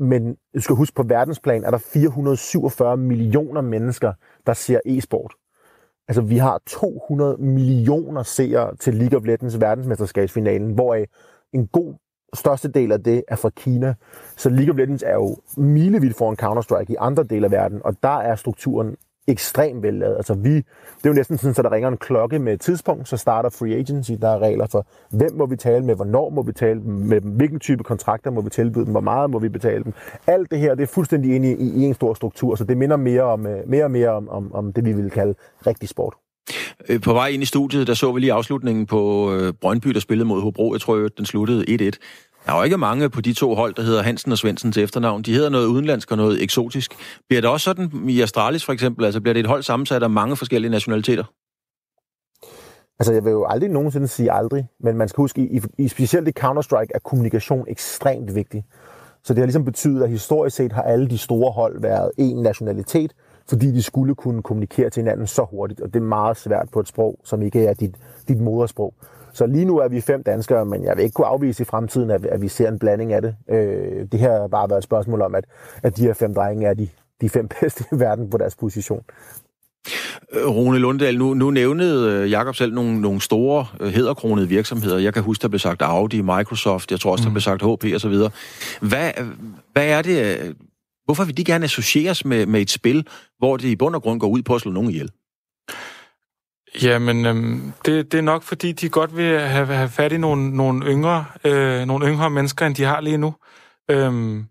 Men 0.05 0.37
du 0.55 0.61
skal 0.61 0.77
huske, 0.77 0.95
på 0.95 1.03
verdensplan 1.03 1.65
er 1.65 1.71
der 1.71 1.79
447 1.79 2.97
millioner 2.97 3.61
mennesker, 3.61 4.13
der 4.47 4.53
ser 4.53 4.81
e-sport. 4.85 5.35
Altså, 6.09 6.23
vi 6.23 6.39
har 6.39 6.63
200 6.67 7.37
millioner 7.37 8.23
seere 8.23 8.77
til 8.77 8.95
League 8.95 9.19
of 9.19 9.25
Legends 9.25 9.61
verdensmesterskabsfinalen, 9.61 10.75
hvoraf 10.75 11.05
en 11.53 11.67
god 11.67 11.95
største 12.35 12.69
del 12.69 12.93
af 12.93 13.03
det 13.03 13.23
er 13.29 13.37
fra 13.37 13.51
Kina. 13.51 13.95
Så 14.37 14.49
League 14.49 14.71
of 14.71 14.77
Legends 14.77 15.03
er 15.03 15.15
jo 15.15 15.37
milevidt 15.57 16.17
foran 16.17 16.37
Counter-Strike 16.43 16.93
i 16.93 16.97
andre 16.99 17.23
dele 17.23 17.45
af 17.45 17.51
verden, 17.51 17.81
og 17.85 17.97
der 18.03 18.19
er 18.19 18.35
strukturen 18.35 18.97
ekstremt 19.27 19.83
vellavet. 19.83 20.17
Altså 20.17 20.35
vi, 20.35 20.55
det 20.55 21.05
er 21.05 21.09
jo 21.09 21.13
næsten 21.13 21.39
sådan, 21.39 21.51
at 21.51 21.65
der 21.65 21.73
ringer 21.73 21.89
en 21.89 21.97
klokke 21.97 22.39
med 22.39 22.53
et 22.53 22.61
tidspunkt, 22.61 23.09
så 23.09 23.17
starter 23.17 23.51
free 23.51 23.75
agency. 23.75 24.13
Der 24.21 24.29
er 24.29 24.39
regler 24.39 24.67
for, 24.71 24.87
hvem 25.11 25.33
må 25.35 25.47
vi 25.47 25.57
tale 25.57 25.85
med, 25.85 25.95
hvornår 25.95 26.31
må 26.31 26.43
vi 26.43 26.53
tale 26.53 26.81
med 26.81 27.21
dem, 27.21 27.31
hvilken 27.31 27.61
type 27.61 27.85
kontrakter 27.85 28.31
må 28.31 28.41
vi 28.41 28.51
tilbyde 28.51 28.85
dem, 28.85 28.91
hvor 28.91 29.01
meget 29.01 29.31
må 29.31 29.39
vi 29.39 29.49
betale 29.49 29.85
dem. 29.85 29.93
Alt 30.27 30.51
det 30.51 30.59
her, 30.59 30.75
det 30.75 30.83
er 30.83 30.93
fuldstændig 30.95 31.35
inde 31.35 31.53
i, 31.53 31.83
i 31.83 31.83
en 31.83 31.95
stor 31.95 32.15
struktur, 32.15 32.55
så 32.55 32.65
det 32.65 32.77
minder 32.77 32.97
mere, 32.97 33.23
om, 33.23 33.47
øh, 33.47 33.69
mere 33.69 33.85
og 33.85 33.91
mere 33.91 34.09
om, 34.09 34.29
om, 34.29 34.55
om 34.55 34.73
det, 34.73 34.85
vi 34.85 34.93
vil 34.93 35.11
kalde 35.11 35.35
rigtig 35.67 35.89
sport. 35.89 36.15
Øh, 36.89 37.01
på 37.01 37.13
vej 37.13 37.29
ind 37.29 37.43
i 37.43 37.47
studiet, 37.47 37.87
der 37.87 37.95
så 37.95 38.13
vi 38.13 38.21
lige 38.21 38.33
afslutningen 38.33 38.87
på 38.87 39.33
øh, 39.35 39.53
Brøndby, 39.61 39.89
der 39.89 40.01
spillede 40.01 40.29
mod 40.29 40.43
Hobro. 40.43 40.73
Jeg 40.73 40.81
tror, 40.81 41.09
den 41.09 41.27
sluttede 41.27 41.91
1-1. 41.93 41.99
Der 42.47 42.53
er 42.53 42.57
jo 42.57 42.63
ikke 42.63 42.79
mange 42.79 43.11
på 43.11 43.21
de 43.21 43.33
to 43.33 43.55
hold, 43.55 43.75
der 43.75 43.83
hedder 43.83 44.03
Hansen 44.03 44.33
og 44.33 44.39
Svendsen 44.39 44.73
til 44.73 44.83
efternavn. 44.83 45.23
De 45.23 45.35
hedder 45.35 45.49
noget 45.49 45.67
udenlandsk 45.67 46.11
og 46.11 46.17
noget 46.17 46.43
eksotisk. 46.43 46.95
Bliver 47.29 47.41
det 47.41 47.51
også 47.51 47.65
sådan 47.65 48.09
i 48.09 48.21
Astralis 48.21 48.65
for 48.65 48.73
eksempel? 48.73 49.05
Altså 49.05 49.21
bliver 49.21 49.33
det 49.33 49.41
et 49.41 49.47
hold 49.47 49.63
sammensat 49.63 50.03
af 50.03 50.11
mange 50.11 50.37
forskellige 50.37 50.71
nationaliteter? 50.71 51.25
Altså, 52.99 53.13
jeg 53.13 53.25
vil 53.25 53.31
jo 53.31 53.47
aldrig 53.49 53.71
nogensinde 53.71 54.09
sige 54.09 54.33
aldrig, 54.33 54.67
men 54.81 54.97
man 54.97 55.09
skal 55.09 55.23
huske, 55.23 55.41
i, 55.41 55.61
i 55.79 55.89
specielt 55.89 56.29
i 56.29 56.33
Counter-Strike 56.41 56.91
er 56.95 56.99
kommunikation 57.05 57.65
ekstremt 57.69 58.35
vigtig. 58.35 58.65
Så 59.23 59.35
det 59.35 59.39
har 59.39 59.47
ligesom 59.47 59.65
betydet, 59.65 60.03
at 60.03 60.11
historisk 60.11 60.57
set 60.57 60.73
har 60.73 60.83
alle 60.83 61.09
de 61.11 61.19
store 61.19 61.53
hold 61.53 61.81
været 61.81 62.11
én 62.21 62.43
nationalitet, 62.43 63.13
fordi 63.49 63.67
de 63.67 63.83
skulle 63.83 64.15
kunne 64.15 64.43
kommunikere 64.43 64.91
til 64.91 65.01
hinanden 65.01 65.27
så 65.27 65.47
hurtigt, 65.51 65.81
og 65.81 65.95
det 65.95 66.01
er 66.01 66.05
meget 66.05 66.37
svært 66.37 66.69
på 66.73 66.81
et 66.81 66.89
sprog, 66.89 67.21
som 67.25 67.43
ikke 67.43 67.67
er 67.67 67.75
dit, 67.75 67.95
dit 68.29 68.41
modersprog. 68.41 68.95
Så 69.35 69.47
lige 69.47 69.65
nu 69.65 69.79
er 69.79 69.89
vi 69.89 70.01
fem 70.01 70.23
danskere, 70.23 70.67
men 70.67 70.85
jeg 70.85 70.97
vil 70.97 71.03
ikke 71.05 71.15
kunne 71.15 71.27
afvise 71.27 71.63
i 71.63 71.65
fremtiden, 71.65 72.11
at, 72.11 72.27
at 72.27 72.43
vi 72.43 72.49
ser 72.49 72.69
en 72.69 72.79
blanding 72.79 73.13
af 73.13 73.23
det. 73.23 73.37
Øh, 73.51 74.07
det 74.13 74.21
her 74.21 74.41
har 74.41 74.49
bare 74.49 74.71
været 74.71 74.79
et 74.79 74.85
spørgsmål 74.85 75.23
om, 75.23 75.35
at, 75.35 75.45
at 75.83 75.97
de 75.97 76.03
her 76.03 76.15
fem 76.15 76.35
drenge 76.35 76.67
er 76.67 76.75
de, 76.75 76.89
de 77.21 77.29
fem 77.29 77.49
bedste 77.61 77.85
i 77.93 78.01
verden 78.01 78.31
på 78.31 78.39
deres 78.39 78.57
position. 78.57 79.03
Øh, 80.33 80.47
Rune 80.47 80.79
Lunddal, 80.79 81.19
nu, 81.19 81.35
nu 81.35 81.51
nævnede 81.51 82.13
øh, 82.13 82.31
Jakob 82.31 82.55
selv 82.55 82.75
nogle, 82.75 83.01
nogle 83.01 83.21
store 83.21 83.67
øh, 83.81 83.89
hedderkronede 83.89 84.49
virksomheder. 84.49 84.99
Jeg 84.99 85.15
kan 85.15 85.23
huske, 85.23 85.43
der 85.43 85.49
blev 85.49 85.59
sagt 85.59 85.83
Audi, 85.83 86.21
Microsoft, 86.21 86.91
jeg 86.91 87.01
tror 87.01 87.13
også, 87.13 87.23
der 87.23 87.29
mm. 87.29 87.35
blev 87.35 87.41
sagt 87.41 87.63
HP 87.63 87.95
og 87.95 88.01
så 88.01 88.09
videre. 88.09 88.31
Hvad, 88.81 89.11
hvad 89.73 89.87
er 89.87 90.03
det, 90.03 90.57
hvorfor 91.05 91.25
vil 91.25 91.37
de 91.37 91.45
gerne 91.45 91.65
associeres 91.65 92.25
med, 92.25 92.47
med 92.47 92.61
et 92.61 92.71
spil, 92.71 93.07
hvor 93.39 93.57
det 93.57 93.69
i 93.69 93.77
bund 93.77 93.95
og 93.95 94.03
grund 94.03 94.21
går 94.21 94.29
ud 94.29 94.43
på 94.43 94.55
at 94.55 94.61
slå 94.61 94.73
nogen 94.73 94.91
ihjel? 94.91 95.11
Jamen, 96.83 97.27
øhm, 97.27 97.73
det, 97.85 98.13
det 98.13 98.19
er 98.19 98.23
nok, 98.23 98.43
fordi 98.43 98.73
de 98.73 98.89
godt 98.89 99.17
vil 99.17 99.41
have, 99.41 99.67
have 99.67 99.89
fat 99.89 100.13
i 100.13 100.17
nogle, 100.17 100.57
nogle, 100.57 100.87
yngre, 100.87 101.25
øh, 101.45 101.85
nogle 101.85 102.09
yngre 102.09 102.31
mennesker, 102.31 102.67
end 102.67 102.75
de 102.75 102.85
har 102.85 103.01
lige 103.01 103.19
nu. 103.19 103.35
Øhm, 103.91 104.47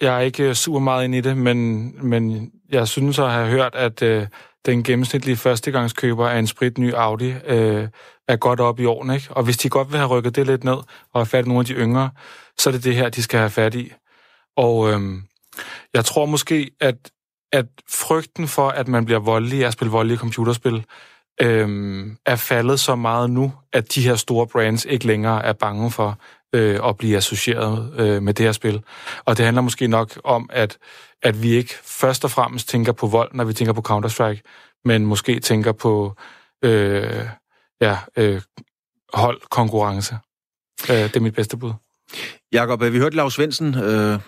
jeg 0.00 0.16
er 0.16 0.20
ikke 0.20 0.48
øh, 0.48 0.54
super 0.54 0.78
meget 0.78 1.04
ind 1.04 1.14
i 1.14 1.20
det, 1.20 1.36
men, 1.36 1.90
men 2.08 2.52
jeg 2.68 2.88
synes 2.88 3.18
at 3.18 3.30
have 3.30 3.46
hørt, 3.46 3.74
at 3.74 4.02
øh, 4.02 4.26
den 4.66 4.82
gennemsnitlige 4.82 5.36
førstegangskøber 5.36 6.28
af 6.28 6.38
en 6.38 6.46
spritny 6.46 6.94
Audi 6.94 7.34
øh, 7.46 7.88
er 8.28 8.36
godt 8.36 8.60
op 8.60 8.80
i 8.80 8.84
årene. 8.84 9.14
Ikke? 9.14 9.28
Og 9.30 9.42
hvis 9.42 9.56
de 9.56 9.68
godt 9.68 9.92
vil 9.92 9.98
have 9.98 10.08
rykket 10.08 10.36
det 10.36 10.46
lidt 10.46 10.64
ned 10.64 10.76
og 11.12 11.20
have 11.20 11.26
fat 11.26 11.44
i 11.44 11.48
nogle 11.48 11.60
af 11.60 11.66
de 11.66 11.74
yngre, 11.74 12.10
så 12.58 12.70
er 12.70 12.72
det 12.72 12.84
det 12.84 12.94
her, 12.94 13.08
de 13.08 13.22
skal 13.22 13.38
have 13.38 13.50
fat 13.50 13.74
i. 13.74 13.92
Og 14.56 14.90
øhm, 14.90 15.22
jeg 15.94 16.04
tror 16.04 16.26
måske, 16.26 16.70
at, 16.80 17.10
at 17.52 17.66
frygten 17.90 18.48
for, 18.48 18.68
at 18.68 18.88
man 18.88 19.04
bliver 19.04 19.20
voldelig 19.20 19.62
af 19.62 19.66
at 19.66 19.72
spille 19.72 19.90
voldelige 19.90 20.18
computerspil, 20.18 20.84
øhm, 21.40 22.16
er 22.26 22.36
faldet 22.36 22.80
så 22.80 22.94
meget 22.94 23.30
nu, 23.30 23.52
at 23.72 23.94
de 23.94 24.02
her 24.02 24.14
store 24.14 24.46
brands 24.46 24.84
ikke 24.84 25.06
længere 25.06 25.44
er 25.44 25.52
bange 25.52 25.90
for 25.90 26.18
øh, 26.52 26.80
at 26.88 26.96
blive 26.96 27.16
associeret 27.16 27.92
øh, 27.98 28.22
med 28.22 28.34
det 28.34 28.44
her 28.46 28.52
spil. 28.52 28.82
Og 29.24 29.36
det 29.36 29.44
handler 29.44 29.62
måske 29.62 29.88
nok 29.88 30.20
om, 30.24 30.50
at, 30.52 30.78
at 31.22 31.42
vi 31.42 31.50
ikke 31.50 31.74
først 31.84 32.24
og 32.24 32.30
fremmest 32.30 32.68
tænker 32.68 32.92
på 32.92 33.06
vold, 33.06 33.30
når 33.34 33.44
vi 33.44 33.52
tænker 33.52 33.72
på 33.72 33.82
Counter-Strike, 33.88 34.40
men 34.84 35.06
måske 35.06 35.40
tænker 35.40 35.72
på 35.72 36.14
øh, 36.62 37.24
ja, 37.80 37.98
øh, 38.16 38.42
hold 39.14 39.40
konkurrence. 39.50 40.16
Øh, 40.90 40.96
det 40.96 41.16
er 41.16 41.20
mit 41.20 41.34
bedste 41.34 41.56
bud. 41.56 41.72
Jakob, 42.52 42.82
øh, 42.82 42.92
vi 42.92 42.98
hørte 42.98 43.16
Lars 43.16 43.34
Svendsen 43.34 43.74
øh, 43.74 44.20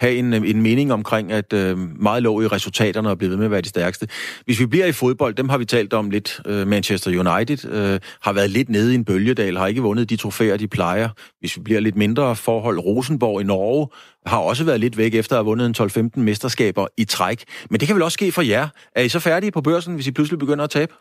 have 0.00 0.14
en, 0.14 0.34
øh, 0.34 0.50
en 0.50 0.62
mening 0.62 0.92
omkring, 0.92 1.32
at 1.32 1.52
øh, 1.52 1.78
meget 1.78 2.22
lå 2.22 2.40
i 2.40 2.46
resultaterne 2.46 3.10
og 3.10 3.18
blive 3.18 3.30
ved 3.30 3.36
med 3.36 3.44
at 3.44 3.50
være 3.50 3.60
de 3.60 3.68
stærkeste. 3.68 4.08
Hvis 4.44 4.60
vi 4.60 4.66
bliver 4.66 4.86
i 4.86 4.92
fodbold, 4.92 5.34
dem 5.34 5.48
har 5.48 5.58
vi 5.58 5.64
talt 5.64 5.92
om 5.92 6.10
lidt. 6.10 6.40
Øh, 6.46 6.66
Manchester 6.66 7.10
United 7.10 7.70
øh, 7.70 8.00
har 8.22 8.32
været 8.32 8.50
lidt 8.50 8.68
nede 8.68 8.92
i 8.92 8.94
en 8.94 9.04
bølgedal, 9.04 9.56
har 9.56 9.66
ikke 9.66 9.82
vundet 9.82 10.10
de 10.10 10.16
trofæer, 10.16 10.56
de 10.56 10.68
plejer. 10.68 11.08
Hvis 11.40 11.56
vi 11.56 11.62
bliver 11.62 11.80
lidt 11.80 11.96
mindre 11.96 12.36
forhold, 12.36 12.78
Rosenborg 12.78 13.40
i 13.40 13.44
Norge 13.44 13.88
har 14.26 14.38
også 14.38 14.64
været 14.64 14.80
lidt 14.80 14.98
væk 14.98 15.14
efter 15.14 15.36
at 15.36 15.38
have 15.38 15.44
vundet 15.44 15.80
en 15.80 16.10
12-15 16.16 16.20
mesterskaber 16.20 16.86
i 16.96 17.04
træk. 17.04 17.44
Men 17.70 17.80
det 17.80 17.86
kan 17.86 17.94
vel 17.94 18.02
også 18.02 18.14
ske 18.14 18.32
for 18.32 18.42
jer. 18.42 18.68
Er 18.96 19.02
I 19.02 19.08
så 19.08 19.20
færdige 19.20 19.50
på 19.50 19.60
børsen, 19.60 19.94
hvis 19.94 20.06
I 20.06 20.10
pludselig 20.10 20.38
begynder 20.38 20.64
at 20.64 20.70
tabe? 20.70 20.92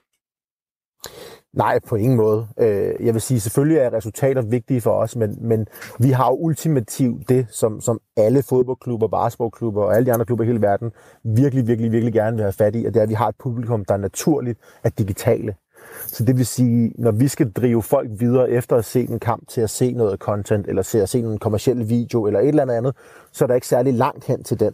Nej, 1.54 1.80
på 1.88 1.96
ingen 1.96 2.18
måde. 2.18 2.48
Øh, 2.60 3.06
jeg 3.06 3.14
vil 3.14 3.22
sige, 3.22 3.40
selvfølgelig 3.40 3.78
er 3.78 3.94
resultater 3.94 4.42
vigtige 4.42 4.82
for 4.82 4.92
os, 4.92 5.16
men, 5.16 5.38
men 5.42 5.68
vi 6.00 6.12
har 6.12 6.28
jo 6.28 6.36
ultimativt 6.36 7.30
det, 7.30 7.48
som, 7.50 7.82
som 7.82 8.00
alle 8.18 8.44
fodboldklubber, 8.44 9.08
basketballklubber 9.08 9.84
og 9.84 9.96
alle 9.96 10.06
de 10.06 10.14
andre 10.14 10.26
klubber 10.26 10.44
i 10.44 10.48
hele 10.48 10.62
verden 10.62 10.92
virkelig, 11.24 11.68
virkelig, 11.68 11.92
virkelig 11.92 12.14
gerne 12.14 12.36
vil 12.36 12.44
have 12.44 12.54
fat 12.54 12.76
i, 12.76 12.86
og 12.86 12.94
det 12.94 13.00
er, 13.00 13.04
at 13.04 13.10
vi 13.10 13.14
har 13.14 13.28
et 13.28 13.36
publikum, 13.40 13.86
der 13.86 13.94
er 13.94 13.98
naturligt 13.98 14.60
er 14.84 14.90
digitale. 14.90 15.56
Så 16.08 16.26
det 16.26 16.38
vil 16.38 16.46
sige, 16.46 16.94
når 16.98 17.12
vi 17.12 17.28
skal 17.28 17.52
drive 17.52 17.84
folk 17.84 18.10
videre 18.20 18.50
efter 18.50 18.76
at 18.76 18.86
se 18.86 19.02
en 19.02 19.20
kamp 19.20 19.48
til 19.48 19.62
at 19.62 19.70
se 19.70 19.92
noget 19.92 20.20
content, 20.20 20.68
eller 20.68 20.82
se 20.82 21.02
at 21.02 21.10
se 21.10 21.20
en 21.20 21.38
kommersiel 21.38 21.90
video, 21.90 22.28
eller 22.28 22.40
et 22.40 22.48
eller 22.48 22.74
andet, 22.74 22.96
så 23.32 23.46
er 23.46 23.48
der 23.48 23.56
ikke 23.56 23.68
særlig 23.68 23.94
langt 23.94 24.26
hen 24.26 24.44
til 24.44 24.60
den 24.60 24.74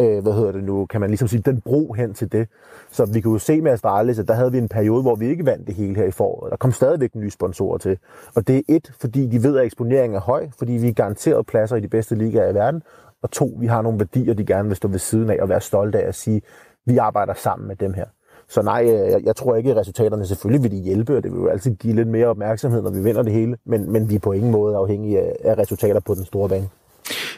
øh, 0.00 0.22
hvad 0.22 0.32
hedder 0.32 0.52
det 0.52 0.64
nu, 0.64 0.86
kan 0.86 1.00
man 1.00 1.10
ligesom 1.10 1.28
sige, 1.28 1.42
den 1.42 1.60
bro 1.60 1.92
hen 1.92 2.14
til 2.14 2.32
det. 2.32 2.48
Så 2.90 3.04
vi 3.04 3.20
kunne 3.20 3.32
jo 3.32 3.38
se 3.38 3.60
med 3.60 3.72
Astralis, 3.72 4.18
at 4.18 4.28
der 4.28 4.34
havde 4.34 4.52
vi 4.52 4.58
en 4.58 4.68
periode, 4.68 5.02
hvor 5.02 5.14
vi 5.14 5.28
ikke 5.28 5.46
vandt 5.46 5.66
det 5.66 5.74
hele 5.74 5.96
her 5.96 6.04
i 6.04 6.10
foråret. 6.10 6.50
Der 6.50 6.56
kom 6.56 6.72
stadigvæk 6.72 7.14
nye 7.14 7.30
sponsorer 7.30 7.78
til. 7.78 7.98
Og 8.34 8.48
det 8.48 8.56
er 8.56 8.62
et, 8.68 8.92
fordi 9.00 9.26
de 9.26 9.42
ved, 9.42 9.58
at 9.58 9.64
eksponeringen 9.64 10.16
er 10.16 10.20
høj, 10.20 10.48
fordi 10.58 10.72
vi 10.72 10.88
er 10.88 10.92
garanteret 10.92 11.46
pladser 11.46 11.76
i 11.76 11.80
de 11.80 11.88
bedste 11.88 12.14
ligaer 12.14 12.50
i 12.50 12.54
verden. 12.54 12.82
Og 13.22 13.30
to, 13.30 13.56
vi 13.58 13.66
har 13.66 13.82
nogle 13.82 13.98
værdier, 13.98 14.34
de 14.34 14.46
gerne 14.46 14.68
vil 14.68 14.76
stå 14.76 14.88
ved 14.88 14.98
siden 14.98 15.30
af 15.30 15.38
og 15.42 15.48
være 15.48 15.60
stolte 15.60 16.02
af 16.02 16.08
at 16.08 16.14
sige, 16.14 16.42
vi 16.86 16.96
arbejder 16.96 17.34
sammen 17.34 17.68
med 17.68 17.76
dem 17.76 17.94
her. 17.94 18.04
Så 18.48 18.62
nej, 18.62 18.82
øh, 18.84 19.10
jeg, 19.10 19.20
jeg 19.24 19.36
tror 19.36 19.56
ikke, 19.56 19.70
at 19.70 19.76
resultaterne 19.76 20.26
selvfølgelig 20.26 20.62
vil 20.62 20.78
de 20.78 20.84
hjælpe, 20.84 21.16
og 21.16 21.22
det 21.22 21.32
vil 21.32 21.38
jo 21.38 21.48
altid 21.48 21.74
give 21.74 21.94
lidt 21.94 22.08
mere 22.08 22.26
opmærksomhed, 22.26 22.82
når 22.82 22.90
vi 22.90 23.02
vinder 23.02 23.22
det 23.22 23.32
hele, 23.32 23.56
men, 23.64 23.92
men 23.92 24.08
vi 24.10 24.14
er 24.14 24.18
på 24.18 24.32
ingen 24.32 24.52
måde 24.52 24.76
afhængige 24.76 25.20
af, 25.20 25.36
af 25.44 25.58
resultater 25.58 26.00
på 26.00 26.14
den 26.14 26.24
store 26.24 26.48
bane. 26.48 26.68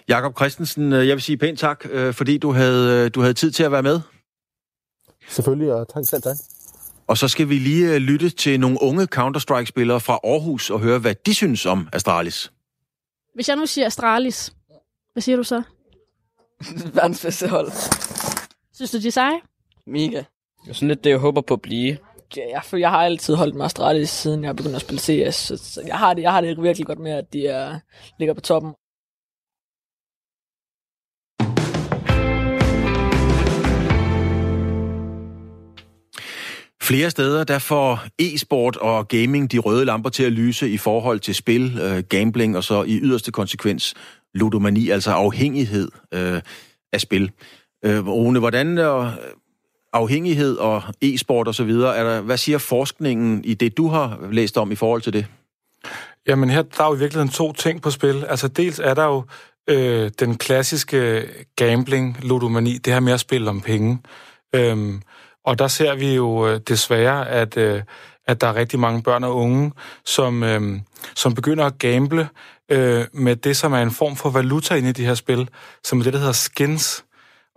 Jakob 0.09 0.37
Christensen, 0.37 0.93
øh, 0.93 1.09
jeg 1.09 1.15
vil 1.17 1.23
sige 1.23 1.37
pænt 1.37 1.59
tak, 1.59 1.87
øh, 1.91 2.15
fordi 2.15 2.39
du 2.39 2.53
havde, 2.53 3.05
øh, 3.05 3.11
du 3.15 3.21
havde 3.21 3.35
tid 3.35 3.51
til 3.51 3.65
at 3.65 3.73
være 3.73 3.83
med. 3.83 4.01
Selvfølgelig, 5.29 5.73
og 5.73 5.89
tak 5.89 6.05
selv 6.07 6.23
tak. 6.23 6.37
Og 7.07 7.19
så 7.19 7.29
skal 7.29 7.49
vi 7.49 7.59
lige 7.59 7.99
lytte 7.99 8.31
til 8.31 8.61
nogle 8.61 8.79
unge 8.83 9.07
Counter-Strike-spillere 9.15 10.01
fra 10.01 10.19
Aarhus 10.25 10.71
og 10.71 10.81
høre, 10.81 10.99
hvad 10.99 11.15
de 11.27 11.35
synes 11.35 11.67
om 11.67 11.89
Astralis. 11.93 12.53
Hvis 13.35 13.49
jeg 13.49 13.57
nu 13.57 13.67
siger 13.67 13.87
Astralis, 13.87 14.53
hvad 15.13 15.21
siger 15.21 15.37
du 15.37 15.43
så? 15.43 15.63
Verdens 16.95 17.23
bedste 17.23 17.49
hold. 17.49 17.73
Synes 18.75 18.91
du, 18.91 18.99
de 18.99 19.07
er 19.07 19.13
seje? 19.13 19.41
Mega. 19.87 20.23
Det 20.65 20.71
er 20.71 20.73
sådan 20.73 20.89
lidt 20.89 21.05
det, 21.05 21.11
jeg 21.11 21.19
håber 21.19 21.41
på 21.41 21.55
at 21.55 21.63
blive. 21.63 21.99
Ja, 22.37 22.43
jeg, 22.53 22.81
jeg 22.81 22.91
har 22.91 23.05
altid 23.05 23.35
holdt 23.35 23.55
mig 23.55 23.65
Astralis, 23.65 24.11
siden 24.11 24.45
jeg 24.45 24.57
begyndte 24.57 24.77
at 24.77 24.83
spille 24.83 25.01
CS. 25.01 25.35
Så, 25.35 25.57
så 25.57 25.83
jeg, 25.87 25.99
har 25.99 26.15
det, 26.15 26.23
jeg 26.23 26.33
har 26.33 26.41
det 26.41 26.63
virkelig 26.63 26.87
godt 26.87 26.99
med, 26.99 27.13
at 27.13 27.33
de 27.33 27.47
er, 27.47 27.79
ligger 28.19 28.35
på 28.35 28.41
toppen. 28.41 28.73
Flere 36.89 37.11
steder, 37.11 37.45
der 37.45 37.59
får 37.59 38.01
e-sport 38.19 38.77
og 38.77 39.09
gaming 39.09 39.53
de 39.53 39.59
røde 39.59 39.85
lamper 39.85 40.11
til 40.11 40.23
at 40.23 40.33
lyse 40.33 40.71
i 40.71 40.77
forhold 40.77 41.21
til 41.21 41.35
spil, 41.35 41.79
øh, 41.83 42.03
gambling 42.09 42.57
og 42.57 42.65
så 42.65 42.83
i 42.83 42.99
yderste 43.03 43.33
konsekvens 43.33 43.95
ludomani, 44.35 44.89
altså 44.89 45.11
afhængighed 45.11 45.89
øh, 46.15 46.41
af 46.93 47.01
spil. 47.01 47.31
Øh, 47.85 48.07
Rune, 48.07 48.39
hvordan 48.39 48.79
er 48.79 49.13
afhængighed 49.93 50.57
og 50.57 50.83
e-sport 51.03 51.49
og 51.49 51.55
så 51.55 51.65
videre, 51.65 51.97
er 51.97 52.05
der, 52.05 52.21
hvad 52.21 52.37
siger 52.37 52.59
forskningen 52.59 53.45
i 53.45 53.55
det, 53.55 53.77
du 53.77 53.89
har 53.89 54.29
læst 54.33 54.59
om 54.59 54.73
i 54.73 54.75
forhold 54.75 55.03
til 55.03 55.13
det? 55.13 55.27
Jamen 56.29 56.51
her, 56.51 56.63
der 56.63 56.85
er 56.85 56.89
jo 56.89 56.95
i 56.95 56.99
virkeligheden 56.99 57.33
to 57.33 57.53
ting 57.53 57.83
på 57.83 57.91
spil. 57.91 58.25
Altså 58.29 58.49
dels 58.49 58.79
er 58.79 58.95
der 58.95 59.05
jo 59.05 59.25
øh, 59.71 60.11
den 60.21 60.37
klassiske 60.37 61.29
gambling, 61.57 62.19
ludomani, 62.23 62.79
det 62.79 62.93
her 62.93 63.01
med 63.01 63.13
at 63.13 63.21
spille 63.21 63.51
om 63.51 63.61
penge. 63.61 63.99
Øhm, 64.55 65.03
og 65.49 65.59
der 65.59 65.69
ser 65.69 65.95
vi 65.95 66.15
jo 66.15 66.49
øh, 66.49 66.61
desværre, 66.69 67.29
at, 67.29 67.57
øh, 67.57 67.83
at 68.27 68.41
der 68.41 68.47
er 68.47 68.55
rigtig 68.55 68.81
mange 68.81 69.03
børn 69.03 69.25
og 69.25 69.37
unge, 69.37 69.73
som, 70.05 70.43
øh, 70.43 70.81
som 71.17 71.35
begynder 71.35 71.65
at 71.67 71.79
gamble 71.79 72.29
øh, 72.69 73.05
med 73.13 73.37
det, 73.37 73.57
som 73.57 73.73
er 73.73 73.83
en 73.83 73.91
form 73.91 74.17
for 74.17 74.31
valuta 74.31 74.75
inde 74.75 74.89
i 74.89 74.93
de 74.93 75.07
her 75.07 75.15
spil, 75.15 75.49
som 75.85 76.01
er 76.01 76.05
det, 76.05 76.13
der 76.13 76.19
hedder 76.19 76.33
skins. 76.33 77.05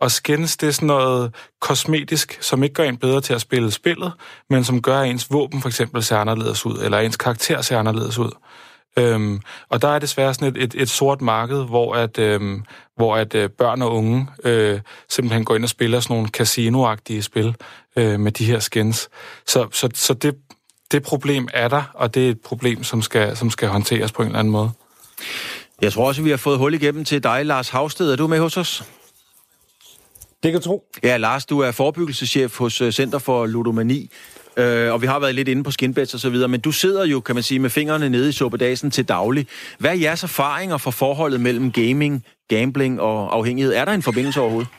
Og 0.01 0.11
skins, 0.11 0.57
det 0.57 0.67
er 0.67 0.71
sådan 0.71 0.87
noget 0.87 1.35
kosmetisk, 1.61 2.37
som 2.41 2.63
ikke 2.63 2.73
gør 2.73 2.83
en 2.83 2.97
bedre 2.97 3.21
til 3.21 3.33
at 3.33 3.41
spille 3.41 3.71
spillet, 3.71 4.13
men 4.49 4.63
som 4.63 4.81
gør, 4.81 4.99
at 4.99 5.09
ens 5.09 5.31
våben 5.31 5.61
for 5.61 5.69
eksempel 5.69 6.03
ser 6.03 6.17
anderledes 6.17 6.65
ud, 6.65 6.79
eller 6.83 6.99
ens 6.99 7.17
karakter 7.17 7.61
ser 7.61 7.79
anderledes 7.79 8.17
ud. 8.17 8.31
Øhm, 8.97 9.41
og 9.69 9.81
der 9.81 9.87
er 9.87 9.99
desværre 9.99 10.33
sådan 10.33 10.47
et, 10.47 10.63
et, 10.63 10.81
et 10.81 10.89
sort 10.89 11.21
marked, 11.21 11.63
hvor 11.63 11.95
at, 11.95 12.19
øhm, 12.19 12.63
hvor 12.95 13.15
at 13.15 13.35
øh, 13.35 13.49
børn 13.49 13.81
og 13.81 13.95
unge 13.95 14.27
øh, 14.43 14.79
simpelthen 15.09 15.45
går 15.45 15.55
ind 15.55 15.63
og 15.63 15.69
spiller 15.69 15.99
sådan 15.99 16.13
nogle 16.13 16.29
casinoagtige 16.29 17.21
spil 17.21 17.55
øh, 17.95 18.19
med 18.19 18.31
de 18.31 18.45
her 18.45 18.59
skins. 18.59 19.09
Så, 19.47 19.67
så, 19.71 19.89
så 19.93 20.13
det, 20.13 20.35
det 20.91 21.03
problem 21.03 21.47
er 21.53 21.67
der, 21.67 21.83
og 21.93 22.15
det 22.15 22.25
er 22.25 22.29
et 22.29 22.41
problem, 22.41 22.83
som 22.83 23.01
skal, 23.01 23.37
som 23.37 23.49
skal 23.49 23.69
håndteres 23.69 24.11
på 24.11 24.21
en 24.21 24.27
eller 24.27 24.39
anden 24.39 24.51
måde. 24.51 24.71
Jeg 25.81 25.93
tror 25.93 26.07
også, 26.07 26.21
at 26.21 26.25
vi 26.25 26.29
har 26.29 26.37
fået 26.37 26.57
hul 26.57 26.73
igennem 26.73 27.05
til 27.05 27.23
dig, 27.23 27.45
Lars 27.45 27.69
Havsted. 27.69 28.11
Er 28.11 28.15
du 28.15 28.27
med 28.27 28.39
hos 28.39 28.57
os? 28.57 28.83
Det 30.43 30.51
kan 30.51 30.61
tro. 30.61 30.83
Ja, 31.03 31.17
Lars, 31.17 31.45
du 31.45 31.59
er 31.59 31.71
forebyggelseschef 31.71 32.57
hos 32.57 32.81
øh, 32.81 32.91
Center 32.91 33.19
for 33.19 33.45
Ludomani. 33.45 34.09
Øh, 34.57 34.93
og 34.93 35.01
vi 35.01 35.07
har 35.07 35.19
været 35.19 35.35
lidt 35.35 35.47
inde 35.47 35.63
på 35.63 35.71
skinbeds 35.71 36.13
og 36.13 36.19
så 36.19 36.29
videre, 36.29 36.47
men 36.47 36.59
du 36.59 36.71
sidder 36.71 37.05
jo, 37.05 37.19
kan 37.19 37.35
man 37.35 37.43
sige, 37.43 37.59
med 37.59 37.69
fingrene 37.69 38.09
nede 38.09 38.29
i 38.29 38.31
suppedasen 38.31 38.91
til 38.91 39.07
daglig. 39.07 39.47
Hvad 39.77 39.91
er 39.91 39.95
jeres 39.95 40.23
erfaringer 40.23 40.77
for 40.77 40.91
forholdet 40.91 41.41
mellem 41.41 41.71
gaming, 41.71 42.25
gambling 42.47 43.01
og 43.01 43.35
afhængighed? 43.35 43.73
Er 43.73 43.85
der 43.85 43.91
en 43.91 44.01
forbindelse 44.01 44.41
overhovedet? 44.41 44.69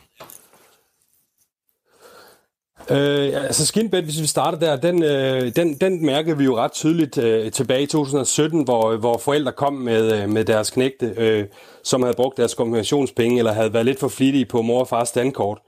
Øh, 2.91 3.45
altså 3.45 3.67
Skinbet, 3.67 4.05
hvis 4.05 4.21
vi 4.21 4.27
starter 4.27 4.59
der, 4.59 4.77
den, 4.77 5.03
øh, 5.03 5.57
den, 5.57 5.75
den 5.75 6.07
mærkede 6.07 6.39
vi 6.39 6.45
jo 6.45 6.57
ret 6.57 6.73
tydeligt 6.73 7.19
øh, 7.19 7.53
tilbage 7.53 7.83
i 7.83 7.87
2017, 7.87 8.65
hvor, 8.65 8.97
hvor 8.97 9.19
forældre 9.19 9.53
kom 9.53 9.73
med, 9.73 10.23
øh, 10.23 10.31
med 10.31 10.45
deres 10.45 10.71
knægte, 10.71 11.15
øh, 11.17 11.45
som 11.85 12.03
havde 12.03 12.15
brugt 12.17 12.37
deres 12.37 12.55
kombinationspenge, 12.55 13.39
eller 13.39 13.53
havde 13.53 13.73
været 13.73 13.87
lidt 13.87 14.01
for 14.01 14.09
flittige 14.09 14.45
på 14.45 14.63
mor 14.63 14.81
og 14.81 14.89
fars 14.89 15.09
standkort. 15.09 15.59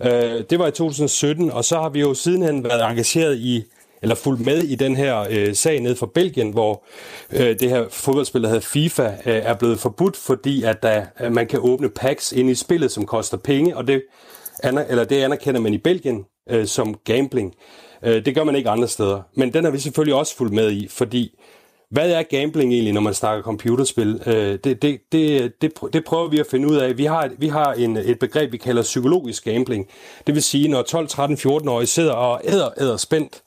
Øh, 0.00 0.44
det 0.50 0.58
var 0.58 0.66
i 0.66 0.70
2017, 0.70 1.50
og 1.50 1.64
så 1.64 1.80
har 1.80 1.88
vi 1.88 2.00
jo 2.00 2.14
sidenhen 2.14 2.64
været 2.64 2.90
engageret 2.90 3.36
i 3.36 3.64
eller 4.04 4.14
fulgt 4.14 4.40
med 4.46 4.62
i 4.62 4.74
den 4.74 4.96
her 4.96 5.26
øh, 5.30 5.54
sag 5.54 5.80
ned 5.80 5.96
fra 5.96 6.06
Belgien, 6.14 6.50
hvor 6.50 6.84
øh, 7.32 7.58
det 7.60 7.70
her 7.70 7.84
fodboldspil, 7.90 8.42
der 8.42 8.48
hedder 8.48 8.60
FIFA, 8.60 9.02
øh, 9.02 9.12
er 9.24 9.54
blevet 9.54 9.80
forbudt, 9.80 10.16
fordi 10.16 10.62
at 10.62 10.82
der, 10.82 11.06
at 11.16 11.32
man 11.32 11.46
kan 11.46 11.58
åbne 11.62 11.88
packs 11.88 12.32
ind 12.32 12.50
i 12.50 12.54
spillet, 12.54 12.92
som 12.92 13.06
koster 13.06 13.36
penge, 13.36 13.76
og 13.76 13.86
det, 13.86 14.02
aner, 14.62 14.84
eller 14.84 15.04
det 15.04 15.22
anerkender 15.22 15.60
man 15.60 15.74
i 15.74 15.78
Belgien 15.78 16.24
øh, 16.50 16.66
som 16.66 16.94
gambling. 17.04 17.54
Øh, 18.02 18.24
det 18.24 18.34
gør 18.34 18.44
man 18.44 18.56
ikke 18.56 18.70
andre 18.70 18.88
steder. 18.88 19.22
Men 19.36 19.54
den 19.54 19.64
har 19.64 19.70
vi 19.70 19.78
selvfølgelig 19.78 20.14
også 20.14 20.36
fulgt 20.36 20.54
med 20.54 20.72
i, 20.72 20.88
fordi 20.90 21.38
hvad 21.94 22.10
er 22.10 22.22
gambling 22.22 22.72
egentlig, 22.72 22.92
når 22.92 23.00
man 23.00 23.14
snakker 23.14 23.42
computerspil? 23.42 24.20
Øh, 24.26 24.58
det, 24.64 24.82
det, 24.82 25.00
det, 25.12 25.52
det, 25.62 25.72
det 25.92 26.04
prøver 26.04 26.28
vi 26.28 26.38
at 26.38 26.46
finde 26.50 26.68
ud 26.68 26.76
af. 26.76 26.98
Vi 26.98 27.04
har, 27.04 27.30
vi 27.38 27.48
har 27.48 27.72
en, 27.72 27.96
et 27.96 28.18
begreb, 28.18 28.52
vi 28.52 28.56
kalder 28.56 28.82
psykologisk 28.82 29.44
gambling. 29.44 29.86
Det 30.26 30.34
vil 30.34 30.42
sige, 30.42 30.68
når 30.68 30.82
12, 30.82 31.08
13, 31.08 31.36
14-årige 31.36 31.86
sidder 31.86 32.12
og 32.12 32.40
æder, 32.44 32.68
æder 32.80 32.96
spændt 32.96 33.42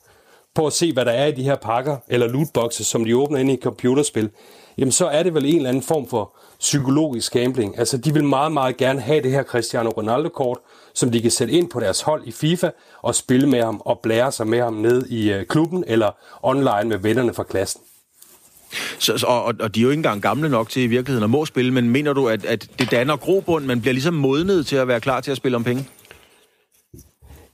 på 0.54 0.66
at 0.66 0.72
se, 0.72 0.92
hvad 0.92 1.04
der 1.04 1.12
er 1.12 1.26
i 1.26 1.32
de 1.32 1.42
her 1.42 1.56
pakker, 1.56 1.96
eller 2.08 2.28
lootboxes, 2.28 2.86
som 2.86 3.04
de 3.04 3.16
åbner 3.16 3.38
ind 3.38 3.50
i 3.50 3.54
et 3.54 3.62
computerspil, 3.62 4.30
jamen 4.78 4.92
så 4.92 5.06
er 5.06 5.22
det 5.22 5.34
vel 5.34 5.46
en 5.46 5.56
eller 5.56 5.68
anden 5.68 5.82
form 5.82 6.08
for 6.08 6.36
psykologisk 6.58 7.32
gambling. 7.32 7.78
Altså, 7.78 7.96
de 7.98 8.14
vil 8.14 8.24
meget, 8.24 8.52
meget 8.52 8.76
gerne 8.76 9.00
have 9.00 9.22
det 9.22 9.30
her 9.30 9.42
Cristiano 9.42 9.90
Ronaldo-kort, 9.90 10.58
som 10.94 11.10
de 11.10 11.22
kan 11.22 11.30
sætte 11.30 11.54
ind 11.54 11.70
på 11.70 11.80
deres 11.80 12.00
hold 12.00 12.22
i 12.26 12.32
FIFA 12.32 12.70
og 13.02 13.14
spille 13.14 13.48
med 13.48 13.62
ham 13.62 13.82
og 13.84 14.00
blære 14.02 14.32
sig 14.32 14.46
med 14.46 14.60
ham 14.62 14.74
ned 14.74 15.06
i 15.06 15.32
øh, 15.32 15.46
klubben 15.46 15.84
eller 15.86 16.10
online 16.42 16.84
med 16.84 16.98
vennerne 16.98 17.34
fra 17.34 17.42
klassen. 17.42 17.80
Så, 18.98 19.24
og, 19.26 19.54
og 19.60 19.74
de 19.74 19.80
er 19.80 19.82
jo 19.82 19.90
ikke 19.90 19.98
engang 19.98 20.22
gamle 20.22 20.48
nok 20.48 20.68
til 20.68 20.82
i 20.82 20.86
virkeligheden 20.86 21.24
at 21.24 21.30
må 21.30 21.44
spille, 21.44 21.72
men 21.72 21.90
mener 21.90 22.12
du, 22.12 22.28
at, 22.28 22.44
at 22.44 22.68
det 22.78 22.90
danner 22.90 23.16
grobund, 23.16 23.64
man 23.64 23.80
bliver 23.80 23.92
ligesom 23.92 24.14
modnet 24.14 24.66
til 24.66 24.76
at 24.76 24.88
være 24.88 25.00
klar 25.00 25.20
til 25.20 25.30
at 25.30 25.36
spille 25.36 25.56
om 25.56 25.64
penge? 25.64 25.86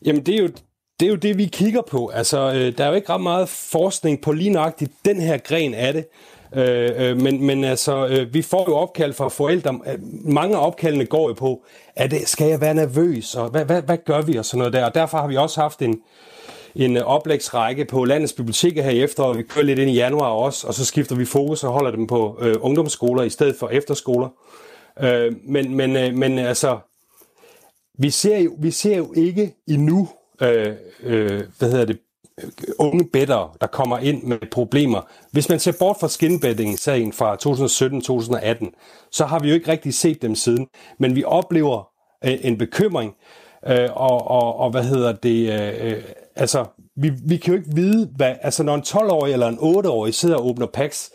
Jamen, 0.05 0.27
det 0.27 0.35
er 0.35 0.39
jo 0.39 0.49
det, 1.01 1.07
er 1.07 1.11
jo 1.11 1.17
det 1.17 1.39
vi 1.39 1.47
kigger 1.47 1.83
på. 1.83 2.09
Altså, 2.09 2.53
øh, 2.55 2.79
der 2.79 2.85
er 2.85 2.89
jo 2.89 2.95
ikke 2.95 3.13
ret 3.13 3.21
meget 3.21 3.49
forskning 3.49 4.21
på 4.21 4.33
lige 4.33 4.51
nøjagtigt 4.51 4.93
den 5.05 5.21
her 5.21 5.39
gren 5.39 5.75
af 5.75 5.93
det. 5.93 6.07
Øh, 6.55 6.91
øh, 6.97 7.21
men, 7.21 7.47
men 7.47 7.65
altså, 7.65 8.07
øh, 8.07 8.35
vi 8.35 8.43
får 8.43 8.65
jo 8.69 8.77
opkald 8.77 9.13
fra 9.13 9.29
forældre. 9.29 9.81
Øh, 9.87 9.99
mange 10.25 10.57
af 10.57 10.67
opkaldene 10.67 11.07
går 11.07 11.29
jo 11.29 11.35
på, 11.35 11.63
at 11.97 12.15
skal 12.27 12.49
jeg 12.49 12.61
være 12.61 12.75
nervøs, 12.75 13.35
og 13.35 13.49
hvad, 13.49 13.65
hvad, 13.65 13.83
hvad 13.83 13.99
gør 14.07 14.23
vi, 14.23 14.37
og 14.37 14.45
sådan 14.45 14.59
noget 14.59 14.73
der. 14.73 14.85
Og 14.85 14.95
derfor 14.95 15.19
har 15.19 15.27
vi 15.27 15.37
også 15.37 15.61
haft 15.61 15.83
en, 15.83 16.01
en 16.77 16.97
øh, 16.97 17.03
oplægsrække 17.03 17.85
på 17.85 18.05
landets 18.05 18.33
biblioteker 18.33 18.83
her 18.83 18.91
i 18.91 19.03
efteråret. 19.03 19.39
Vi 19.39 19.43
kører 19.43 19.65
lidt 19.65 19.79
ind 19.79 19.91
i 19.91 19.95
januar 19.95 20.29
også, 20.29 20.67
og 20.67 20.75
så 20.75 20.85
skifter 20.85 21.17
vi 21.17 21.25
fokus 21.25 21.65
og 21.65 21.73
holder 21.73 21.91
dem 21.91 22.07
på 22.07 22.39
øh, 22.41 22.55
ungdomsskoler 22.61 23.23
i 23.23 23.31
stedet 23.31 23.57
for 23.57 23.69
efterskoler. 23.69 24.29
Øh, 25.01 25.33
men, 25.45 25.75
men, 25.75 25.97
øh, 25.97 26.15
men 26.15 26.39
altså, 26.39 26.79
vi 27.99 28.11
ser 28.11 28.39
jo, 28.39 28.55
vi 28.59 28.71
ser 28.71 28.97
jo 28.97 29.13
ikke 29.17 29.55
endnu, 29.69 30.09
øh, 30.43 30.73
øh, 31.03 31.43
hvad 31.59 31.71
hedder 31.71 31.85
det, 31.85 31.99
øh, 32.45 32.51
unge 32.79 33.09
bedre, 33.13 33.51
der 33.61 33.67
kommer 33.67 33.99
ind 33.99 34.23
med 34.23 34.39
problemer. 34.51 35.01
Hvis 35.33 35.49
man 35.49 35.59
ser 35.59 35.73
bort 35.79 35.97
fra 36.01 36.09
skinbetting-sagen 36.09 37.13
fra 37.13 37.37
2017-2018, 38.67 38.71
så 39.11 39.25
har 39.25 39.39
vi 39.39 39.49
jo 39.49 39.55
ikke 39.55 39.73
rigtig 39.73 39.95
set 39.95 40.23
dem 40.23 40.35
siden. 40.35 40.67
Men 40.99 41.17
vi 41.17 41.25
oplever 41.25 41.89
øh, 42.25 42.39
en 42.43 42.59
bekymring, 42.59 43.17
øh, 43.67 43.89
og, 43.93 44.31
og, 44.31 44.57
og 44.57 44.71
hvad 44.71 44.85
hedder 44.85 45.13
det, 45.13 45.53
øh, 45.53 45.93
øh 45.93 46.03
altså, 46.37 46.65
vi, 46.97 47.13
vi 47.27 47.37
kan 47.37 47.55
jo 47.55 47.59
ikke 47.61 47.75
vide, 47.75 48.11
hvad, 48.17 48.35
altså 48.43 48.63
når 48.63 48.75
en 48.75 48.83
12-årig 48.83 49.33
eller 49.33 49.49
en 49.49 49.59
8-årig 49.59 50.15
sidder 50.15 50.37
og 50.37 50.47
åbner 50.47 50.67
packs, 50.67 51.11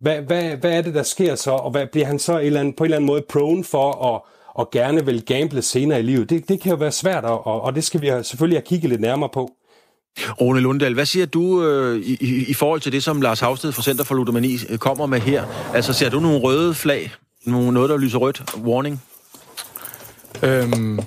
hvad, 0.00 0.22
hvad, 0.22 0.56
hvad 0.56 0.72
er 0.72 0.82
det, 0.82 0.94
der 0.94 1.02
sker 1.02 1.34
så, 1.34 1.50
og 1.50 1.70
hvad 1.70 1.86
bliver 1.92 2.06
han 2.06 2.18
så 2.18 2.38
en 2.38 2.46
eller 2.46 2.60
anden, 2.60 2.74
på 2.74 2.84
en 2.84 2.86
eller 2.86 2.96
anden 2.96 3.06
måde 3.06 3.22
prone 3.28 3.64
for 3.64 4.14
at 4.14 4.20
og 4.56 4.70
gerne 4.70 5.04
vil 5.04 5.24
gamble 5.24 5.62
senere 5.62 5.98
i 5.98 6.02
livet. 6.02 6.30
Det, 6.30 6.48
det 6.48 6.60
kan 6.60 6.70
jo 6.70 6.76
være 6.76 6.92
svært, 6.92 7.24
og, 7.24 7.46
og 7.46 7.74
det 7.74 7.84
skal 7.84 8.00
vi 8.00 8.12
selvfølgelig 8.22 8.58
have 8.58 8.66
kigget 8.66 8.90
lidt 8.90 9.00
nærmere 9.00 9.28
på. 9.34 9.50
Rune 10.40 10.60
Lunddal, 10.60 10.94
hvad 10.94 11.06
siger 11.06 11.26
du 11.26 11.64
øh, 11.64 12.00
i, 12.00 12.44
i 12.48 12.54
forhold 12.54 12.80
til 12.80 12.92
det, 12.92 13.02
som 13.02 13.20
Lars 13.20 13.40
Havsted 13.40 13.72
fra 13.72 13.82
Center 13.82 14.04
for 14.04 14.14
Ludomani 14.14 14.58
øh, 14.68 14.78
kommer 14.78 15.06
med 15.06 15.20
her? 15.20 15.44
Altså, 15.74 15.92
ser 15.92 16.10
du 16.10 16.20
nogle 16.20 16.38
røde 16.38 16.74
flag? 16.74 17.12
Nogle, 17.44 17.72
noget, 17.72 17.90
der 17.90 17.96
lyser 17.96 18.18
rødt? 18.18 18.42
Warning? 18.56 19.02
Øhm, 20.42 21.00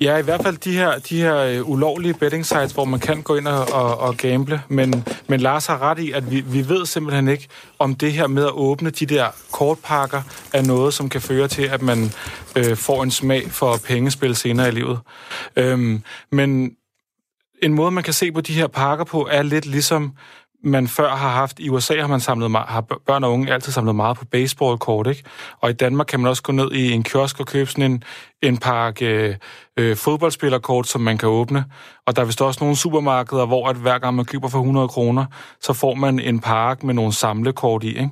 ja, 0.00 0.16
i 0.16 0.22
hvert 0.22 0.42
fald 0.42 0.56
de 0.56 0.72
her, 0.72 0.98
de 0.98 1.20
her 1.20 1.36
øh, 1.36 1.68
ulovlige 1.70 2.14
betting 2.14 2.46
sites, 2.46 2.72
hvor 2.72 2.84
man 2.84 3.00
kan 3.00 3.22
gå 3.22 3.36
ind 3.36 3.48
og, 3.48 3.72
og, 3.72 3.98
og 3.98 4.16
gamble. 4.16 4.62
Men, 4.68 5.04
men 5.28 5.40
Lars 5.40 5.66
har 5.66 5.82
ret 5.82 5.98
i, 5.98 6.12
at 6.12 6.30
vi, 6.30 6.40
vi 6.40 6.68
ved 6.68 6.86
simpelthen 6.86 7.28
ikke, 7.28 7.48
om 7.78 7.94
det 7.94 8.12
her 8.12 8.26
med 8.26 8.44
at 8.44 8.52
åbne 8.52 8.90
de 8.90 9.06
der 9.06 9.26
kortpakker 9.52 10.22
er 10.52 10.62
noget, 10.62 10.94
som 10.94 11.08
kan 11.08 11.20
føre 11.20 11.48
til, 11.48 11.62
at 11.62 11.82
man 11.82 12.10
øh, 12.56 12.76
får 12.76 13.02
en 13.02 13.10
smag 13.10 13.50
for 13.50 13.76
pengespil 13.84 14.36
senere 14.36 14.68
i 14.68 14.72
livet. 14.72 14.98
Øhm, 15.56 16.02
men 16.30 16.76
en 17.62 17.74
måde, 17.74 17.90
man 17.90 18.04
kan 18.04 18.14
se 18.14 18.32
på 18.32 18.40
de 18.40 18.52
her 18.52 18.66
pakker 18.66 19.04
på, 19.04 19.28
er 19.30 19.42
lidt 19.42 19.66
ligesom 19.66 20.12
man 20.64 20.88
før 20.88 21.08
har 21.08 21.30
haft. 21.30 21.58
I 21.58 21.68
USA 21.68 22.00
har 22.00 22.06
man 22.06 22.20
samlet 22.20 22.50
har 22.50 22.80
børn 23.06 23.24
og 23.24 23.32
unge 23.32 23.52
altid 23.52 23.72
samlet 23.72 23.96
meget 23.96 24.16
på 24.16 24.24
baseballkort, 24.24 25.06
ikke? 25.06 25.22
Og 25.60 25.70
i 25.70 25.72
Danmark 25.72 26.06
kan 26.06 26.20
man 26.20 26.28
også 26.28 26.42
gå 26.42 26.52
ned 26.52 26.72
i 26.72 26.92
en 26.92 27.02
kiosk 27.02 27.40
og 27.40 27.46
købe 27.46 27.70
sådan 27.70 27.92
en, 27.92 28.04
en 28.42 28.58
pakke 28.58 29.38
øh, 29.76 29.96
fodboldspillerkort, 29.96 30.88
som 30.88 31.00
man 31.00 31.18
kan 31.18 31.28
åbne. 31.28 31.64
Og 32.06 32.16
der 32.16 32.22
er 32.22 32.26
vist 32.26 32.42
også 32.42 32.64
nogle 32.64 32.76
supermarkeder, 32.76 33.46
hvor 33.46 33.68
at 33.68 33.76
hver 33.76 33.98
gang 33.98 34.14
man 34.16 34.24
køber 34.24 34.48
for 34.48 34.58
100 34.58 34.88
kroner, 34.88 35.24
så 35.60 35.72
får 35.72 35.94
man 35.94 36.18
en 36.18 36.40
pakke 36.40 36.86
med 36.86 36.94
nogle 36.94 37.12
samlekort 37.12 37.84
i, 37.84 37.88
ikke? 37.88 38.10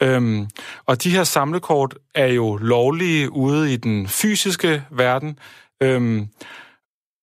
Øhm, 0.00 0.46
og 0.86 1.02
de 1.02 1.10
her 1.10 1.24
samlekort 1.24 1.94
er 2.14 2.26
jo 2.26 2.56
lovlige 2.56 3.32
ude 3.32 3.72
i 3.72 3.76
den 3.76 4.08
fysiske 4.08 4.82
verden. 4.90 5.38
Øhm, 5.82 6.28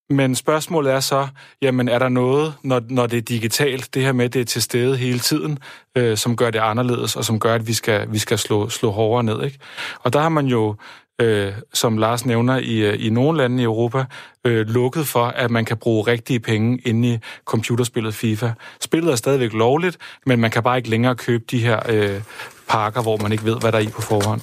men 0.10 0.36
spørgsmålet 0.36 0.94
er 0.94 1.00
så, 1.00 1.28
jamen 1.62 1.88
er 1.88 2.00
der 2.00 2.10
noget, 2.10 2.54
når, 2.64 2.82
når 2.90 3.08
det 3.08 3.18
er 3.18 3.22
digitalt, 3.22 3.94
det 3.94 4.04
her 4.04 4.12
med, 4.12 4.30
det 4.30 4.42
er 4.42 4.46
til 4.46 4.62
stede 4.62 4.98
hele 4.98 5.20
tiden, 5.20 5.60
øh, 5.96 6.18
som 6.18 6.36
gør 6.36 6.50
det 6.50 6.60
anderledes, 6.60 7.16
og 7.16 7.26
som 7.26 7.40
gør, 7.40 7.56
at 7.56 7.68
vi 7.68 7.74
skal, 7.74 8.12
vi 8.12 8.20
skal 8.20 8.38
slå, 8.38 8.70
slå 8.70 8.92
hårdere 8.92 9.24
ned. 9.24 9.44
Ikke? 9.44 9.60
Og 10.04 10.14
der 10.14 10.20
har 10.20 10.30
man 10.30 10.46
jo, 10.46 10.76
øh, 11.22 11.54
som 11.74 11.98
Lars 11.98 12.26
nævner, 12.26 12.58
i, 12.58 12.78
øh, 12.78 13.06
i 13.06 13.10
nogle 13.10 13.38
lande 13.38 13.62
i 13.62 13.66
Europa, 13.66 14.06
øh, 14.46 14.68
lukket 14.68 15.08
for, 15.08 15.26
at 15.26 15.52
man 15.52 15.66
kan 15.66 15.78
bruge 15.78 16.08
rigtige 16.08 16.40
penge 16.40 16.80
inde 16.86 17.14
i 17.14 17.18
computerspillet 17.46 18.14
FIFA. 18.14 18.52
Spillet 18.82 19.12
er 19.12 19.16
stadigvæk 19.16 19.54
lovligt, 19.54 19.98
men 20.26 20.40
man 20.40 20.52
kan 20.52 20.64
bare 20.64 20.78
ikke 20.78 20.90
længere 20.90 21.16
købe 21.16 21.44
de 21.52 21.60
her 21.60 21.80
øh, 21.90 22.22
pakker, 22.70 23.02
hvor 23.02 23.18
man 23.18 23.32
ikke 23.32 23.46
ved, 23.46 23.60
hvad 23.60 23.72
der 23.72 23.78
er 23.78 23.82
i 23.82 23.88
på 23.88 24.02
forhånd. 24.02 24.42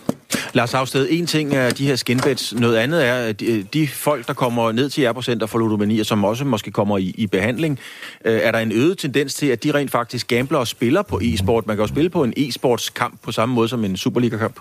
Lars 0.53 0.75
Afsted, 0.75 1.07
en 1.11 1.27
ting 1.27 1.55
er 1.55 1.71
de 1.71 1.87
her 1.87 1.97
skinbets, 1.97 2.55
noget 2.55 2.77
andet 2.77 3.07
er, 3.07 3.15
at 3.15 3.41
de, 3.41 3.63
de 3.63 3.89
folk, 3.89 4.27
der 4.27 4.33
kommer 4.33 4.73
ned 4.73 4.91
til 4.91 5.03
jer 5.03 5.13
på 5.13 5.23
Center 5.23 5.47
for 5.47 5.59
Ludomani, 5.59 6.01
og 6.01 6.07
som 6.07 6.25
også 6.25 6.45
måske 6.45 6.71
kommer 6.71 6.99
i, 6.99 7.15
i 7.19 7.27
behandling, 7.27 7.79
øh, 8.25 8.41
er 8.43 8.53
der 8.53 8.59
en 8.59 8.73
øget 8.73 8.99
tendens 8.99 9.35
til, 9.35 9.47
at 9.47 9.65
de 9.65 9.75
rent 9.75 9.91
faktisk 9.91 10.29
gambler 10.29 10.59
og 10.59 10.67
spiller 10.67 11.03
på 11.03 11.21
e-sport? 11.23 11.67
Man 11.67 11.77
kan 11.77 11.83
jo 11.83 11.89
spille 11.89 12.11
på 12.11 12.25
en 12.25 12.35
e-sports 12.39 12.93
kamp 12.95 13.23
på 13.23 13.33
samme 13.33 13.55
måde 13.55 13.69
som 13.69 13.85
en 13.85 13.97
Superliga-kamp. 13.97 14.61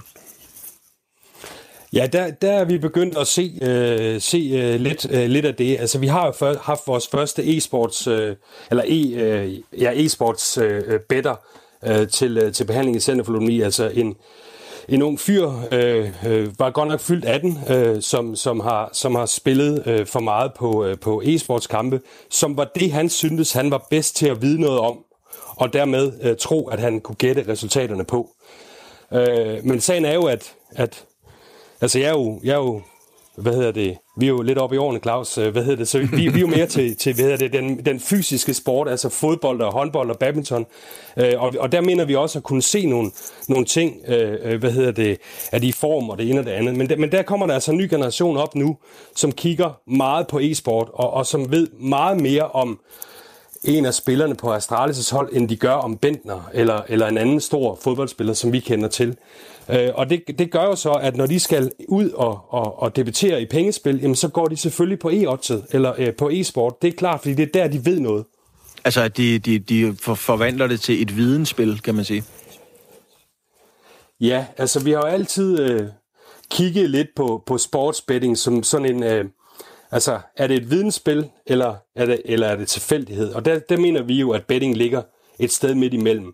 Ja, 1.93 2.07
der, 2.13 2.31
der 2.31 2.51
er 2.51 2.65
vi 2.65 2.77
begyndt 2.77 3.17
at 3.17 3.27
se, 3.27 3.59
øh, 3.61 4.21
se 4.21 4.37
øh, 4.37 4.79
lidt, 4.79 5.07
øh, 5.11 5.29
lidt 5.29 5.45
af 5.45 5.55
det. 5.55 5.77
Altså, 5.79 5.99
vi 5.99 6.07
har 6.07 6.25
jo 6.25 6.31
før, 6.39 6.55
haft 6.61 6.81
vores 6.87 7.07
første 7.07 7.41
e-sports, 7.41 8.09
øh, 8.09 8.35
eller 8.69 8.83
e, 8.87 9.13
øh, 9.13 9.53
ja, 9.81 9.93
e-sports 9.93 10.61
øh, 10.61 10.99
better 11.09 11.35
øh, 11.85 12.07
til, 12.07 12.37
øh, 12.37 12.53
til 12.53 12.65
behandling 12.65 12.97
i 12.97 12.99
Center 12.99 13.25
for 13.25 13.31
Ludomani, 13.31 13.61
altså 13.61 13.91
en, 13.93 14.15
en 14.89 15.01
ung 15.01 15.19
fyr, 15.19 15.51
øh, 15.71 16.27
øh, 16.27 16.59
var 16.59 16.69
godt 16.69 16.89
nok 16.89 16.99
fyldt 16.99 17.25
18, 17.25 17.59
øh, 17.69 18.01
som, 18.01 18.35
som, 18.35 18.59
har, 18.59 18.89
som 18.93 19.15
har 19.15 19.25
spillet 19.25 19.87
øh, 19.87 20.05
for 20.05 20.19
meget 20.19 20.51
på, 20.53 20.85
øh, 20.85 20.99
på 20.99 21.21
e-sportskampe, 21.25 21.99
som 22.29 22.57
var 22.57 22.71
det, 22.75 22.91
han 22.91 23.09
syntes, 23.09 23.53
han 23.53 23.71
var 23.71 23.87
bedst 23.89 24.15
til 24.15 24.27
at 24.27 24.41
vide 24.41 24.61
noget 24.61 24.79
om, 24.79 24.97
og 25.47 25.73
dermed 25.73 26.11
øh, 26.21 26.35
tro, 26.39 26.67
at 26.67 26.79
han 26.79 27.01
kunne 27.01 27.15
gætte 27.15 27.45
resultaterne 27.47 28.05
på. 28.05 28.29
Øh, 29.13 29.65
men 29.65 29.81
sagen 29.81 30.05
er 30.05 30.13
jo, 30.13 30.23
at, 30.23 30.53
at 30.71 31.05
altså 31.81 31.99
jeg 31.99 32.07
er 32.07 32.13
jo, 32.13 32.39
jeg 32.43 32.51
er 32.51 32.57
jo 32.57 32.81
hvad 33.35 33.53
hedder 33.53 33.71
det, 33.71 33.97
vi 34.17 34.25
er 34.25 34.29
jo 34.29 34.41
lidt 34.41 34.57
oppe 34.57 34.75
i 34.75 34.79
årene, 34.79 34.99
Claus, 34.99 35.37
øh, 35.37 35.51
hvad 35.51 35.63
hedder 35.63 35.77
det, 35.77 35.87
så 35.87 35.99
vi, 35.99 36.27
vi 36.27 36.37
er 36.37 36.41
jo 36.41 36.47
mere 36.47 36.65
til, 36.65 36.95
til 36.95 37.13
hvad 37.13 37.23
hedder 37.23 37.37
det, 37.37 37.53
den, 37.53 37.85
den 37.85 37.99
fysiske 37.99 38.53
sport, 38.53 38.89
altså 38.89 39.09
fodbold 39.09 39.61
og 39.61 39.73
håndbold 39.73 40.09
og 40.09 40.19
badminton, 40.19 40.65
øh, 41.17 41.33
og, 41.37 41.53
og 41.59 41.71
der 41.71 41.81
mener 41.81 42.05
vi 42.05 42.15
også 42.15 42.39
at 42.39 42.43
kunne 42.43 42.61
se 42.61 42.85
nogle, 42.85 43.11
nogle 43.47 43.65
ting, 43.65 43.95
øh, 44.07 44.37
øh 44.43 44.59
hvad 44.59 44.71
hedder 44.71 44.91
det, 44.91 45.17
at 45.51 45.61
de 45.61 45.73
form 45.73 46.09
og 46.09 46.17
det 46.17 46.29
ene 46.29 46.39
og 46.39 46.45
det 46.45 46.51
andet, 46.51 46.75
men, 46.75 46.89
der, 46.89 46.97
men 46.97 47.11
der 47.11 47.21
kommer 47.21 47.45
der 47.45 47.53
altså 47.53 47.71
en 47.71 47.77
ny 47.77 47.89
generation 47.89 48.37
op 48.37 48.55
nu, 48.55 48.77
som 49.15 49.31
kigger 49.31 49.79
meget 49.87 50.27
på 50.27 50.39
e-sport, 50.39 50.89
og, 50.93 51.13
og 51.13 51.25
som 51.25 51.51
ved 51.51 51.67
meget 51.79 52.21
mere 52.21 52.43
om, 52.43 52.79
en 53.65 53.85
af 53.85 53.93
spillerne 53.93 54.35
på 54.35 54.55
Astralis' 54.55 55.15
hold, 55.15 55.29
end 55.33 55.49
de 55.49 55.55
gør 55.55 55.73
om 55.73 55.97
Bentner 55.97 56.49
eller, 56.53 56.81
eller 56.89 57.07
en 57.07 57.17
anden 57.17 57.39
stor 57.39 57.79
fodboldspiller, 57.81 58.33
som 58.33 58.53
vi 58.53 58.59
kender 58.59 58.87
til. 58.87 59.17
Øh, 59.69 59.89
og 59.93 60.09
det, 60.09 60.23
det 60.39 60.51
gør 60.51 60.63
jo 60.63 60.75
så, 60.75 60.91
at 60.91 61.17
når 61.17 61.25
de 61.25 61.39
skal 61.39 61.71
ud 61.87 62.09
og, 62.09 62.45
og, 62.49 62.79
og 62.79 62.95
debattere 62.95 63.41
i 63.41 63.45
pengespil, 63.45 64.01
jamen, 64.01 64.15
så 64.15 64.27
går 64.27 64.45
de 64.45 64.57
selvfølgelig 64.57 64.99
på 64.99 65.09
e-oddset 65.09 65.65
eller 65.71 65.93
øh, 65.97 66.13
på 66.13 66.29
e-sport. 66.29 66.81
Det 66.81 66.87
er 66.87 66.91
klart, 66.91 67.19
fordi 67.19 67.33
det 67.33 67.43
er 67.43 67.51
der, 67.61 67.67
de 67.67 67.85
ved 67.85 67.99
noget. 67.99 68.25
Altså, 68.85 69.01
at 69.01 69.17
de, 69.17 69.39
de, 69.39 69.59
de 69.59 69.95
forvandler 69.99 70.67
det 70.67 70.81
til 70.81 71.01
et 71.01 71.17
vidensspil, 71.17 71.81
kan 71.81 71.95
man 71.95 72.05
sige? 72.05 72.23
Ja, 74.19 74.45
altså 74.57 74.83
vi 74.83 74.91
har 74.91 74.97
jo 74.97 75.05
altid 75.05 75.59
øh, 75.59 75.87
kigget 76.51 76.89
lidt 76.89 77.07
på, 77.15 77.43
på 77.45 77.57
sportsbetting 77.57 78.37
som 78.37 78.63
sådan 78.63 78.95
en... 78.95 79.03
Øh, 79.03 79.25
altså, 79.91 80.19
er 80.37 80.47
det 80.47 80.57
et 80.57 80.71
vidensspil, 80.71 81.29
eller 81.45 81.75
er 81.95 82.05
det, 82.05 82.21
eller 82.25 82.47
er 82.47 82.55
det 82.55 82.67
tilfældighed? 82.67 83.33
Og 83.33 83.45
der, 83.45 83.59
der 83.59 83.77
mener 83.77 84.01
vi 84.01 84.13
jo, 84.19 84.31
at 84.31 84.45
betting 84.45 84.77
ligger 84.77 85.01
et 85.39 85.51
sted 85.51 85.75
midt 85.75 85.93
imellem. 85.93 86.33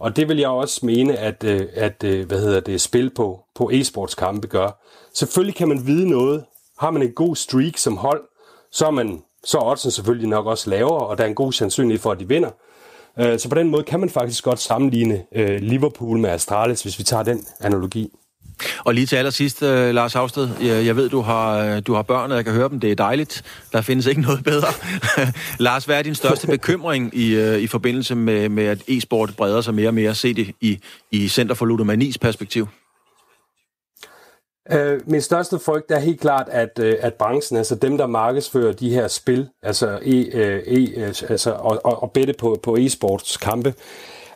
Og 0.00 0.16
det 0.16 0.28
vil 0.28 0.38
jeg 0.38 0.48
også 0.48 0.86
mene, 0.86 1.16
at, 1.16 1.44
øh, 1.44 1.68
at 1.74 2.04
øh, 2.04 2.26
hvad 2.26 2.40
hedder 2.40 2.60
det, 2.60 2.80
spil 2.80 3.10
på, 3.10 3.40
på 3.54 3.70
e-sportskampe 3.72 4.46
gør. 4.46 4.82
Selvfølgelig 5.14 5.54
kan 5.54 5.68
man 5.68 5.86
vide 5.86 6.10
noget. 6.10 6.44
Har 6.78 6.90
man 6.90 7.02
en 7.02 7.12
god 7.12 7.36
streak 7.36 7.76
som 7.76 7.96
hold, 7.96 8.22
så 8.72 8.86
er 8.86 8.90
man 8.90 9.22
så 9.44 9.58
er 9.58 9.64
oddsen 9.64 9.90
selvfølgelig 9.90 10.28
nok 10.28 10.46
også 10.46 10.70
lavere, 10.70 11.06
og 11.06 11.18
der 11.18 11.24
er 11.24 11.28
en 11.28 11.34
god 11.34 11.52
sandsynlighed 11.52 12.00
for, 12.00 12.12
at 12.12 12.20
de 12.20 12.28
vinder. 12.28 12.50
Øh, 13.18 13.38
så 13.38 13.48
på 13.48 13.54
den 13.54 13.70
måde 13.70 13.82
kan 13.82 14.00
man 14.00 14.10
faktisk 14.10 14.44
godt 14.44 14.58
sammenligne 14.58 15.24
Liverpool 15.58 16.18
med 16.18 16.30
Astralis, 16.30 16.82
hvis 16.82 16.98
vi 16.98 17.04
tager 17.04 17.22
den 17.22 17.46
analogi. 17.60 18.12
Og 18.84 18.94
lige 18.94 19.06
til 19.06 19.16
allersidst, 19.16 19.62
uh, 19.62 19.68
Lars 19.68 20.12
Havsted, 20.12 20.48
jeg, 20.60 20.86
jeg 20.86 20.96
ved, 20.96 21.08
du 21.08 21.20
har, 21.20 21.58
øh, 21.58 21.82
du 21.86 21.94
har 21.94 22.02
børn, 22.02 22.30
og 22.30 22.36
jeg 22.36 22.44
kan 22.44 22.54
høre 22.54 22.68
dem, 22.68 22.80
det 22.80 22.90
er 22.90 22.94
dejligt. 22.94 23.44
Der 23.72 23.80
findes 23.80 24.06
ikke 24.06 24.20
noget 24.20 24.44
bedre. 24.44 24.68
Lars, 25.58 25.84
hvad 25.84 25.98
er 25.98 26.02
din 26.02 26.14
største 26.14 26.46
bekymring 26.56 27.14
i, 27.14 27.36
uh, 27.36 27.58
i 27.58 27.66
forbindelse 27.66 28.14
med, 28.14 28.48
med, 28.48 28.64
at 28.64 28.82
e-sport 28.88 29.36
breder 29.36 29.60
sig 29.60 29.74
mere 29.74 29.88
og 29.88 29.94
mere, 29.94 30.14
set 30.14 30.38
i, 30.38 30.54
i, 30.60 30.80
i 31.10 31.28
Center 31.28 31.54
for 31.54 31.66
Ludomanis 31.66 32.18
perspektiv? 32.18 32.68
Uh, 34.74 35.10
min 35.10 35.20
største 35.20 35.58
frygt 35.58 35.90
er 35.90 35.98
helt 35.98 36.20
klart, 36.20 36.48
at, 36.50 36.78
at 36.78 37.14
branchen, 37.14 37.58
altså 37.58 37.74
dem, 37.74 37.98
der 37.98 38.06
markedsfører 38.06 38.72
de 38.72 38.90
her 38.90 39.08
spil, 39.08 39.48
altså, 39.62 39.98
e, 40.02 40.20
e, 40.66 41.14
altså 41.28 41.50
og, 41.50 41.80
og, 41.84 42.02
og 42.02 42.12
bette 42.12 42.32
på, 42.32 42.60
på 42.62 42.76
e-sports 42.76 43.38
kampe, 43.38 43.74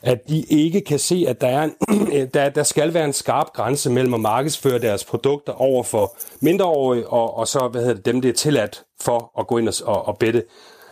at 0.02 0.28
de 0.28 0.40
ikke 0.40 0.80
kan 0.80 0.98
se, 0.98 1.24
at 1.28 1.40
der, 1.40 1.48
er 1.48 1.62
en, 1.62 1.74
der, 2.34 2.48
der 2.48 2.62
skal 2.62 2.94
være 2.94 3.04
en 3.04 3.12
skarp 3.12 3.46
grænse 3.52 3.90
mellem 3.90 4.14
at 4.14 4.20
markedsføre 4.20 4.78
deres 4.78 5.04
produkter 5.04 5.52
over 5.52 5.82
for 5.82 6.16
mindreårige, 6.40 7.06
og, 7.06 7.36
og 7.36 7.48
så 7.48 7.68
hvad 7.68 7.80
hedder 7.80 7.94
det, 7.94 8.06
dem, 8.06 8.20
det 8.20 8.28
er 8.28 8.32
tilladt 8.32 8.84
for 9.00 9.40
at 9.40 9.46
gå 9.46 9.58
ind 9.58 9.68
og, 9.68 9.74
og, 9.84 10.08
og 10.08 10.18
bette. 10.18 10.42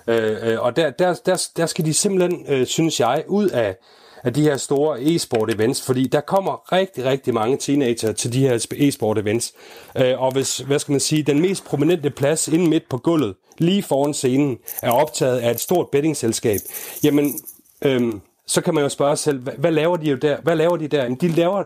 Øh, 0.07 0.53
øh 0.53 0.61
og 0.61 0.77
der, 0.77 0.91
der, 0.91 1.15
der, 1.27 1.49
der 1.57 1.67
skal 1.67 1.85
de 1.85 1.95
simpelthen, 1.95 2.45
øh, 2.49 2.67
synes 2.67 3.01
jeg, 3.01 3.25
ud 3.29 3.49
af, 3.49 3.77
af 4.25 4.35
de 4.35 4.43
her 4.43 4.57
store 4.57 5.03
e-sport 5.03 5.55
events, 5.55 5.83
fordi 5.83 6.07
der 6.07 6.21
kommer 6.21 6.73
rigtig, 6.73 7.05
rigtig 7.05 7.35
mange 7.35 7.57
teenager 7.57 8.13
til 8.13 8.33
de 8.33 8.41
her 8.41 8.67
e-sport 8.77 9.19
events. 9.19 9.53
Øh, 9.97 10.23
og 10.23 10.33
hvis, 10.33 10.59
hvad 10.59 10.79
skal 10.79 10.93
man 10.93 11.01
sige, 11.01 11.23
den 11.23 11.41
mest 11.41 11.65
prominente 11.65 12.11
plads 12.11 12.49
inde 12.49 12.69
midt 12.69 12.89
på 12.91 12.99
gulvet, 12.99 13.35
lige 13.59 13.83
foran 13.83 14.15
scenen, 14.15 14.59
er 14.83 14.91
optaget 14.91 15.39
af 15.39 15.51
et 15.51 15.61
stort 15.61 15.87
bettingselskab, 15.93 16.61
jamen, 17.05 17.41
øh, 17.85 18.13
så 18.51 18.61
kan 18.61 18.75
man 18.75 18.83
jo 18.83 18.89
spørge 18.89 19.17
sig 19.17 19.25
selv, 19.25 19.39
hvad, 19.39 19.53
hvad 19.59 19.71
laver 19.71 19.97
de 19.97 20.11
jo 20.11 20.17
der? 20.17 20.37
Hvad 20.41 20.57
laver 20.57 20.77
de 20.77 20.89
der? 20.89 21.03
Jamen, 21.03 21.19
de 21.21 21.29
laver, 21.29 21.65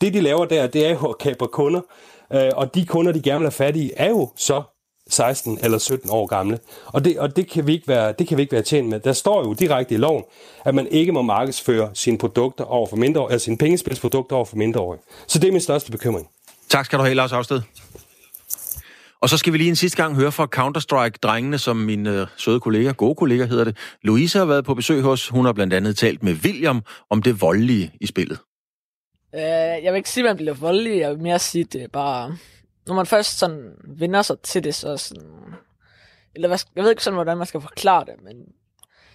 det, 0.00 0.14
de 0.14 0.20
laver 0.20 0.44
der, 0.44 0.66
det 0.66 0.86
er 0.86 0.90
jo 0.90 1.06
at 1.06 1.18
kapre 1.18 1.48
kunder. 1.48 1.80
Øh, 2.32 2.50
og 2.56 2.74
de 2.74 2.86
kunder, 2.86 3.12
de 3.12 3.22
gerne 3.22 3.38
vil 3.38 3.46
have 3.46 3.52
fat 3.52 3.76
i, 3.76 3.92
er 3.96 4.08
jo 4.08 4.30
så 4.36 4.62
16 5.08 5.58
eller 5.62 5.78
17 5.78 6.10
år 6.10 6.26
gamle. 6.26 6.58
Og 6.86 7.04
det, 7.04 7.18
og 7.18 7.36
det, 7.36 7.50
kan 7.50 7.66
vi 7.66 7.72
ikke 7.72 7.88
være, 7.88 8.12
det 8.18 8.28
kan 8.28 8.36
vi 8.36 8.42
ikke 8.42 8.52
være 8.52 8.62
tjent 8.62 8.88
med. 8.88 9.00
Der 9.00 9.12
står 9.12 9.44
jo 9.44 9.52
direkte 9.52 9.94
i 9.94 9.98
loven, 9.98 10.24
at 10.64 10.74
man 10.74 10.86
ikke 10.86 11.12
må 11.12 11.22
markedsføre 11.22 11.90
sine 11.94 12.18
produkter 12.18 12.64
over 12.64 12.86
for 12.86 12.96
mindre, 12.96 13.32
altså 13.32 13.44
sine 13.44 13.58
pengespilsprodukter 13.58 14.36
over 14.36 14.44
for 14.44 14.56
mindreårige. 14.56 15.00
Så 15.26 15.38
det 15.38 15.48
er 15.48 15.52
min 15.52 15.60
største 15.60 15.90
bekymring. 15.90 16.28
Tak 16.68 16.84
skal 16.84 16.98
du 16.98 17.04
have, 17.04 17.14
Lars 17.14 17.32
Afsted. 17.32 17.60
Og 19.22 19.28
så 19.28 19.36
skal 19.36 19.52
vi 19.52 19.58
lige 19.58 19.68
en 19.68 19.76
sidste 19.76 20.02
gang 20.02 20.14
høre 20.16 20.32
fra 20.32 20.46
Counter-Strike-drengene, 20.56 21.58
som 21.58 21.76
min 21.76 22.06
øh, 22.06 22.26
søde 22.36 22.60
kollega, 22.60 22.90
gode 22.92 23.14
kollega 23.14 23.44
hedder 23.44 23.64
det. 23.64 23.76
Louise 24.02 24.38
har 24.38 24.44
været 24.44 24.64
på 24.64 24.74
besøg 24.74 25.02
hos. 25.02 25.28
Hun 25.28 25.44
har 25.44 25.52
blandt 25.52 25.74
andet 25.74 25.96
talt 25.96 26.22
med 26.22 26.32
William 26.44 26.82
om 27.10 27.22
det 27.22 27.40
voldelige 27.40 27.92
i 28.00 28.06
spillet. 28.06 28.38
Øh, 29.34 29.40
jeg 29.84 29.92
vil 29.92 29.96
ikke 29.96 30.10
sige, 30.10 30.24
at 30.24 30.30
man 30.30 30.36
bliver 30.36 30.54
voldelig. 30.54 30.98
Jeg 30.98 31.10
vil 31.10 31.20
mere 31.20 31.38
sige, 31.38 31.62
at 31.62 31.72
det 31.72 31.82
er 31.82 31.88
bare... 31.88 32.36
Når 32.86 32.94
man 32.94 33.06
først 33.06 33.38
sådan 33.38 33.72
vinder 33.98 34.22
sig 34.22 34.36
til 34.38 34.64
det, 34.64 34.74
så 34.74 34.96
sådan... 34.96 35.30
Eller 36.34 36.48
hvad, 36.48 36.58
jeg 36.76 36.84
ved 36.84 36.90
ikke 36.90 37.04
sådan, 37.04 37.14
hvordan 37.14 37.38
man 37.38 37.46
skal 37.46 37.60
forklare 37.60 38.04
det, 38.04 38.14
men... 38.24 38.36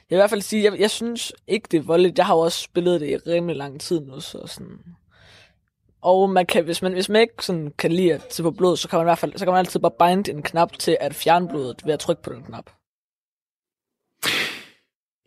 Jeg 0.09 0.15
vil 0.15 0.17
i 0.17 0.21
hvert 0.21 0.29
fald 0.29 0.41
sige, 0.41 0.63
jeg, 0.63 0.79
jeg 0.79 0.91
synes 0.91 1.33
ikke, 1.47 1.67
det 1.71 1.77
er 1.77 1.81
voldeligt. 1.81 2.17
Jeg 2.17 2.25
har 2.25 2.35
jo 2.35 2.39
også 2.39 2.61
spillet 2.61 3.01
det 3.01 3.09
i 3.09 3.17
rimelig 3.17 3.55
lang 3.55 3.81
tid 3.81 3.99
nu, 4.01 4.19
så 4.19 4.43
sådan... 4.47 4.79
Og 6.05 6.29
man 6.29 6.45
kan, 6.45 6.63
hvis 6.63 6.81
man, 6.81 6.93
hvis 6.93 7.09
man 7.09 7.21
ikke 7.21 7.33
sådan 7.39 7.73
kan 7.77 7.91
lide 7.91 8.13
at 8.13 8.33
se 8.33 8.43
på 8.43 8.51
blod, 8.51 8.77
så 8.77 8.89
kan 8.89 8.97
man 8.97 9.03
i 9.03 9.09
hvert 9.09 9.17
fald, 9.17 9.33
så 9.37 9.45
kan 9.45 9.51
man 9.51 9.59
altid 9.59 9.79
bare 9.79 10.09
binde 10.09 10.31
en 10.31 10.41
knap 10.41 10.71
til 10.79 10.97
at 10.99 11.15
fjerne 11.15 11.47
blodet 11.47 11.81
ved 11.85 11.93
at 11.93 11.99
trykke 11.99 12.23
på 12.23 12.33
den 12.33 12.43
knap. 12.43 12.69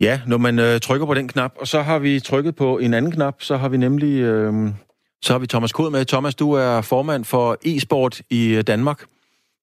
Ja, 0.01 0.21
når 0.27 0.37
man 0.37 0.59
øh, 0.59 0.79
trykker 0.79 1.05
på 1.05 1.13
den 1.13 1.27
knap, 1.27 1.53
og 1.59 1.67
så 1.67 1.81
har 1.81 1.99
vi 1.99 2.19
trykket 2.19 2.55
på 2.55 2.77
en 2.77 2.93
anden 2.93 3.11
knap, 3.11 3.41
så 3.41 3.57
har 3.57 3.69
vi 3.69 3.77
nemlig 3.77 4.13
øh, 4.13 4.53
så 5.21 5.33
har 5.33 5.39
vi 5.39 5.47
Thomas 5.47 5.71
Kod 5.71 5.91
med. 5.91 6.05
Thomas, 6.05 6.35
du 6.35 6.51
er 6.51 6.81
formand 6.81 7.25
for 7.25 7.57
e-sport 7.65 8.21
i 8.29 8.47
øh, 8.47 8.63
Danmark. 8.67 9.03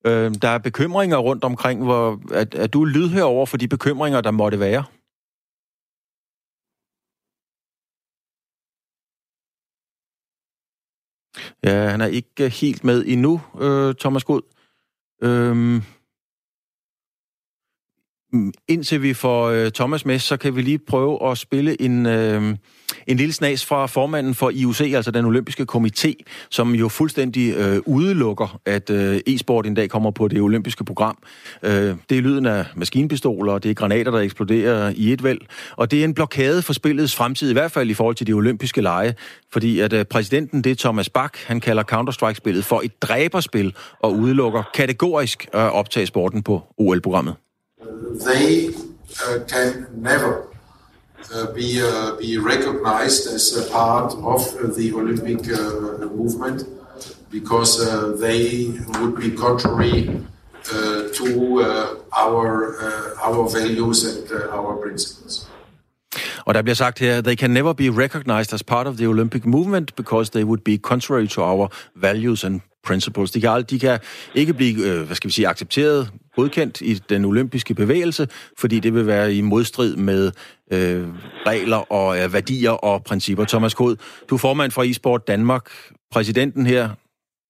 Øh, 0.06 0.34
der 0.42 0.48
er 0.48 0.58
bekymringer 0.58 1.16
rundt 1.16 1.44
omkring, 1.44 1.84
hvor 1.84 2.20
at, 2.34 2.54
at 2.54 2.72
du 2.72 2.84
lydhør 2.84 3.22
over 3.22 3.46
for 3.46 3.56
de 3.56 3.68
bekymringer, 3.68 4.20
der 4.20 4.30
måtte 4.30 4.60
være. 4.60 4.84
Ja, 11.64 11.88
han 11.88 12.00
er 12.00 12.06
ikke 12.06 12.48
helt 12.48 12.84
med 12.84 13.04
endnu, 13.06 13.40
øh, 13.60 13.94
Thomas 13.94 14.24
God. 14.24 14.42
Øhm, 15.22 15.82
mm, 18.32 18.52
indtil 18.68 19.02
vi 19.02 19.14
får 19.14 19.46
øh, 19.46 19.70
Thomas 19.70 20.04
med, 20.04 20.18
så 20.18 20.36
kan 20.36 20.56
vi 20.56 20.62
lige 20.62 20.78
prøve 20.78 21.30
at 21.30 21.38
spille 21.38 21.82
en, 21.82 22.06
øh, 22.06 22.56
en 23.06 23.16
lille 23.16 23.32
snas 23.32 23.64
fra 23.64 23.86
formanden 23.86 24.34
for 24.34 24.50
IOC, 24.50 24.80
altså 24.80 25.10
den 25.10 25.24
olympiske 25.24 25.66
komité, 25.72 26.12
som 26.50 26.74
jo 26.74 26.88
fuldstændig 26.88 27.54
øh, 27.56 27.80
udelukker, 27.86 28.60
at 28.66 28.90
øh, 28.90 29.20
e-sport 29.26 29.66
en 29.66 29.74
dag 29.74 29.90
kommer 29.90 30.10
på 30.10 30.28
det 30.28 30.40
olympiske 30.40 30.84
program. 30.84 31.18
Øh, 31.62 31.94
det 32.10 32.18
er 32.18 32.22
lyden 32.22 32.46
af 32.46 32.64
maskinpistoler, 32.76 33.58
det 33.58 33.70
er 33.70 33.74
granater, 33.74 34.10
der 34.10 34.18
eksploderer 34.18 34.92
i 34.96 35.12
et 35.12 35.24
væld, 35.24 35.40
og 35.76 35.90
det 35.90 36.00
er 36.00 36.04
en 36.04 36.14
blokade 36.14 36.62
for 36.62 36.72
spillets 36.72 37.14
fremtid, 37.14 37.50
i 37.50 37.52
hvert 37.52 37.72
fald 37.72 37.90
i 37.90 37.94
forhold 37.94 38.14
til 38.14 38.26
de 38.26 38.32
olympiske 38.32 38.80
lege, 38.80 39.14
fordi 39.52 39.80
at 39.80 39.92
øh, 39.92 40.04
præsidenten, 40.04 40.64
det 40.64 40.72
er 40.72 40.76
Thomas 40.76 41.08
Bach, 41.08 41.46
han 41.46 41.60
kalder 41.60 41.82
Counter-Strike-spillet 41.82 42.64
for 42.64 42.80
et 42.84 43.02
dræberspil 43.02 43.74
og 44.00 44.12
udelukker 44.12 44.62
kategorisk 44.74 45.48
øh, 45.54 45.64
at 45.64 45.72
optage 45.72 46.06
sporten 46.06 46.42
på 46.42 46.62
OL-programmet. 46.78 47.34
they 48.20 48.68
uh, 48.68 49.44
can 49.46 49.86
never 49.94 50.55
Uh, 51.18 51.54
be 51.54 51.68
uh, 51.82 52.16
be 52.20 52.38
recognized 52.38 53.26
as 53.34 53.44
a 53.62 53.64
part 53.72 54.12
of 54.32 54.40
uh, 54.54 54.72
the 54.78 54.92
Olympic 54.92 55.40
uh, 55.48 56.06
movement 56.20 56.58
because 57.30 57.80
uh, 57.80 58.16
they 58.20 58.70
would 59.00 59.16
be 59.16 59.30
contrary 59.46 60.08
uh, 60.72 61.08
to 61.18 61.28
uh, 61.62 62.22
our 62.24 62.48
our 63.28 63.42
values 63.58 63.98
and 64.04 64.30
our 64.52 64.72
principles. 64.82 65.48
Og 66.46 66.54
der 66.54 66.62
bliver 66.62 66.74
sagt 66.74 66.98
her, 66.98 67.20
they 67.20 67.34
can 67.34 67.50
never 67.50 67.72
be 67.72 67.90
recognized 67.90 68.52
as 68.52 68.62
part 68.62 68.86
of 68.86 68.96
the 68.96 69.06
Olympic 69.06 69.44
movement 69.44 69.96
because 69.96 70.30
they 70.30 70.44
would 70.44 70.62
be 70.64 70.78
contrary 70.78 71.28
to 71.28 71.42
our 71.42 71.68
values 71.94 72.44
and 72.44 72.60
principles. 72.84 73.30
De 73.30 73.40
kan, 73.40 73.62
de 73.62 73.78
kan 73.78 73.98
ikke 74.34 74.52
blive, 74.54 74.86
øh, 74.86 75.06
hvad 75.06 75.16
skal 75.16 75.28
vi 75.28 75.32
sige, 75.32 75.48
accepteret, 75.48 76.10
godkendt 76.36 76.80
i 76.80 76.92
den 77.12 77.24
olympiske 77.24 77.74
bevægelse, 77.74 78.24
fordi 78.60 78.76
det 78.80 78.94
vil 78.94 79.06
være 79.06 79.34
i 79.34 79.40
modstrid 79.40 79.96
med 79.96 80.22
øh, 80.76 81.02
regler 81.50 81.92
og 81.92 82.08
øh, 82.18 82.26
værdier 82.36 82.74
og 82.88 83.04
principper. 83.08 83.44
Thomas 83.44 83.74
Kod, 83.74 83.96
du 84.28 84.34
er 84.34 84.38
formand 84.46 84.70
for 84.72 84.82
e-sport 84.82 85.28
Danmark. 85.28 85.64
Præsidenten 86.14 86.66
her 86.66 86.84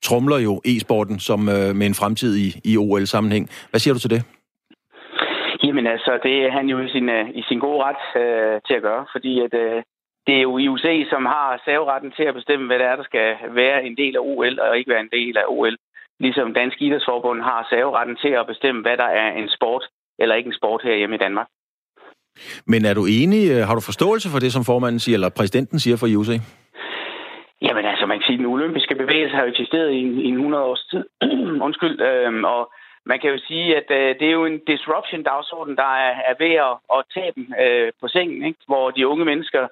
trumler 0.09 0.39
jo 0.39 0.53
e-sporten 0.64 1.18
som 1.18 1.41
øh, 1.49 1.70
med 1.78 1.87
en 1.87 1.95
fremtid 2.01 2.32
i, 2.45 2.49
i 2.70 2.76
OL-sammenhæng. 2.76 3.45
Hvad 3.70 3.80
siger 3.80 3.95
du 3.95 4.01
til 4.01 4.11
det? 4.11 4.22
Jamen 5.64 5.87
altså, 5.87 6.12
det 6.22 6.34
er 6.47 6.51
han 6.59 6.66
jo 6.72 6.76
i 6.87 6.89
sin, 6.89 7.09
øh, 7.09 7.30
i 7.41 7.43
sin 7.49 7.59
gode 7.59 7.84
ret 7.87 8.05
øh, 8.22 8.61
til 8.66 8.74
at 8.74 8.82
gøre, 8.82 9.07
fordi 9.14 9.32
at, 9.47 9.55
øh, 9.55 9.82
det 10.26 10.34
er 10.37 10.43
jo 10.49 10.59
IOC, 10.59 10.87
som 11.12 11.26
har 11.26 11.62
saveretten 11.64 12.11
til 12.16 12.22
at 12.22 12.34
bestemme, 12.34 12.66
hvad 12.66 12.78
det 12.78 12.87
er, 12.87 12.97
der 12.97 13.05
skal 13.05 13.28
være 13.61 13.84
en 13.84 13.97
del 13.97 14.16
af 14.16 14.20
OL 14.20 14.61
og 14.61 14.78
ikke 14.78 14.91
være 14.91 15.07
en 15.09 15.14
del 15.18 15.37
af 15.37 15.45
OL. 15.49 15.76
Ligesom 16.20 16.54
Dansk 16.54 16.82
Idrætsforbund 16.82 17.40
har 17.42 17.66
saveretten 17.70 18.16
til 18.16 18.28
at 18.28 18.46
bestemme, 18.46 18.82
hvad 18.82 18.96
der 18.96 19.10
er 19.22 19.28
en 19.32 19.48
sport 19.48 19.84
eller 20.18 20.34
ikke 20.34 20.48
en 20.48 20.60
sport 20.60 20.82
her 20.82 20.94
hjemme 20.96 21.16
i 21.16 21.18
Danmark. 21.18 21.48
Men 22.66 22.84
er 22.84 22.94
du 22.94 23.04
enig, 23.06 23.42
øh, 23.50 23.62
har 23.66 23.74
du 23.74 23.80
forståelse 23.80 24.28
for 24.32 24.38
det, 24.38 24.52
som 24.52 24.64
formanden 24.64 25.00
siger, 25.00 25.16
eller 25.16 25.36
præsidenten 25.38 25.78
siger 25.78 25.96
for 25.96 26.06
IOC? 26.06 26.30
Jamen 27.62 27.84
altså, 27.84 28.06
man 28.06 28.18
kan 28.18 28.26
sige, 28.26 28.38
at 28.38 28.42
den 28.44 28.54
olympiske 28.56 28.94
bevægelse 28.94 29.36
har 29.36 29.44
eksisteret 29.44 29.92
i, 29.92 30.02
i 30.28 30.30
100 30.32 30.64
års 30.64 30.84
tid. 30.90 31.04
Undskyld. 31.66 32.00
Øhm, 32.00 32.44
og 32.44 32.72
man 33.06 33.18
kan 33.20 33.30
jo 33.30 33.38
sige, 33.48 33.76
at 33.76 33.88
øh, 33.90 34.08
det 34.18 34.26
er 34.28 34.38
jo 34.40 34.44
en 34.44 34.60
disruption-dagsorden, 34.66 35.76
der 35.76 35.90
er, 36.06 36.14
er 36.30 36.34
ved 36.44 36.54
at, 36.68 36.74
at 36.96 37.00
tage 37.14 37.32
dem 37.36 37.44
øh, 37.62 37.92
på 38.00 38.08
sengen, 38.08 38.44
ikke? 38.48 38.60
hvor 38.66 38.90
de 38.90 39.08
unge 39.08 39.24
mennesker 39.24 39.68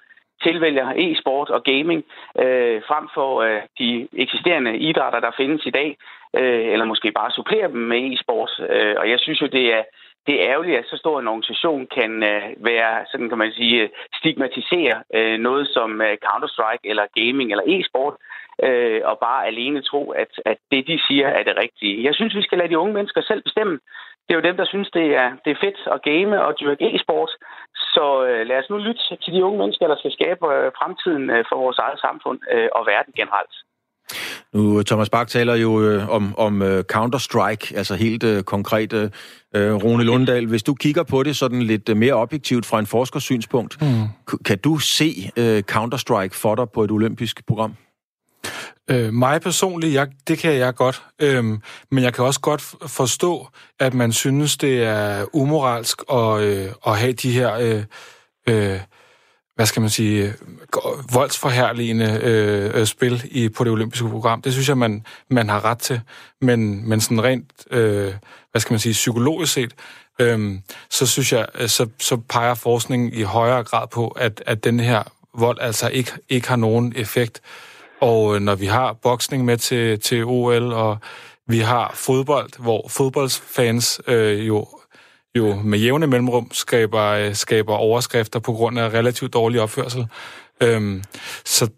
tilvælger 0.46 0.86
e-sport 0.96 1.50
og 1.50 1.62
gaming 1.62 2.04
øh, 2.42 2.78
frem 2.88 3.08
for 3.14 3.30
øh, 3.46 3.60
de 3.78 4.08
eksisterende 4.24 4.78
idrætter, 4.78 5.20
der 5.20 5.30
findes 5.36 5.66
i 5.66 5.70
dag, 5.70 5.96
øh, 6.38 6.66
eller 6.72 6.84
måske 6.84 7.12
bare 7.12 7.30
supplere 7.30 7.68
dem 7.68 7.82
med 7.92 8.00
e-sport. 8.12 8.52
Øh, 8.70 8.94
og 8.98 9.10
jeg 9.10 9.18
synes 9.20 9.40
jo, 9.42 9.46
det 9.46 9.74
er, 9.74 9.82
det 10.26 10.34
er 10.34 10.48
ærgerligt, 10.52 10.78
at 10.78 10.86
så 10.86 10.96
stor 10.96 11.20
en 11.20 11.28
organisation 11.28 11.86
kan 11.86 12.22
øh, 12.22 12.42
være, 12.56 13.04
sådan 13.10 13.28
kan 13.28 13.38
man 13.38 13.52
sige, 13.52 13.82
øh, 13.82 13.88
stigmatisere 14.18 14.96
øh, 15.14 15.38
noget 15.38 15.68
som 15.68 16.00
øh, 16.00 16.16
Counter-Strike 16.26 16.84
eller 16.90 17.14
gaming 17.20 17.50
eller 17.50 17.64
e-sport, 17.66 18.14
øh, 18.62 19.00
og 19.04 19.18
bare 19.18 19.46
alene 19.46 19.82
tro, 19.82 20.10
at, 20.10 20.32
at 20.44 20.58
det, 20.70 20.86
de 20.86 20.98
siger, 21.08 21.28
er 21.28 21.42
det 21.42 21.56
rigtige. 21.62 22.04
Jeg 22.04 22.14
synes, 22.14 22.34
vi 22.34 22.42
skal 22.42 22.58
lade 22.58 22.68
de 22.68 22.78
unge 22.78 22.94
mennesker 22.94 23.22
selv 23.22 23.42
bestemme. 23.42 23.80
Det 24.24 24.34
er 24.34 24.40
jo 24.40 24.48
dem, 24.48 24.56
der 24.56 24.64
synes, 24.64 24.90
det 24.90 25.06
er, 25.22 25.28
det 25.44 25.50
er 25.50 25.62
fedt 25.64 25.80
at 25.94 26.02
game 26.02 26.44
og 26.44 26.60
dyrke 26.60 26.94
e-sport. 26.94 27.30
Så 27.96 28.04
øh, 28.28 28.40
lad 28.48 28.58
os 28.60 28.70
nu 28.70 28.76
lytte 28.86 29.02
til 29.22 29.32
de 29.34 29.44
unge 29.46 29.58
mennesker, 29.62 29.86
der 29.92 29.98
skal 29.98 30.12
skabe 30.18 30.44
øh, 30.54 30.66
fremtiden 30.78 31.24
øh, 31.34 31.44
for 31.48 31.56
vores 31.64 31.78
eget 31.84 31.98
samfund 32.06 32.38
øh, 32.54 32.68
og 32.76 32.82
verden 32.92 33.12
generelt. 33.20 33.54
Nu, 34.54 34.82
Thomas 34.82 35.10
Bak 35.10 35.28
taler 35.28 35.54
jo 35.54 35.82
øh, 35.82 36.08
om, 36.08 36.34
om 36.38 36.62
uh, 36.62 36.78
Counter-Strike, 36.92 37.76
altså 37.76 37.94
helt 37.94 38.24
uh, 38.24 38.40
konkret. 38.40 38.92
Uh, 38.92 39.10
Rune 39.84 40.04
Lunddal, 40.04 40.46
hvis 40.46 40.62
du 40.62 40.74
kigger 40.74 41.02
på 41.02 41.22
det 41.22 41.36
sådan 41.36 41.62
lidt 41.62 41.88
uh, 41.88 41.96
mere 41.96 42.14
objektivt 42.14 42.66
fra 42.66 42.78
en 42.78 42.86
forskersynspunkt, 42.86 43.82
mm. 43.82 44.36
kan 44.44 44.58
du 44.58 44.78
se 44.78 45.10
uh, 45.38 45.58
Counter-Strike 45.72 46.34
for 46.42 46.54
dig 46.54 46.66
på 46.74 46.84
et 46.84 46.90
olympisk 46.90 47.46
program? 47.46 47.74
Øh, 48.90 49.12
mig 49.12 49.40
personligt, 49.40 49.94
jeg, 49.94 50.08
det 50.28 50.38
kan 50.38 50.54
jeg 50.54 50.74
godt. 50.74 51.02
Øhm, 51.18 51.62
men 51.90 52.04
jeg 52.04 52.14
kan 52.14 52.24
også 52.24 52.40
godt 52.40 52.74
forstå, 52.86 53.48
at 53.80 53.94
man 53.94 54.12
synes, 54.12 54.56
det 54.56 54.82
er 54.82 55.24
umoralsk 55.32 56.02
at, 56.12 56.40
øh, 56.40 56.68
at 56.86 56.98
have 56.98 57.12
de 57.12 57.32
her, 57.32 57.54
øh, 57.54 57.84
øh, 58.48 58.80
hvad 59.54 59.66
skal 59.66 59.80
man 59.80 59.90
sige, 59.90 60.24
øh, 60.24 61.14
voldsforherligende 61.14 62.20
øh, 62.22 62.80
øh, 62.80 62.86
spil 62.86 63.22
i, 63.30 63.48
på 63.48 63.64
det 63.64 63.72
olympiske 63.72 64.08
program. 64.08 64.42
Det 64.42 64.52
synes 64.52 64.68
jeg, 64.68 64.78
man, 64.78 65.06
man 65.30 65.48
har 65.48 65.64
ret 65.64 65.78
til. 65.78 66.00
Men, 66.40 66.88
men 66.88 67.00
sådan 67.00 67.24
rent, 67.24 67.52
øh, 67.70 68.14
hvad 68.50 68.60
skal 68.60 68.72
man 68.72 68.80
sige, 68.80 68.92
psykologisk 68.92 69.52
set, 69.52 69.74
øhm, 70.20 70.60
så 70.90 71.06
synes 71.06 71.32
jeg, 71.32 71.46
øh, 71.54 71.68
så, 71.68 71.88
så 71.98 72.16
peger 72.16 72.54
forskningen 72.54 73.12
i 73.12 73.22
højere 73.22 73.64
grad 73.64 73.86
på, 73.88 74.08
at, 74.08 74.42
at 74.46 74.64
den 74.64 74.80
her 74.80 75.02
vold 75.38 75.58
altså 75.60 75.88
ikke, 75.88 76.12
ikke 76.28 76.48
har 76.48 76.56
nogen 76.56 76.92
effekt. 76.96 77.40
Og 78.04 78.34
øh, 78.34 78.40
når 78.40 78.54
vi 78.54 78.66
har 78.66 78.92
boksning 78.92 79.44
med 79.44 79.56
til, 79.56 80.00
til 80.00 80.24
OL, 80.24 80.72
og 80.72 80.98
vi 81.48 81.58
har 81.58 81.92
fodbold, 81.94 82.62
hvor 82.62 82.88
fodboldsfans 82.88 84.00
øh, 84.06 84.46
jo, 84.46 84.66
jo 85.34 85.54
med 85.54 85.78
jævne 85.78 86.06
mellemrum 86.06 86.48
skaber, 86.52 87.02
øh, 87.02 87.34
skaber 87.34 87.74
overskrifter 87.74 88.40
på 88.40 88.52
grund 88.52 88.78
af 88.78 88.88
relativt 88.88 89.32
dårlig 89.32 89.60
opførsel, 89.60 90.06
øh, 90.60 91.02
så, 91.44 91.68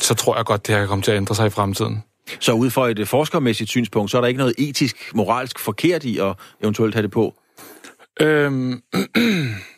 så 0.00 0.14
tror 0.14 0.36
jeg 0.36 0.44
godt, 0.44 0.66
det 0.66 0.74
her 0.74 0.82
kan 0.82 0.88
komme 0.88 1.02
til 1.02 1.10
at 1.10 1.16
ændre 1.16 1.34
sig 1.34 1.46
i 1.46 1.50
fremtiden. 1.50 2.02
Så 2.40 2.52
ud 2.52 2.70
fra 2.70 2.88
et 2.90 3.08
forskermæssigt 3.08 3.70
synspunkt, 3.70 4.10
så 4.10 4.16
er 4.16 4.20
der 4.20 4.28
ikke 4.28 4.38
noget 4.38 4.54
etisk, 4.58 4.96
moralsk 5.14 5.58
forkert 5.58 6.04
i 6.04 6.18
at 6.18 6.34
eventuelt 6.62 6.94
have 6.94 7.02
det 7.02 7.10
på? 7.10 7.34
Øhm, 8.20 8.82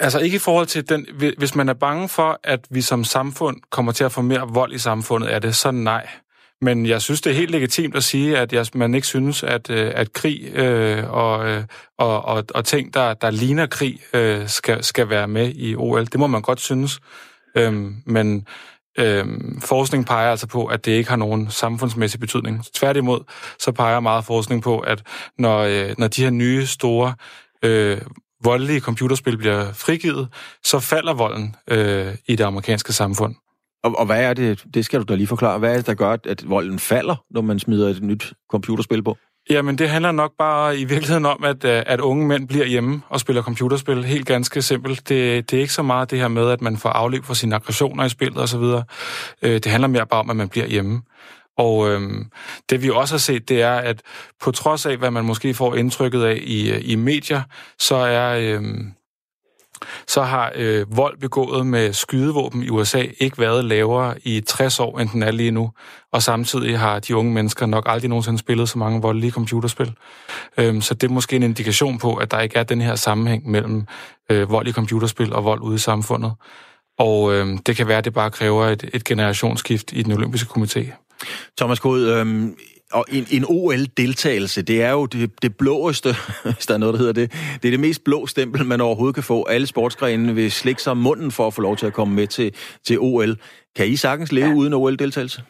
Altså 0.00 0.18
ikke 0.18 0.36
i 0.36 0.38
forhold 0.38 0.66
til 0.66 0.88
den, 0.88 1.06
hvis 1.38 1.54
man 1.54 1.68
er 1.68 1.74
bange 1.74 2.08
for, 2.08 2.40
at 2.44 2.60
vi 2.70 2.80
som 2.80 3.04
samfund 3.04 3.56
kommer 3.70 3.92
til 3.92 4.04
at 4.04 4.12
få 4.12 4.22
mere 4.22 4.48
vold 4.48 4.72
i 4.72 4.78
samfundet, 4.78 5.34
er 5.34 5.38
det 5.38 5.56
så 5.56 5.70
nej. 5.70 6.08
Men 6.60 6.86
jeg 6.86 7.02
synes, 7.02 7.20
det 7.20 7.30
er 7.30 7.34
helt 7.34 7.50
legitimt 7.50 7.96
at 7.96 8.04
sige, 8.04 8.38
at 8.38 8.52
jeg, 8.52 8.66
man 8.74 8.94
ikke 8.94 9.06
synes, 9.06 9.42
at, 9.42 9.70
øh, 9.70 9.92
at 9.94 10.12
krig 10.12 10.48
øh, 10.54 11.10
og, 11.10 11.48
øh, 11.48 11.64
og, 11.98 12.24
og, 12.24 12.44
og 12.54 12.64
ting, 12.64 12.94
der, 12.94 13.14
der 13.14 13.30
ligner 13.30 13.66
krig, 13.66 14.00
øh, 14.14 14.48
skal, 14.48 14.84
skal 14.84 15.08
være 15.08 15.28
med 15.28 15.52
i 15.54 15.76
OL. 15.76 16.04
Det 16.04 16.20
må 16.20 16.26
man 16.26 16.42
godt 16.42 16.60
synes. 16.60 17.00
Øhm, 17.56 17.96
men 18.06 18.46
øhm, 18.98 19.60
forskning 19.60 20.06
peger 20.06 20.30
altså 20.30 20.46
på, 20.46 20.66
at 20.66 20.84
det 20.84 20.92
ikke 20.92 21.10
har 21.10 21.16
nogen 21.16 21.50
samfundsmæssig 21.50 22.20
betydning. 22.20 22.64
Tværtimod, 22.74 23.20
så 23.58 23.72
peger 23.72 24.00
meget 24.00 24.24
forskning 24.24 24.62
på, 24.62 24.78
at 24.78 25.02
når, 25.38 25.58
øh, 25.58 25.94
når 25.98 26.08
de 26.08 26.22
her 26.22 26.30
nye 26.30 26.66
store 26.66 27.14
øh, 27.62 28.00
voldelige 28.44 28.80
computerspil 28.80 29.38
bliver 29.38 29.72
frigivet, 29.72 30.28
så 30.64 30.80
falder 30.80 31.14
volden 31.14 31.56
øh, 31.70 32.14
i 32.28 32.36
det 32.36 32.44
amerikanske 32.44 32.92
samfund. 32.92 33.34
Og, 33.84 33.98
og 33.98 34.06
hvad 34.06 34.24
er 34.24 34.34
det, 34.34 34.64
det 34.74 34.84
skal 34.84 35.00
du 35.00 35.04
da 35.04 35.14
lige 35.14 35.26
forklare, 35.26 35.58
hvad 35.58 35.72
er 35.72 35.76
det, 35.76 35.86
der 35.86 35.94
gør, 35.94 36.16
at 36.24 36.50
volden 36.50 36.78
falder, 36.78 37.24
når 37.30 37.40
man 37.40 37.58
smider 37.58 37.88
et 37.88 38.02
nyt 38.02 38.32
computerspil 38.50 39.02
på? 39.02 39.16
Jamen, 39.50 39.78
det 39.78 39.88
handler 39.88 40.12
nok 40.12 40.32
bare 40.38 40.78
i 40.78 40.84
virkeligheden 40.84 41.26
om, 41.26 41.44
at, 41.44 41.64
øh, 41.64 41.82
at 41.86 42.00
unge 42.00 42.26
mænd 42.26 42.48
bliver 42.48 42.66
hjemme 42.66 43.02
og 43.08 43.20
spiller 43.20 43.42
computerspil. 43.42 44.04
Helt 44.04 44.26
ganske 44.26 44.62
simpelt. 44.62 45.08
Det, 45.08 45.50
det 45.50 45.56
er 45.56 45.60
ikke 45.60 45.72
så 45.72 45.82
meget 45.82 46.10
det 46.10 46.18
her 46.18 46.28
med, 46.28 46.50
at 46.50 46.60
man 46.60 46.76
får 46.76 46.88
afløb 46.88 47.24
for 47.24 47.34
sine 47.34 47.54
aggressioner 47.54 48.04
i 48.04 48.08
spillet 48.08 48.38
osv. 48.38 48.62
Øh, 49.42 49.54
det 49.54 49.66
handler 49.66 49.88
mere 49.88 50.06
bare 50.06 50.20
om, 50.20 50.30
at 50.30 50.36
man 50.36 50.48
bliver 50.48 50.66
hjemme. 50.66 51.02
Og 51.56 51.90
øhm, 51.90 52.30
det 52.70 52.82
vi 52.82 52.90
også 52.90 53.14
har 53.14 53.18
set, 53.18 53.48
det 53.48 53.62
er, 53.62 53.74
at 53.74 54.02
på 54.40 54.50
trods 54.50 54.86
af, 54.86 54.96
hvad 54.96 55.10
man 55.10 55.24
måske 55.24 55.54
får 55.54 55.74
indtrykket 55.74 56.22
af 56.22 56.38
i, 56.42 56.70
øh, 56.70 56.80
i 56.84 56.94
medier, 56.94 57.42
så 57.78 57.94
er 57.96 58.38
øhm, 58.38 58.92
så 60.06 60.22
har 60.22 60.52
øh, 60.54 60.96
vold 60.96 61.18
begået 61.18 61.66
med 61.66 61.92
skydevåben 61.92 62.62
i 62.62 62.68
USA 62.68 63.04
ikke 63.20 63.38
været 63.38 63.64
lavere 63.64 64.14
i 64.24 64.40
60 64.40 64.80
år, 64.80 64.98
end 64.98 65.08
den 65.08 65.22
er 65.22 65.30
lige 65.30 65.50
nu. 65.50 65.70
Og 66.12 66.22
samtidig 66.22 66.78
har 66.78 66.98
de 66.98 67.16
unge 67.16 67.32
mennesker 67.32 67.66
nok 67.66 67.84
aldrig 67.86 68.08
nogensinde 68.08 68.38
spillet 68.38 68.68
så 68.68 68.78
mange 68.78 69.02
voldelige 69.02 69.30
computerspil. 69.30 69.94
Øhm, 70.58 70.80
så 70.80 70.94
det 70.94 71.08
er 71.08 71.12
måske 71.12 71.36
en 71.36 71.42
indikation 71.42 71.98
på, 71.98 72.14
at 72.14 72.30
der 72.30 72.40
ikke 72.40 72.58
er 72.58 72.62
den 72.62 72.80
her 72.80 72.94
sammenhæng 72.94 73.50
mellem 73.50 73.86
øh, 74.30 74.50
vold 74.50 74.68
i 74.68 74.72
computerspil 74.72 75.32
og 75.32 75.44
vold 75.44 75.60
ude 75.60 75.74
i 75.74 75.78
samfundet. 75.78 76.32
Og 76.98 77.34
øh, 77.34 77.58
det 77.66 77.76
kan 77.76 77.88
være, 77.88 77.98
at 77.98 78.04
det 78.04 78.14
bare 78.14 78.30
kræver 78.30 78.66
et, 78.66 78.90
et 78.94 79.04
generationsskift 79.04 79.92
i 79.92 80.02
den 80.02 80.12
olympiske 80.12 80.60
komité. 80.60 81.05
Thomas 81.58 81.80
Kod, 81.80 82.00
øh, 82.14 82.26
og 82.92 83.04
en, 83.12 83.24
en 83.36 83.44
OL-deltagelse, 83.48 84.62
det 84.62 84.82
er 84.82 84.92
jo 84.98 85.06
det, 85.06 85.42
det 85.42 85.52
blåeste, 85.56 86.08
hvis 86.54 86.66
der 86.66 86.74
er 86.74 86.78
noget, 86.78 86.94
der 86.94 86.98
hedder 87.04 87.18
det. 87.20 87.32
Det 87.60 87.68
er 87.68 87.74
det 87.76 87.80
mest 87.80 88.04
blå 88.04 88.26
stempel, 88.26 88.64
man 88.64 88.80
overhovedet 88.80 89.14
kan 89.14 89.24
få. 89.32 89.38
Alle 89.44 89.66
sportsgrenene 89.66 90.34
vil 90.34 90.52
slikke 90.52 90.82
sig 90.82 90.96
munden 90.96 91.30
for 91.36 91.46
at 91.46 91.54
få 91.54 91.60
lov 91.62 91.76
til 91.76 91.86
at 91.86 91.92
komme 91.92 92.14
med 92.14 92.26
til, 92.26 92.48
til 92.86 92.96
OL. 93.00 93.32
Kan 93.76 93.86
I 93.86 93.96
sagtens 93.96 94.32
leve 94.32 94.52
ja. 94.54 94.54
uden 94.54 94.72
OL-deltagelse? 94.74 95.40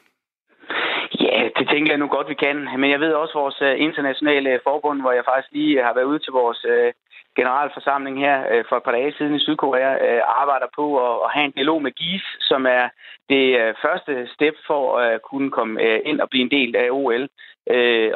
Ja, 1.20 1.40
det 1.58 1.66
tænker 1.72 1.92
jeg 1.92 1.98
nu 1.98 2.08
godt, 2.16 2.28
vi 2.28 2.34
kan. 2.34 2.56
Men 2.82 2.90
jeg 2.90 3.00
ved 3.00 3.12
også, 3.12 3.34
at 3.38 3.42
vores 3.42 3.58
øh, 3.68 3.74
internationale 3.86 4.60
forbund, 4.68 5.00
hvor 5.00 5.12
jeg 5.12 5.24
faktisk 5.30 5.52
lige 5.52 5.82
har 5.86 5.94
været 5.94 6.10
ude 6.12 6.18
til 6.18 6.32
vores 6.40 6.60
øh, 6.74 6.92
generalforsamling 7.36 8.16
her 8.26 8.36
øh, 8.52 8.64
for 8.68 8.76
et 8.76 8.82
par 8.82 8.92
dage 8.92 9.14
siden 9.18 9.34
i 9.34 9.44
Sydkorea, 9.44 9.92
øh, 10.06 10.22
arbejder 10.42 10.68
på 10.78 10.86
at 11.24 11.30
have 11.34 11.44
en 11.44 11.56
dialog 11.58 11.82
med 11.82 11.92
GIS, 11.92 12.24
som 12.40 12.66
er 12.66 12.88
det 13.28 13.46
øh, 13.60 13.74
første 13.84 14.28
step 14.34 14.54
for 14.66 14.98
at 14.98 15.14
øh, 15.14 15.20
kunne 15.30 15.50
komme 15.50 15.74
ind 16.10 16.20
og 16.20 16.28
blive 16.30 16.44
en 16.44 16.54
del 16.58 16.76
af 16.76 16.88
OL. 16.90 17.28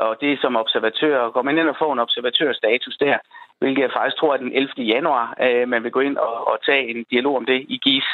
Og 0.06 0.12
det 0.20 0.32
er 0.32 0.36
som 0.40 0.56
observatør. 0.56 1.30
Går 1.30 1.42
man 1.42 1.58
ind 1.58 1.68
og 1.68 1.76
får 1.78 1.92
en 1.92 2.04
observatørstatus 2.06 2.96
der, 2.96 3.18
hvilket 3.60 3.82
jeg 3.82 3.90
faktisk 3.96 4.16
tror 4.16 4.32
er 4.32 4.36
den 4.36 4.52
11. 4.52 4.82
januar, 4.94 5.24
øh, 5.44 5.68
man 5.68 5.82
vil 5.84 5.92
gå 5.96 6.00
ind 6.00 6.16
og, 6.16 6.48
og 6.50 6.56
tage 6.66 6.88
en 6.90 7.04
dialog 7.10 7.36
om 7.36 7.46
det 7.46 7.60
i 7.74 7.76
GIS, 7.84 8.08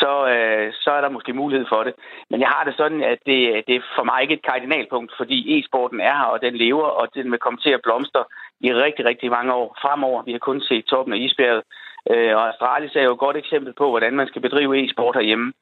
så, 0.00 0.12
øh, 0.34 0.72
så 0.82 0.90
er 0.90 1.00
der 1.00 1.16
måske 1.16 1.32
mulighed 1.32 1.66
for 1.68 1.82
det. 1.82 1.94
Men 2.30 2.40
jeg 2.40 2.48
har 2.48 2.64
det 2.64 2.74
sådan, 2.76 3.02
at 3.02 3.18
det, 3.26 3.38
det 3.66 3.74
er 3.76 3.82
for 3.96 4.04
mig 4.04 4.22
ikke 4.22 4.34
et 4.34 4.48
kardinalpunkt, 4.50 5.12
fordi 5.16 5.38
e-sporten 5.54 6.00
er 6.00 6.16
her, 6.20 6.28
og 6.34 6.42
den 6.42 6.54
lever, 6.56 6.88
og 7.00 7.14
den 7.14 7.30
vil 7.30 7.44
komme 7.44 7.58
til 7.58 7.70
at 7.70 7.82
blomstre 7.82 8.24
i 8.60 8.74
rigtig, 8.74 9.04
rigtig 9.04 9.30
mange 9.30 9.52
år 9.52 9.76
fremover. 9.82 10.22
Vi 10.22 10.32
har 10.32 10.38
kun 10.38 10.60
set 10.60 10.84
toppen 10.84 11.14
af 11.14 11.18
isbjerget, 11.18 11.62
øh, 12.10 12.36
og 12.36 12.48
Astralis 12.48 12.96
er 12.96 13.02
jo 13.02 13.12
et 13.12 13.24
godt 13.26 13.36
eksempel 13.36 13.72
på, 13.72 13.90
hvordan 13.90 14.16
man 14.16 14.26
skal 14.28 14.42
bedrive 14.42 14.84
e-sport 14.84 15.16
herhjemme. 15.16 15.52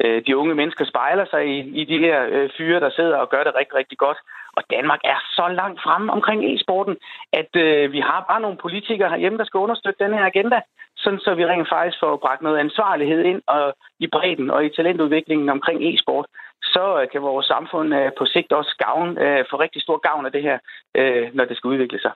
Øh, 0.00 0.22
de 0.26 0.36
unge 0.36 0.54
mennesker 0.54 0.84
spejler 0.84 1.26
sig 1.30 1.42
i, 1.46 1.58
i 1.80 1.84
de 1.84 1.98
her 1.98 2.26
øh, 2.30 2.50
fyre, 2.56 2.80
der 2.80 2.90
sidder 2.90 3.16
og 3.16 3.28
gør 3.28 3.44
det 3.44 3.54
rigtig, 3.54 3.74
rigtig 3.74 3.98
godt. 3.98 4.18
Og 4.58 4.62
Danmark 4.76 5.00
er 5.14 5.20
så 5.38 5.46
langt 5.60 5.78
fremme 5.84 6.12
omkring 6.16 6.40
e-sporten, 6.50 6.96
at 7.40 7.52
øh, 7.64 7.92
vi 7.96 8.00
har 8.08 8.20
bare 8.30 8.40
nogle 8.44 8.58
politikere 8.64 9.10
herhjemme, 9.12 9.38
der 9.38 9.46
skal 9.48 9.64
understøtte 9.66 10.04
den 10.04 10.14
her 10.18 10.24
agenda, 10.32 10.58
sådan 11.02 11.20
så 11.24 11.30
vi 11.38 11.44
rent 11.46 11.68
faktisk 11.74 11.98
får 12.02 12.22
bragt 12.24 12.42
noget 12.42 12.58
ansvarlighed 12.58 13.20
ind 13.30 13.42
og 13.46 13.64
i 14.04 14.06
bredden 14.14 14.50
og 14.50 14.60
i 14.66 14.74
talentudviklingen 14.76 15.48
omkring 15.56 15.78
e-sport. 15.88 16.26
Så 16.74 16.84
øh, 16.98 17.04
kan 17.12 17.22
vores 17.22 17.46
samfund 17.54 17.88
øh, 17.98 18.10
på 18.18 18.24
sigt 18.32 18.52
også 18.52 18.74
gavn, 18.84 19.08
øh, 19.24 19.44
få 19.50 19.56
rigtig 19.64 19.82
stor 19.82 19.98
gavn 20.08 20.26
af 20.26 20.32
det 20.32 20.42
her, 20.48 20.58
øh, 20.98 21.24
når 21.36 21.44
det 21.44 21.56
skal 21.56 21.68
udvikle 21.68 22.00
sig. 22.04 22.12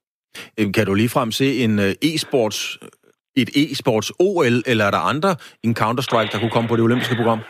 Øhm, 0.59 0.73
kan 0.73 0.87
du 0.87 0.95
ligefrem 0.95 1.31
se 1.41 1.49
en 1.65 1.75
øh, 1.87 2.11
e-sports 2.11 2.61
et 3.43 3.51
e-sports 3.63 4.09
OL, 4.21 4.57
eller 4.71 4.85
er 4.85 4.91
der 4.91 5.03
andre 5.13 5.31
en 5.67 5.75
Counter-Strike, 5.81 6.31
der 6.33 6.39
kunne 6.41 6.55
komme 6.57 6.69
på 6.69 6.77
det 6.77 6.85
olympiske 6.85 7.17
program? 7.21 7.41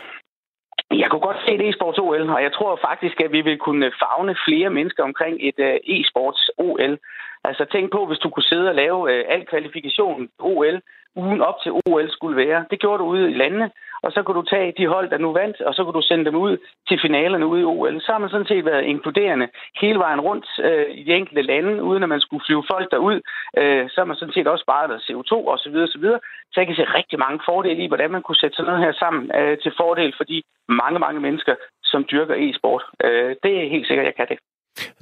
Jeg 0.93 1.11
kunne 1.11 1.27
godt 1.29 1.43
se 1.45 1.55
et 1.55 1.69
e-sports 1.69 1.99
OL, 1.99 2.31
og 2.31 2.43
jeg 2.43 2.53
tror 2.53 2.79
faktisk, 2.89 3.21
at 3.21 3.33
vi 3.33 3.41
vil 3.41 3.59
kunne 3.59 3.93
fagne 4.03 4.37
flere 4.47 4.71
mennesker 4.71 5.03
omkring 5.03 5.37
et 5.41 5.59
øh, 5.59 5.75
e-sports 5.95 6.51
OL. 6.59 6.99
Altså 7.45 7.65
tænk 7.65 7.93
på, 7.93 8.07
hvis 8.07 8.19
du 8.19 8.31
kunne 8.31 8.51
sidde 8.53 8.69
og 8.69 8.75
lave 8.75 9.13
øh, 9.13 9.25
al 9.29 9.47
kvalifikation 9.47 10.29
OL, 10.39 10.81
ugen 11.17 11.41
op 11.41 11.59
til 11.63 11.73
OL 11.73 12.11
skulle 12.11 12.37
være. 12.37 12.65
Det 12.71 12.81
gjorde 12.81 12.99
du 12.99 13.05
ude 13.05 13.31
i 13.31 13.35
landene, 13.35 13.71
og 14.03 14.13
så 14.13 14.23
kunne 14.23 14.41
du 14.41 14.43
tage 14.43 14.75
de 14.79 14.87
hold, 14.87 15.11
der 15.11 15.19
nu 15.19 15.33
vandt, 15.33 15.61
og 15.61 15.75
så 15.75 15.85
kunne 15.85 15.99
du 16.01 16.07
sende 16.07 16.25
dem 16.25 16.37
ud 16.37 16.57
til 16.89 16.99
finalerne 17.03 17.47
ude 17.47 17.61
i 17.61 17.65
OL. 17.65 18.01
Så 18.01 18.13
har 18.13 18.19
man 18.19 18.31
sådan 18.31 18.47
set 18.47 18.65
været 18.65 18.85
inkluderende 18.85 19.49
hele 19.81 19.99
vejen 19.99 20.21
rundt 20.21 20.47
øh, 20.67 20.87
i 20.91 21.03
de 21.03 21.15
enkelte 21.15 21.43
lande, 21.43 21.83
uden 21.83 22.03
at 22.03 22.09
man 22.09 22.21
skulle 22.21 22.45
flyve 22.47 22.65
folk 22.73 22.91
derud. 22.91 23.21
Øh, 23.59 23.91
så 23.91 23.97
har 24.01 24.05
man 24.05 24.17
sådan 24.17 24.35
set 24.35 24.47
også 24.47 24.63
sparet 24.63 24.89
noget 24.89 25.07
CO2 25.09 25.33
osv. 25.53 25.77
osv. 25.77 26.07
Så 26.53 26.57
jeg 26.61 26.67
kan 26.67 26.77
se 26.77 26.85
rigtig 26.99 27.19
mange 27.19 27.41
fordele 27.49 27.83
i, 27.85 27.89
hvordan 27.89 28.11
man 28.11 28.23
kunne 28.23 28.43
sætte 28.43 28.57
sådan 28.57 28.73
noget 28.73 28.85
her 28.85 28.93
sammen 28.93 29.31
øh, 29.39 29.59
til 29.59 29.73
fordel 29.81 30.15
for 30.17 30.25
de 30.25 30.43
mange, 30.69 30.99
mange 30.99 31.21
mennesker, 31.21 31.55
som 31.85 32.05
dyrker 32.11 32.35
e-sport. 32.35 32.83
Øh, 33.05 33.37
det 33.43 33.53
er 33.57 33.73
helt 33.75 33.87
sikkert, 33.87 34.07
jeg 34.07 34.15
kan 34.15 34.29
det. 34.29 34.39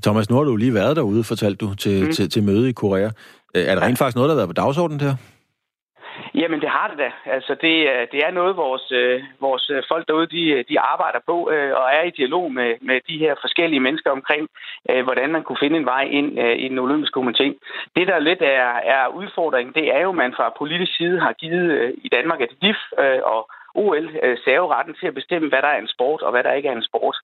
Thomas, 0.02 0.30
nu 0.30 0.36
har 0.36 0.44
du 0.44 0.56
lige 0.56 0.74
været 0.74 0.96
derude, 0.96 1.24
fortalte 1.24 1.66
du, 1.66 1.74
til, 1.74 2.04
mm. 2.04 2.12
til, 2.12 2.30
til 2.30 2.42
møde 2.42 2.68
i 2.68 2.72
Korea. 2.72 3.10
Øh, 3.54 3.64
er 3.64 3.74
der 3.74 3.82
rent 3.82 3.98
faktisk 3.98 4.16
noget, 4.16 4.28
der 4.28 4.34
har 4.34 4.40
været 4.40 4.54
på 4.54 4.60
dagsordenen 4.62 5.00
der? 5.00 5.14
Jamen, 6.34 6.60
det 6.60 6.68
har 6.68 6.88
det 6.88 6.98
da. 6.98 7.10
Altså, 7.36 7.52
det, 7.64 7.74
det 8.12 8.20
er 8.26 8.30
noget, 8.30 8.56
vores, 8.56 8.92
øh, 8.92 9.22
vores 9.40 9.70
folk 9.88 10.08
derude, 10.08 10.26
de, 10.36 10.64
de 10.68 10.80
arbejder 10.80 11.20
på 11.26 11.50
øh, 11.50 11.72
og 11.80 11.86
er 11.98 12.02
i 12.02 12.16
dialog 12.20 12.52
med, 12.52 12.70
med 12.80 13.00
de 13.08 13.18
her 13.18 13.34
forskellige 13.40 13.80
mennesker 13.80 14.10
omkring, 14.10 14.48
øh, 14.90 15.04
hvordan 15.04 15.32
man 15.32 15.42
kunne 15.42 15.62
finde 15.62 15.76
en 15.76 15.90
vej 15.94 16.04
ind 16.18 16.38
øh, 16.40 16.56
i 16.64 16.68
den 16.68 16.78
olympiske 16.78 17.20
komité. 17.20 17.46
Det, 17.96 18.06
der 18.08 18.18
lidt 18.18 18.42
er, 18.42 18.70
er 18.94 19.14
udfordringen, 19.20 19.74
det 19.74 19.94
er 19.94 20.00
jo, 20.00 20.10
at 20.10 20.20
man 20.22 20.32
fra 20.36 20.54
politisk 20.58 20.96
side 20.96 21.20
har 21.20 21.32
givet 21.32 21.70
øh, 21.78 21.92
i 22.04 22.08
Danmark 22.08 22.40
et 22.40 22.56
DIF 22.62 22.80
øh, 22.98 23.20
og 23.34 23.40
OL 23.74 24.06
øh, 24.22 24.36
retten 24.46 24.94
til 25.00 25.06
at 25.06 25.14
bestemme, 25.14 25.48
hvad 25.48 25.62
der 25.62 25.68
er 25.68 25.80
en 25.80 25.94
sport 25.94 26.22
og 26.22 26.30
hvad 26.30 26.44
der 26.44 26.52
ikke 26.52 26.68
er 26.68 26.76
en 26.76 26.88
sport. 26.90 27.16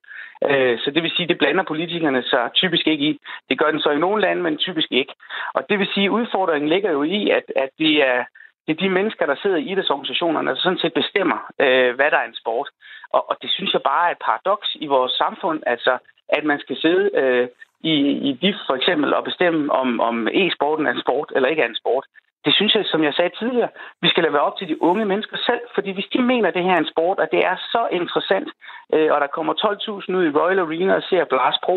Øh, 0.48 0.78
så 0.78 0.90
det 0.90 1.02
vil 1.02 1.10
sige, 1.16 1.28
det 1.28 1.38
blander 1.38 1.64
politikerne 1.64 2.22
sig 2.22 2.50
typisk 2.54 2.86
ikke 2.86 3.04
i. 3.04 3.20
Det 3.48 3.58
gør 3.58 3.70
den 3.70 3.80
så 3.80 3.90
i 3.90 3.98
nogle 3.98 4.22
lande, 4.22 4.42
men 4.42 4.56
typisk 4.56 4.92
ikke. 4.92 5.14
Og 5.54 5.62
det 5.68 5.78
vil 5.78 5.88
sige, 5.94 6.06
at 6.06 6.16
udfordringen 6.18 6.68
ligger 6.68 6.90
jo 6.90 7.02
i, 7.02 7.30
at, 7.30 7.44
at 7.56 7.70
det 7.78 7.94
er 8.08 8.24
det 8.66 8.72
er 8.72 8.82
de 8.84 8.88
mennesker, 8.98 9.26
der 9.26 9.36
sidder 9.42 9.56
i 9.56 9.70
idrætsorganisationerne, 9.72 10.50
der 10.50 10.56
sådan 10.56 10.78
set 10.78 10.94
bestemmer, 10.94 11.38
øh, 11.60 11.94
hvad 11.94 12.10
der 12.10 12.18
er 12.18 12.28
en 12.28 12.40
sport. 12.42 12.68
Og, 13.12 13.30
og 13.30 13.36
det 13.42 13.50
synes 13.50 13.72
jeg 13.72 13.82
bare 13.82 14.06
er 14.08 14.12
et 14.12 14.24
paradoks 14.24 14.68
i 14.74 14.86
vores 14.86 15.12
samfund, 15.12 15.62
altså 15.66 15.98
at 16.28 16.44
man 16.44 16.58
skal 16.60 16.76
sidde 16.76 17.10
øh, 17.14 17.48
i, 17.80 17.94
i 18.28 18.32
DIF 18.32 18.56
for 18.66 18.74
eksempel 18.74 19.14
og 19.14 19.24
bestemme, 19.24 19.72
om, 19.72 20.00
om 20.00 20.28
e-sporten 20.28 20.86
er 20.86 20.92
en 20.92 21.04
sport 21.06 21.32
eller 21.34 21.48
ikke 21.48 21.62
er 21.62 21.68
en 21.68 21.82
sport. 21.82 22.06
Det 22.46 22.54
synes 22.54 22.74
jeg, 22.74 22.84
som 22.86 23.04
jeg 23.04 23.14
sagde 23.14 23.36
tidligere, 23.38 23.68
vi 24.02 24.08
skal 24.08 24.22
lade 24.22 24.32
være 24.32 24.48
op 24.48 24.56
til 24.58 24.68
de 24.68 24.82
unge 24.82 25.04
mennesker 25.04 25.36
selv, 25.36 25.60
fordi 25.74 25.90
hvis 25.92 26.08
de 26.12 26.22
mener, 26.22 26.48
at 26.48 26.54
det 26.54 26.64
her 26.64 26.74
er 26.74 26.82
en 26.82 26.92
sport, 26.94 27.18
og 27.18 27.28
det 27.32 27.40
er 27.50 27.56
så 27.56 27.82
interessant, 27.92 28.48
øh, 28.94 29.08
og 29.14 29.20
der 29.20 29.34
kommer 29.36 29.52
12.000 29.54 30.16
ud 30.18 30.24
i 30.26 30.36
Royal 30.38 30.58
Arena 30.58 30.94
og 30.94 31.02
ser 31.02 31.24
Blast 31.24 31.60
Pro, 31.64 31.76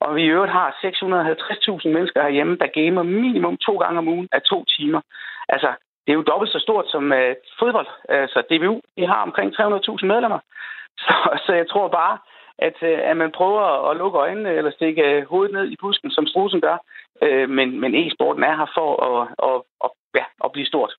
og 0.00 0.16
vi 0.16 0.22
i 0.22 0.32
øvrigt 0.36 0.52
har 0.52 0.68
650.000 0.84 1.88
mennesker 1.94 2.22
herhjemme, 2.22 2.56
der 2.56 2.76
gamer 2.78 3.02
minimum 3.02 3.56
to 3.56 3.74
gange 3.76 3.98
om 3.98 4.08
ugen 4.08 4.28
af 4.32 4.42
to 4.42 4.64
timer. 4.64 5.00
Altså, 5.48 5.70
det 6.04 6.10
er 6.12 6.18
jo 6.20 6.28
dobbelt 6.30 6.52
så 6.52 6.58
stort 6.58 6.86
som 6.88 7.12
øh, 7.12 7.34
fodbold. 7.58 7.88
Altså 8.08 8.38
DBU, 8.50 8.80
de 8.96 9.06
har 9.06 9.22
omkring 9.22 9.48
300.000 9.54 10.06
medlemmer. 10.12 10.40
Så, 11.04 11.14
så 11.46 11.52
jeg 11.52 11.68
tror 11.68 11.88
bare, 11.88 12.18
at, 12.58 12.76
uh, 12.82 13.10
at 13.10 13.16
man 13.16 13.32
prøver 13.38 13.90
at 13.90 13.96
lukke 13.96 14.18
øjnene 14.18 14.50
eller 14.58 14.70
stikke 14.70 15.24
hovedet 15.30 15.54
ned 15.54 15.66
i 15.70 15.76
busken, 15.80 16.10
som 16.10 16.26
Strusen 16.26 16.60
gør. 16.60 16.76
Uh, 17.24 17.50
men, 17.50 17.80
men 17.80 17.94
e-sporten 17.94 18.42
er 18.42 18.56
her 18.56 18.70
for 18.76 18.90
at, 19.08 19.28
at, 19.48 19.56
at, 19.84 19.90
ja, 20.18 20.24
at 20.44 20.52
blive 20.52 20.66
stort. 20.66 20.92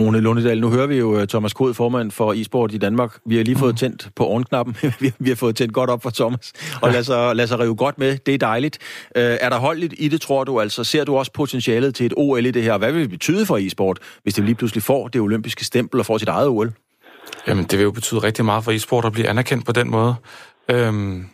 Rune 0.00 0.20
Lundedal, 0.20 0.60
nu 0.60 0.70
hører 0.70 0.86
vi 0.86 0.98
jo 0.98 1.18
øh, 1.18 1.26
Thomas 1.26 1.52
Kod, 1.52 1.74
formand 1.74 2.10
for 2.10 2.32
e-sport 2.32 2.74
i 2.74 2.78
Danmark. 2.78 3.18
Vi 3.26 3.36
har 3.36 3.44
lige 3.44 3.58
fået 3.58 3.76
tændt 3.76 4.08
på 4.16 4.26
ovenknappen. 4.26 4.76
vi 5.24 5.28
har 5.28 5.36
fået 5.36 5.56
tændt 5.56 5.74
godt 5.74 5.90
op 5.90 6.02
for 6.02 6.10
Thomas. 6.10 6.52
Og 6.82 6.90
lad 6.90 7.02
sig, 7.02 7.36
lad 7.36 7.46
sig 7.46 7.58
rive 7.58 7.76
godt 7.76 7.98
med. 7.98 8.18
Det 8.18 8.34
er 8.34 8.38
dejligt. 8.38 8.78
Øh, 9.16 9.36
er 9.40 9.48
der 9.48 9.58
holdt 9.58 9.94
i 9.98 10.08
det, 10.08 10.20
tror 10.20 10.44
du? 10.44 10.60
Altså, 10.60 10.84
ser 10.84 11.04
du 11.04 11.16
også 11.16 11.32
potentialet 11.32 11.94
til 11.94 12.06
et 12.06 12.14
OL 12.16 12.46
i 12.46 12.50
det 12.50 12.62
her? 12.62 12.78
Hvad 12.78 12.92
vil 12.92 13.02
det 13.02 13.10
betyde 13.10 13.46
for 13.46 13.56
e-sport, 13.56 13.98
hvis 14.22 14.34
det 14.34 14.44
lige 14.44 14.54
pludselig 14.54 14.82
får 14.82 15.08
det 15.08 15.20
olympiske 15.20 15.64
stempel 15.64 16.00
og 16.00 16.06
får 16.06 16.18
sit 16.18 16.28
eget 16.28 16.48
OL? 16.48 16.72
Jamen, 17.46 17.64
det 17.64 17.78
vil 17.78 17.84
jo 17.84 17.90
betyde 17.90 18.20
rigtig 18.22 18.44
meget 18.44 18.64
for 18.64 18.72
e-sport 18.72 19.04
at 19.04 19.12
blive 19.12 19.28
anerkendt 19.28 19.66
på 19.66 19.72
den 19.72 19.90
måde. 19.90 20.14
Øhm, 20.70 21.26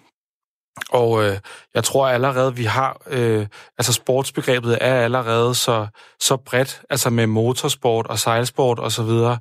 Og 0.90 1.24
øh, 1.24 1.36
jeg 1.74 1.84
tror 1.84 2.08
allerede, 2.08 2.56
vi 2.56 2.64
har, 2.64 3.02
øh, 3.10 3.46
altså 3.78 3.92
sportsbegrebet 3.92 4.78
er 4.80 4.94
allerede 4.94 5.54
så, 5.54 5.86
så 6.20 6.36
bredt, 6.36 6.82
altså 6.90 7.10
med 7.10 7.26
motorsport 7.26 8.06
og 8.06 8.18
sejlsport 8.18 8.78
og 8.78 8.92
så 8.92 9.02
videre, 9.02 9.38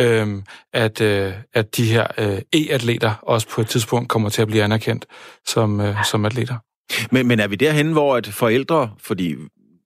øh, 0.00 0.42
at, 0.72 1.00
øh, 1.00 1.32
at 1.54 1.76
de 1.76 1.84
her 1.84 2.06
øh, 2.18 2.38
e-atleter 2.56 3.12
også 3.22 3.48
på 3.48 3.60
et 3.60 3.68
tidspunkt 3.68 4.08
kommer 4.08 4.28
til 4.28 4.42
at 4.42 4.48
blive 4.48 4.62
anerkendt 4.62 5.06
som, 5.46 5.80
øh, 5.80 6.04
som 6.04 6.24
atleter. 6.24 6.56
Men, 7.10 7.28
men 7.28 7.40
er 7.40 7.48
vi 7.48 7.56
derhen, 7.56 7.92
hvor 7.92 8.16
at 8.16 8.26
forældre, 8.26 8.90
fordi 8.98 9.34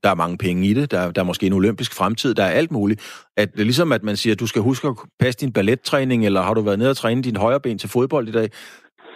der 0.02 0.10
er 0.10 0.14
mange 0.14 0.38
penge 0.38 0.66
i 0.66 0.74
det, 0.74 0.90
der, 0.90 1.10
der 1.10 1.20
er 1.20 1.26
måske 1.26 1.46
en 1.46 1.52
olympisk 1.52 1.94
fremtid, 1.94 2.34
der 2.34 2.44
er 2.44 2.50
alt 2.50 2.70
muligt, 2.70 3.00
at 3.36 3.52
det 3.52 3.60
er 3.60 3.64
ligesom, 3.64 3.92
at 3.92 4.02
man 4.02 4.16
siger, 4.16 4.34
at 4.34 4.40
du 4.40 4.46
skal 4.46 4.62
huske 4.62 4.88
at 4.88 4.94
passe 5.20 5.40
din 5.40 5.52
ballettræning, 5.52 6.26
eller 6.26 6.42
har 6.42 6.54
du 6.54 6.60
været 6.60 6.78
nede 6.78 6.90
og 6.90 6.96
træne 6.96 7.22
din 7.22 7.36
højre 7.36 7.60
ben 7.60 7.78
til 7.78 7.88
fodbold 7.88 8.28
i 8.28 8.32
dag, 8.32 8.48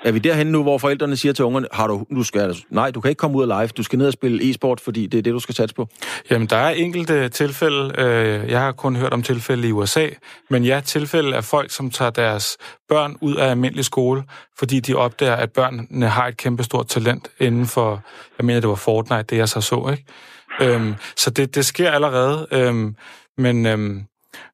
er 0.04 0.12
vi 0.12 0.18
derhen 0.18 0.46
nu, 0.46 0.62
hvor 0.62 0.78
forældrene 0.78 1.16
siger 1.16 1.32
til 1.32 1.44
ungerne, 1.44 1.66
har 1.72 1.86
du, 1.86 2.04
du 2.14 2.22
skal, 2.22 2.56
nej, 2.70 2.90
du 2.90 3.00
kan 3.00 3.08
ikke 3.08 3.18
komme 3.18 3.36
ud 3.36 3.50
af 3.50 3.60
live, 3.60 3.68
du 3.68 3.82
skal 3.82 3.98
ned 3.98 4.06
og 4.06 4.12
spille 4.12 4.50
e-sport, 4.50 4.80
fordi 4.80 5.06
det 5.06 5.18
er 5.18 5.22
det, 5.22 5.32
du 5.32 5.38
skal 5.38 5.54
satse 5.54 5.74
på? 5.74 5.88
Jamen, 6.30 6.46
der 6.46 6.56
er 6.56 6.70
enkelte 6.70 7.28
tilfælde, 7.28 7.94
øh, 7.98 8.50
jeg 8.50 8.60
har 8.60 8.72
kun 8.72 8.96
hørt 8.96 9.12
om 9.12 9.22
tilfælde 9.22 9.68
i 9.68 9.72
USA, 9.72 10.08
men 10.50 10.64
ja, 10.64 10.80
tilfælde 10.84 11.36
af 11.36 11.44
folk, 11.44 11.70
som 11.70 11.90
tager 11.90 12.10
deres 12.10 12.56
børn 12.88 13.16
ud 13.20 13.36
af 13.36 13.50
almindelig 13.50 13.84
skole, 13.84 14.22
fordi 14.58 14.80
de 14.80 14.94
opdager, 14.94 15.36
at 15.36 15.52
børnene 15.52 16.08
har 16.08 16.26
et 16.26 16.36
kæmpestort 16.36 16.86
talent 16.86 17.28
inden 17.40 17.66
for, 17.66 18.02
jeg 18.38 18.46
mener, 18.46 18.60
det 18.60 18.68
var 18.68 18.74
Fortnite, 18.74 19.22
det 19.22 19.36
jeg 19.36 19.48
så 19.48 19.60
så, 19.60 19.88
ikke? 19.90 20.04
Øhm, 20.60 20.94
så 21.16 21.30
det, 21.30 21.54
det 21.54 21.66
sker 21.66 21.90
allerede, 21.90 22.46
øhm, 22.52 22.96
men, 23.38 23.66
øhm, 23.66 24.02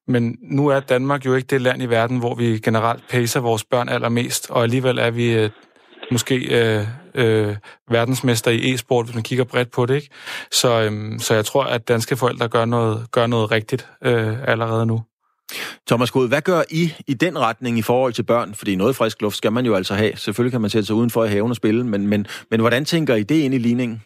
men 0.07 0.37
nu 0.41 0.67
er 0.67 0.79
Danmark 0.79 1.25
jo 1.25 1.35
ikke 1.35 1.47
det 1.47 1.61
land 1.61 1.83
i 1.83 1.85
verden, 1.85 2.17
hvor 2.17 2.35
vi 2.35 2.59
generelt 2.59 3.03
pacer 3.09 3.39
vores 3.39 3.63
børn 3.63 3.89
allermest, 3.89 4.49
og 4.49 4.63
alligevel 4.63 4.97
er 4.97 5.11
vi 5.11 5.33
øh, 5.33 5.49
måske 6.11 6.35
øh, 6.35 6.87
øh, 7.15 7.55
verdensmester 7.89 8.51
i 8.51 8.73
e-sport, 8.73 9.05
hvis 9.05 9.15
man 9.15 9.23
kigger 9.23 9.45
bredt 9.45 9.71
på 9.71 9.85
det. 9.85 9.95
Ikke? 9.95 10.09
Så, 10.51 10.81
øh, 10.81 11.19
så 11.19 11.33
jeg 11.33 11.45
tror, 11.45 11.63
at 11.63 11.87
danske 11.87 12.17
forældre 12.17 12.47
gør 12.47 12.65
noget, 12.65 13.11
gør 13.11 13.27
noget 13.27 13.51
rigtigt 13.51 13.87
øh, 14.03 14.49
allerede 14.49 14.85
nu. 14.85 15.01
Thomas 15.87 16.11
God, 16.11 16.27
hvad 16.27 16.41
gør 16.41 16.63
I 16.69 16.93
i 17.07 17.13
den 17.13 17.39
retning 17.39 17.77
i 17.77 17.81
forhold 17.81 18.13
til 18.13 18.23
børn? 18.23 18.53
Fordi 18.53 18.75
noget 18.75 18.95
frisk 18.95 19.21
luft 19.21 19.37
skal 19.37 19.51
man 19.51 19.65
jo 19.65 19.75
altså 19.75 19.95
have. 19.95 20.11
Selvfølgelig 20.15 20.51
kan 20.51 20.61
man 20.61 20.69
sætte 20.69 20.85
sig 20.85 20.95
udenfor 20.95 21.25
i 21.25 21.27
haven 21.29 21.49
og 21.49 21.55
spille, 21.55 21.83
men, 21.83 22.07
men, 22.07 22.27
men 22.51 22.59
hvordan 22.59 22.85
tænker 22.85 23.15
I 23.15 23.23
det 23.23 23.35
ind 23.35 23.53
i 23.53 23.57
ligningen? 23.57 24.01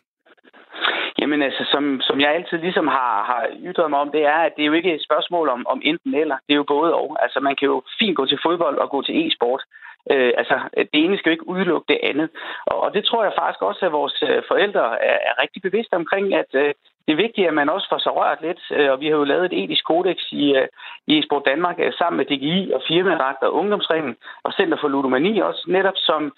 Jamen 1.22 1.42
altså, 1.42 1.64
som, 1.72 2.02
som 2.02 2.22
jeg 2.22 2.36
altid 2.36 2.58
ligesom 2.58 2.88
har, 2.88 3.14
har 3.30 3.42
ytret 3.70 3.90
mig 3.90 4.00
om, 4.00 4.12
det 4.12 4.24
er, 4.26 4.40
at 4.48 4.54
det 4.56 4.62
er 4.64 4.68
jo 4.68 4.74
ikke 4.80 4.94
et 4.96 5.04
spørgsmål 5.04 5.50
om, 5.50 5.68
om 5.68 5.82
enten 5.84 6.14
eller. 6.16 6.38
Det 6.48 6.54
er 6.54 6.62
jo 6.64 6.74
både 6.76 6.94
og. 6.94 7.18
Altså, 7.24 7.40
man 7.40 7.56
kan 7.56 7.66
jo 7.66 7.84
fint 8.00 8.18
gå 8.18 8.26
til 8.26 8.40
fodbold 8.46 8.78
og 8.78 8.90
gå 8.90 9.02
til 9.02 9.28
e-sport. 9.28 9.64
Øh, 10.12 10.32
altså, 10.38 10.60
det 10.94 11.00
ene 11.04 11.18
skal 11.18 11.30
jo 11.30 11.38
ikke 11.38 11.50
udelukke 11.50 11.88
det 11.94 12.00
andet. 12.04 12.30
Og, 12.66 12.78
og 12.84 12.94
det 12.94 13.06
tror 13.06 13.24
jeg 13.24 13.34
faktisk 13.40 13.62
også, 13.62 13.86
at 13.86 13.92
vores 13.92 14.24
øh, 14.30 14.42
forældre 14.48 14.86
er, 15.10 15.18
er 15.30 15.42
rigtig 15.42 15.62
bevidste 15.62 15.94
omkring, 15.94 16.34
at 16.34 16.52
øh, 16.54 16.74
det 17.06 17.12
er 17.14 17.26
vigtigt, 17.26 17.48
at 17.48 17.54
man 17.54 17.70
også 17.70 17.88
får 17.90 17.98
sig 17.98 18.16
rørt 18.16 18.42
lidt. 18.42 18.62
Øh, 18.72 18.92
og 18.92 19.00
vi 19.02 19.08
har 19.08 19.18
jo 19.18 19.24
lavet 19.24 19.46
et 19.46 19.64
etisk 19.64 19.86
kodex 19.86 20.18
i, 20.32 20.44
øh, 20.56 20.68
i 21.08 21.14
i 21.18 21.26
Sport 21.28 21.46
Danmark 21.46 21.78
sammen 21.98 22.18
med 22.18 22.26
DGI 22.26 22.72
og 22.76 22.82
Firmaret 22.88 23.38
og 23.42 23.54
Ungdomsringen 23.54 24.16
og 24.44 24.52
Center 24.54 24.78
for 24.82 24.88
Ludomani 24.88 25.40
også, 25.40 25.64
netop 25.68 25.98
som 25.98 26.34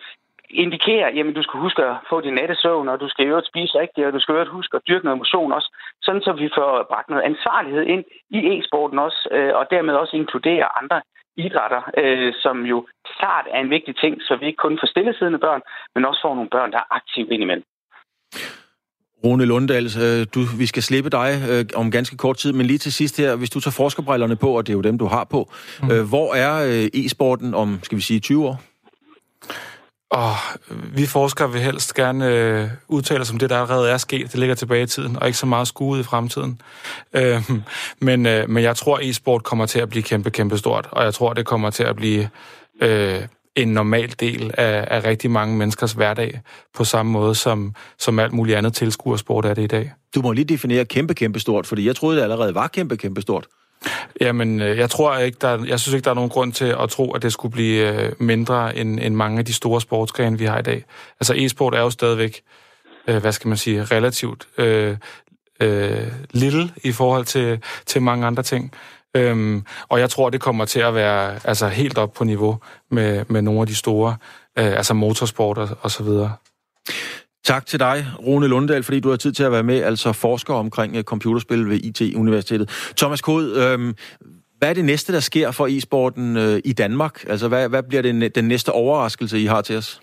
indikerer, 0.53 1.09
jamen 1.15 1.33
du 1.33 1.43
skal 1.43 1.59
huske 1.59 1.81
at 1.83 1.95
få 2.09 2.21
din 2.21 2.33
nattesøvn, 2.33 2.87
og 2.89 2.99
du 2.99 3.07
skal 3.09 3.25
jo 3.27 3.41
spise 3.51 3.79
rigtigt, 3.79 4.07
og 4.07 4.13
du 4.13 4.19
skal 4.19 4.35
jo 4.35 4.45
huske 4.51 4.77
at 4.77 4.87
dyrke 4.87 5.05
noget 5.05 5.17
motion 5.17 5.51
også, 5.51 5.69
sådan 6.01 6.21
så 6.21 6.31
vi 6.33 6.49
får 6.57 6.87
bragt 6.91 7.09
noget 7.09 7.23
ansvarlighed 7.23 7.83
ind 7.93 8.03
i 8.29 8.39
e-sporten 8.51 8.99
også, 8.99 9.27
øh, 9.31 9.51
og 9.59 9.63
dermed 9.71 9.93
også 9.93 10.15
inkludere 10.15 10.77
andre 10.81 11.01
idrætter, 11.37 11.81
øh, 11.97 12.33
som 12.43 12.65
jo 12.65 12.87
klart 13.17 13.45
er 13.53 13.59
en 13.59 13.69
vigtig 13.69 13.95
ting, 14.03 14.21
så 14.21 14.37
vi 14.39 14.45
ikke 14.45 14.63
kun 14.65 14.79
får 14.81 14.87
stillesiddende 14.87 15.39
børn, 15.39 15.61
men 15.95 16.05
også 16.05 16.21
får 16.21 16.35
nogle 16.35 16.49
børn, 16.49 16.71
der 16.71 16.77
er 16.77 16.95
aktive 16.99 17.27
indimellem. 17.33 17.65
Rune 19.23 19.45
Lunddal, 19.45 19.85
øh, 19.85 20.27
du, 20.35 20.39
vi 20.59 20.65
skal 20.65 20.83
slippe 20.83 21.09
dig 21.09 21.29
øh, 21.51 21.65
om 21.75 21.91
ganske 21.91 22.17
kort 22.17 22.37
tid, 22.37 22.53
men 22.53 22.65
lige 22.65 22.77
til 22.77 22.93
sidst 22.93 23.17
her, 23.17 23.35
hvis 23.35 23.49
du 23.49 23.59
tager 23.59 23.71
forskerbrillerne 23.71 24.35
på, 24.35 24.57
og 24.57 24.67
det 24.67 24.73
er 24.73 24.77
jo 24.77 24.81
dem, 24.81 24.97
du 24.97 25.05
har 25.05 25.23
på, 25.23 25.49
mm. 25.81 25.91
øh, 25.91 26.09
hvor 26.09 26.33
er 26.33 26.53
øh, 26.69 27.01
e-sporten 27.01 27.53
om, 27.53 27.79
skal 27.83 27.95
vi 27.95 28.01
sige, 28.01 28.19
20 28.19 28.47
år? 28.47 28.70
Og 30.11 30.35
vi 30.93 31.05
forskere 31.05 31.51
vil 31.51 31.61
helst 31.61 31.93
gerne 31.93 32.27
øh, 32.27 32.69
udtale 32.87 33.21
os 33.21 33.31
om 33.31 33.37
det, 33.37 33.49
der 33.49 33.57
allerede 33.57 33.89
er 33.89 33.97
sket. 33.97 34.31
Det 34.31 34.39
ligger 34.39 34.55
tilbage 34.55 34.83
i 34.83 34.87
tiden, 34.87 35.17
og 35.17 35.27
ikke 35.27 35.37
så 35.37 35.45
meget 35.45 35.67
skue 35.67 35.99
i 35.99 36.03
fremtiden. 36.03 36.61
Øh, 37.13 37.51
men, 37.99 38.25
øh, 38.25 38.49
men 38.49 38.63
jeg 38.63 38.75
tror, 38.75 38.99
e-sport 39.01 39.43
kommer 39.43 39.65
til 39.65 39.79
at 39.79 39.89
blive 39.89 40.03
kæmpe, 40.03 40.29
kæmpe 40.31 40.57
stort, 40.57 40.87
og 40.91 41.03
jeg 41.03 41.13
tror, 41.13 41.33
det 41.33 41.45
kommer 41.45 41.69
til 41.69 41.83
at 41.83 41.95
blive 41.95 42.29
øh, 42.81 43.21
en 43.55 43.67
normal 43.67 44.13
del 44.19 44.51
af, 44.57 44.87
af 44.87 45.03
rigtig 45.05 45.31
mange 45.31 45.57
menneskers 45.57 45.91
hverdag, 45.91 46.41
på 46.73 46.83
samme 46.83 47.11
måde 47.11 47.35
som, 47.35 47.75
som 47.99 48.19
alt 48.19 48.33
muligt 48.33 48.57
andet 48.57 48.73
tilskuersport 48.73 49.45
er 49.45 49.53
det 49.53 49.63
i 49.63 49.67
dag. 49.67 49.91
Du 50.15 50.21
må 50.21 50.31
lige 50.31 50.45
definere 50.45 50.85
kæmpe, 50.85 51.13
kæmpe 51.13 51.39
stort, 51.39 51.67
fordi 51.67 51.87
jeg 51.87 51.95
troede, 51.95 52.17
det 52.17 52.23
allerede 52.23 52.55
var 52.55 52.67
kæmpe, 52.67 52.97
kæmpe 52.97 53.21
stort. 53.21 53.47
Jamen, 54.21 54.61
øh, 54.61 54.77
jeg 54.77 54.89
tror 54.89 55.17
ikke, 55.17 55.37
der, 55.41 55.65
jeg 55.65 55.79
synes 55.79 55.93
ikke, 55.93 56.05
der 56.05 56.11
er 56.11 56.15
nogen 56.15 56.29
grund 56.29 56.53
til 56.53 56.75
at 56.79 56.89
tro, 56.89 57.11
at 57.11 57.21
det 57.21 57.33
skulle 57.33 57.51
blive 57.51 57.93
øh, 57.93 58.11
mindre 58.19 58.77
end, 58.77 58.99
end 58.99 59.15
mange 59.15 59.39
af 59.39 59.45
de 59.45 59.53
store 59.53 59.81
sportsgrene, 59.81 60.37
vi 60.37 60.45
har 60.45 60.59
i 60.59 60.61
dag. 60.61 60.83
Altså, 61.19 61.33
e-sport 61.37 61.75
er 61.75 61.79
jo 61.79 61.89
stadigvæk, 61.89 62.41
øh, 63.07 63.17
hvad 63.17 63.31
skal 63.31 63.47
man 63.47 63.57
sige, 63.57 63.83
relativt 63.83 64.47
øh, 64.57 64.97
øh, 65.59 66.07
lille 66.31 66.71
i 66.83 66.91
forhold 66.91 67.25
til, 67.25 67.63
til 67.85 68.01
mange 68.01 68.27
andre 68.27 68.43
ting. 68.43 68.73
Øhm, 69.15 69.65
og 69.89 69.99
jeg 69.99 70.09
tror, 70.09 70.29
det 70.29 70.41
kommer 70.41 70.65
til 70.65 70.79
at 70.79 70.95
være 70.95 71.39
altså, 71.43 71.67
helt 71.67 71.97
op 71.97 72.13
på 72.13 72.23
niveau 72.23 72.59
med, 72.91 73.25
med 73.27 73.41
nogle 73.41 73.61
af 73.61 73.67
de 73.67 73.75
store, 73.75 74.15
øh, 74.59 74.65
altså 74.65 74.93
motorsport 74.93 75.57
og, 75.57 75.69
og 75.81 75.91
så 75.91 76.03
videre. 76.03 76.33
Tak 77.43 77.65
til 77.65 77.79
dig, 77.79 77.97
Rune 78.27 78.47
Lunddal, 78.47 78.83
fordi 78.83 78.99
du 78.99 79.09
har 79.09 79.17
tid 79.17 79.31
til 79.31 79.43
at 79.43 79.51
være 79.51 79.63
med, 79.63 79.83
altså 79.83 80.13
forsker 80.13 80.53
omkring 80.53 80.97
øh, 80.97 81.03
computerspil 81.03 81.69
ved 81.69 81.79
IT-universitetet. 81.89 82.93
Thomas 82.97 83.21
Kod, 83.21 83.45
øhm, 83.63 83.93
hvad 84.57 84.69
er 84.69 84.73
det 84.73 84.85
næste, 84.85 85.13
der 85.13 85.19
sker 85.19 85.51
for 85.51 85.67
e-sporten 85.75 86.27
øh, 86.43 86.61
i 86.71 86.73
Danmark? 86.73 87.15
Altså, 87.31 87.47
hvad, 87.49 87.69
hvad 87.69 87.83
bliver 87.89 88.01
det, 88.01 88.35
den 88.35 88.47
næste 88.47 88.69
overraskelse, 88.69 89.39
I 89.39 89.45
har 89.45 89.61
til 89.61 89.77
os? 89.77 90.01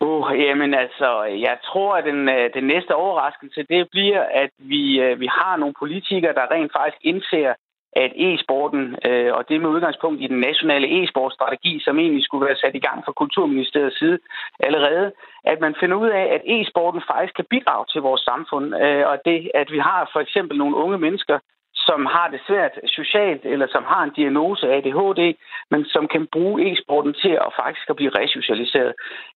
Uh, 0.00 0.26
jamen 0.46 0.74
altså, 0.74 1.08
jeg 1.48 1.56
tror, 1.68 1.90
at 1.96 2.04
den, 2.04 2.28
øh, 2.28 2.50
den 2.54 2.64
næste 2.64 2.94
overraskelse, 2.94 3.60
det 3.72 3.88
bliver, 3.90 4.22
at 4.42 4.50
vi, 4.58 5.00
øh, 5.00 5.20
vi 5.20 5.28
har 5.38 5.56
nogle 5.56 5.74
politikere, 5.78 6.34
der 6.38 6.50
rent 6.54 6.72
faktisk 6.78 7.00
indser, 7.10 7.54
at 7.96 8.12
e-sporten, 8.16 8.96
øh, 9.08 9.32
og 9.34 9.48
det 9.48 9.60
med 9.60 9.70
udgangspunkt 9.70 10.22
i 10.22 10.26
den 10.26 10.40
nationale 10.40 10.86
e-sportstrategi, 10.98 11.80
som 11.80 11.98
egentlig 11.98 12.24
skulle 12.24 12.46
være 12.46 12.56
sat 12.56 12.74
i 12.74 12.84
gang 12.86 13.04
fra 13.04 13.12
Kulturministeriets 13.12 13.98
side 13.98 14.18
allerede, 14.60 15.12
at 15.44 15.60
man 15.60 15.74
finder 15.80 15.96
ud 15.96 16.08
af, 16.08 16.24
at 16.34 16.42
e-sporten 16.54 17.02
faktisk 17.10 17.34
kan 17.34 17.50
bidrage 17.50 17.86
til 17.92 18.00
vores 18.00 18.20
samfund, 18.20 18.66
øh, 18.84 19.04
og 19.10 19.16
det, 19.24 19.50
at 19.54 19.68
vi 19.72 19.78
har 19.78 20.10
for 20.12 20.20
eksempel 20.20 20.58
nogle 20.58 20.76
unge 20.76 20.98
mennesker, 20.98 21.38
som 21.74 22.06
har 22.06 22.28
det 22.28 22.40
svært 22.48 22.74
socialt, 22.86 23.44
eller 23.44 23.66
som 23.74 23.84
har 23.92 24.02
en 24.02 24.16
diagnose 24.20 24.64
af 24.68 24.76
ADHD, 24.76 25.22
men 25.70 25.84
som 25.84 26.08
kan 26.08 26.26
bruge 26.32 26.72
e-sporten 26.72 27.14
til 27.22 27.34
at 27.44 27.54
faktisk 27.62 27.90
at 27.90 27.96
blive 27.96 28.16
resocialiseret. 28.20 28.92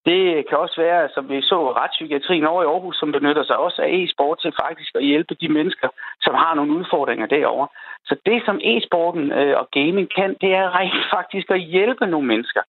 Det 0.06 0.48
kan 0.48 0.58
også 0.58 0.76
være, 0.80 1.08
som 1.14 1.28
vi 1.28 1.42
så 1.42 1.58
retspsykiatrien 1.72 2.46
over 2.46 2.62
i 2.62 2.66
Aarhus, 2.66 2.96
som 2.96 3.12
benytter 3.12 3.44
sig 3.44 3.56
også 3.56 3.82
af 3.82 3.88
e-sport 3.88 4.38
til 4.40 4.52
faktisk 4.64 4.92
at 4.94 5.04
hjælpe 5.04 5.34
de 5.34 5.48
mennesker, 5.48 5.88
som 6.20 6.34
har 6.34 6.54
nogle 6.54 6.72
udfordringer 6.78 7.26
derovre. 7.26 7.68
Så 8.08 8.16
det, 8.26 8.42
som 8.44 8.60
e-sporten 8.62 9.32
øh, 9.32 9.58
og 9.60 9.68
gaming 9.70 10.08
kan, 10.16 10.36
det 10.40 10.50
er 10.54 10.78
rent 10.78 11.06
faktisk 11.16 11.50
at 11.50 11.60
hjælpe 11.60 12.06
nogle 12.06 12.26
mennesker 12.26 12.62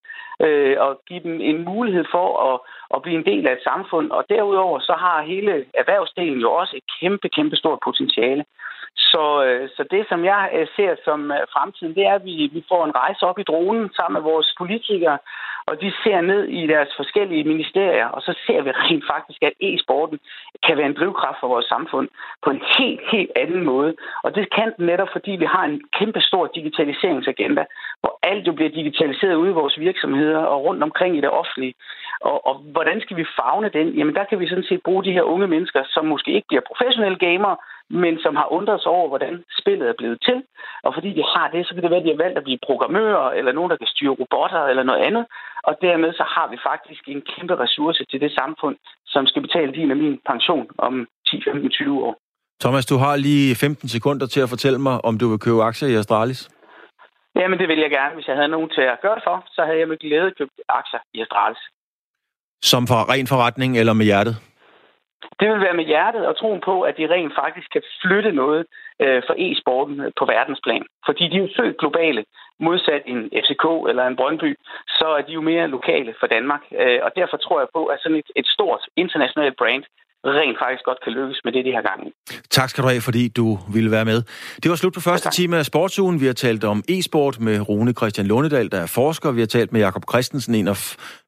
øh, 0.45 0.75
og 0.79 1.01
give 1.07 1.19
dem 1.19 1.41
en 1.41 1.65
mulighed 1.65 2.05
for 2.11 2.27
at, 2.49 2.59
at 2.95 3.01
blive 3.01 3.17
en 3.17 3.25
del 3.25 3.47
af 3.47 3.53
et 3.53 3.63
samfund. 3.63 4.11
Og 4.11 4.25
derudover 4.29 4.79
så 4.79 4.93
har 4.93 5.21
hele 5.21 5.65
erhvervsdelen 5.73 6.39
jo 6.39 6.51
også 6.51 6.73
et 6.77 6.83
kæmpe, 6.99 7.29
kæmpe 7.29 7.55
stort 7.55 7.79
potentiale. 7.83 8.43
Så, 9.11 9.23
øh, 9.45 9.69
så 9.75 9.83
det, 9.91 10.03
som 10.09 10.25
jeg 10.25 10.49
øh, 10.57 10.67
ser 10.75 10.95
som 11.05 11.31
øh, 11.31 11.43
fremtiden, 11.53 11.95
det 11.95 12.03
er, 12.05 12.13
at 12.15 12.25
vi, 12.25 12.35
vi 12.53 12.61
får 12.71 12.85
en 12.85 12.95
rejse 12.95 13.21
op 13.29 13.39
i 13.39 13.49
dronen 13.51 13.89
sammen 13.97 14.15
med 14.17 14.31
vores 14.31 14.55
politikere, 14.57 15.17
og 15.69 15.81
de 15.81 15.91
ser 16.03 16.21
ned 16.21 16.43
i 16.59 16.67
deres 16.67 16.91
forskellige 16.99 17.43
ministerier, 17.43 18.07
og 18.15 18.21
så 18.21 18.33
ser 18.45 18.61
vi 18.61 18.71
rent 18.71 19.05
faktisk, 19.13 19.43
at 19.43 19.53
e-sporten 19.67 20.19
kan 20.65 20.77
være 20.77 20.89
en 20.91 20.99
drivkraft 20.99 21.39
for 21.39 21.47
vores 21.47 21.65
samfund 21.65 22.07
på 22.43 22.49
en 22.49 22.61
helt, 22.77 23.01
helt 23.11 23.31
anden 23.35 23.63
måde. 23.63 23.95
Og 24.23 24.35
det 24.35 24.53
kan 24.55 24.73
den 24.77 24.85
netop, 24.85 25.09
fordi 25.11 25.31
vi 25.31 25.45
har 25.45 25.63
en 25.63 25.81
kæmpe 25.99 26.21
stor 26.21 26.43
digitaliseringsagenda, 26.55 27.63
hvor 28.01 28.19
alt 28.23 28.47
jo 28.47 28.51
bliver 28.53 28.69
digitaliseret 28.79 29.35
ude 29.35 29.49
i 29.49 29.59
vores 29.61 29.79
virksomheder 29.79 30.39
og 30.39 30.63
rundt 30.65 30.83
omkring 30.83 31.17
i 31.17 31.21
det 31.21 31.29
offentlige. 31.29 31.73
Og, 32.21 32.47
og 32.47 32.55
hvordan 32.55 33.01
skal 33.01 33.17
vi 33.17 33.25
fagne 33.39 33.69
den? 33.69 33.87
Jamen 33.97 34.15
der 34.15 34.23
kan 34.23 34.39
vi 34.39 34.49
sådan 34.49 34.69
set 34.69 34.81
bruge 34.83 35.03
de 35.03 35.15
her 35.17 35.23
unge 35.23 35.47
mennesker, 35.47 35.83
som 35.85 36.05
måske 36.05 36.31
ikke 36.31 36.47
bliver 36.47 36.69
professionelle 36.71 37.17
gamere, 37.17 37.57
men 37.89 38.19
som 38.23 38.35
har 38.35 38.47
undret 38.57 38.81
sig 38.81 38.91
over, 38.91 39.07
hvordan 39.07 39.43
spillet 39.59 39.89
er 39.89 39.97
blevet 39.97 40.19
til. 40.27 40.43
Og 40.83 40.93
fordi 40.93 41.09
de 41.19 41.23
har 41.33 41.47
det, 41.53 41.67
så 41.67 41.73
kan 41.73 41.83
det 41.83 41.91
være, 41.91 41.99
at 41.99 42.05
de 42.05 42.15
har 42.15 42.23
valgt 42.25 42.37
at 42.37 42.43
blive 42.43 42.65
programmører, 42.67 43.29
eller 43.39 43.51
nogen, 43.51 43.71
der 43.71 43.77
kan 43.77 43.87
styre 43.93 44.17
robotter, 44.19 44.63
eller 44.71 44.83
noget 44.83 45.01
andet. 45.07 45.25
Og 45.63 45.73
dermed 45.81 46.13
så 46.13 46.25
har 46.35 46.47
vi 46.51 46.57
faktisk 46.69 47.03
en 47.07 47.21
kæmpe 47.31 47.55
ressource 47.63 48.05
til 48.11 48.21
det 48.21 48.31
samfund, 48.39 48.75
som 49.13 49.27
skal 49.27 49.41
betale 49.41 49.71
din 49.73 49.91
og 49.91 49.97
min 49.97 50.19
pension 50.31 50.67
om 50.77 51.07
10, 51.27 51.41
15, 51.43 51.69
20 51.69 52.05
år. 52.05 52.15
Thomas, 52.63 52.85
du 52.85 52.97
har 52.97 53.15
lige 53.15 53.55
15 53.55 53.89
sekunder 53.89 54.25
til 54.27 54.41
at 54.41 54.49
fortælle 54.49 54.79
mig, 54.79 55.05
om 55.05 55.17
du 55.17 55.29
vil 55.29 55.39
købe 55.39 55.63
aktier 55.63 55.89
i 55.89 55.95
Astralis. 55.95 56.49
Jamen, 57.35 57.59
det 57.59 57.67
vil 57.67 57.79
jeg 57.79 57.89
gerne. 57.89 58.13
Hvis 58.15 58.27
jeg 58.27 58.35
havde 58.35 58.47
nogen 58.47 58.69
til 58.69 58.81
at 58.81 59.01
gøre 59.01 59.15
det 59.15 59.23
for, 59.23 59.37
så 59.55 59.61
havde 59.65 59.79
jeg 59.79 59.87
med 59.87 59.97
glæde 59.97 60.31
købt 60.37 60.51
aktier 60.69 60.99
i 61.13 61.21
Astralis. 61.21 61.63
Som 62.61 62.87
for 62.87 62.99
ren 63.11 63.27
forretning 63.27 63.77
eller 63.79 63.93
med 63.93 64.05
hjertet? 64.05 64.35
Det 65.39 65.49
vil 65.49 65.61
være 65.61 65.73
med 65.79 65.85
hjertet 65.85 66.27
og 66.27 66.37
troen 66.37 66.61
på, 66.61 66.81
at 66.81 66.97
de 66.97 67.13
rent 67.13 67.33
faktisk 67.35 67.67
kan 67.71 67.83
flytte 68.01 68.31
noget 68.31 68.65
øh, 69.01 69.23
for 69.27 69.35
e-sporten 69.37 69.99
øh, 70.05 70.11
på 70.19 70.25
verdensplan. 70.25 70.85
Fordi 71.05 71.23
de 71.27 71.35
er 71.37 71.41
jo 71.41 71.49
født 71.57 71.77
globale. 71.77 72.25
Modsat 72.59 73.03
en 73.05 73.29
FCK 73.43 73.65
eller 73.89 74.03
en 74.07 74.15
Brøndby, 74.15 74.55
så 74.87 75.07
er 75.17 75.21
de 75.21 75.31
jo 75.31 75.41
mere 75.41 75.67
lokale 75.67 76.15
for 76.19 76.27
Danmark. 76.27 76.63
Øh, 76.81 76.99
og 77.03 77.11
derfor 77.15 77.37
tror 77.37 77.59
jeg 77.59 77.67
på, 77.73 77.85
at 77.85 77.99
sådan 77.99 78.17
et, 78.17 78.29
et 78.35 78.47
stort 78.47 78.81
internationalt 78.95 79.57
brand 79.57 79.83
rent 80.33 80.57
faktisk 80.59 80.83
godt 80.85 80.97
kan 81.03 81.13
lykkes 81.13 81.41
med 81.43 81.51
det, 81.53 81.65
de 81.65 81.71
har 81.71 81.81
gang 81.81 82.07
i. 82.07 82.11
Tak 82.49 82.69
skal 82.69 82.83
du 82.83 82.89
have, 82.89 83.01
fordi 83.01 83.27
du 83.27 83.59
ville 83.73 83.91
være 83.91 84.05
med. 84.05 84.21
Det 84.63 84.69
var 84.69 84.75
slut 84.75 84.93
på 84.93 84.99
første 84.99 85.29
time 85.29 85.57
af 85.57 85.65
Sportsugen. 85.65 86.21
Vi 86.21 86.25
har 86.25 86.33
talt 86.33 86.63
om 86.63 86.83
e-sport 86.89 87.39
med 87.39 87.69
Rune 87.69 87.93
Christian 87.93 88.27
Lundedal, 88.27 88.71
der 88.71 88.79
er 88.79 88.85
forsker. 88.85 89.31
Vi 89.31 89.41
har 89.41 89.47
talt 89.47 89.73
med 89.73 89.81
Jakob 89.81 90.03
Christensen, 90.11 90.55
en 90.55 90.67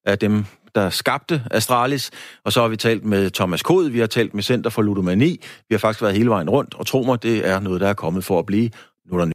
af 0.05 0.19
dem, 0.19 0.45
der 0.75 0.89
skabte 0.89 1.41
Astralis. 1.51 2.11
Og 2.45 2.51
så 2.51 2.61
har 2.61 2.67
vi 2.67 2.77
talt 2.77 3.05
med 3.05 3.29
Thomas 3.29 3.63
Kod, 3.63 3.89
vi 3.89 3.99
har 3.99 4.07
talt 4.07 4.33
med 4.33 4.43
Center 4.43 4.69
for 4.69 4.81
Ludomani. 4.81 5.41
Vi 5.69 5.73
har 5.73 5.77
faktisk 5.77 6.01
været 6.01 6.15
hele 6.15 6.29
vejen 6.29 6.49
rundt, 6.49 6.75
og 6.75 6.87
tro 6.87 7.03
mig, 7.03 7.23
det 7.23 7.47
er 7.47 7.59
noget, 7.59 7.81
der 7.81 7.87
er 7.87 7.93
kommet 7.93 8.23
for 8.23 8.39
at 8.39 8.45
blive. 8.45 8.69
Nu 9.11 9.17
er 9.17 9.25
der 9.25 9.31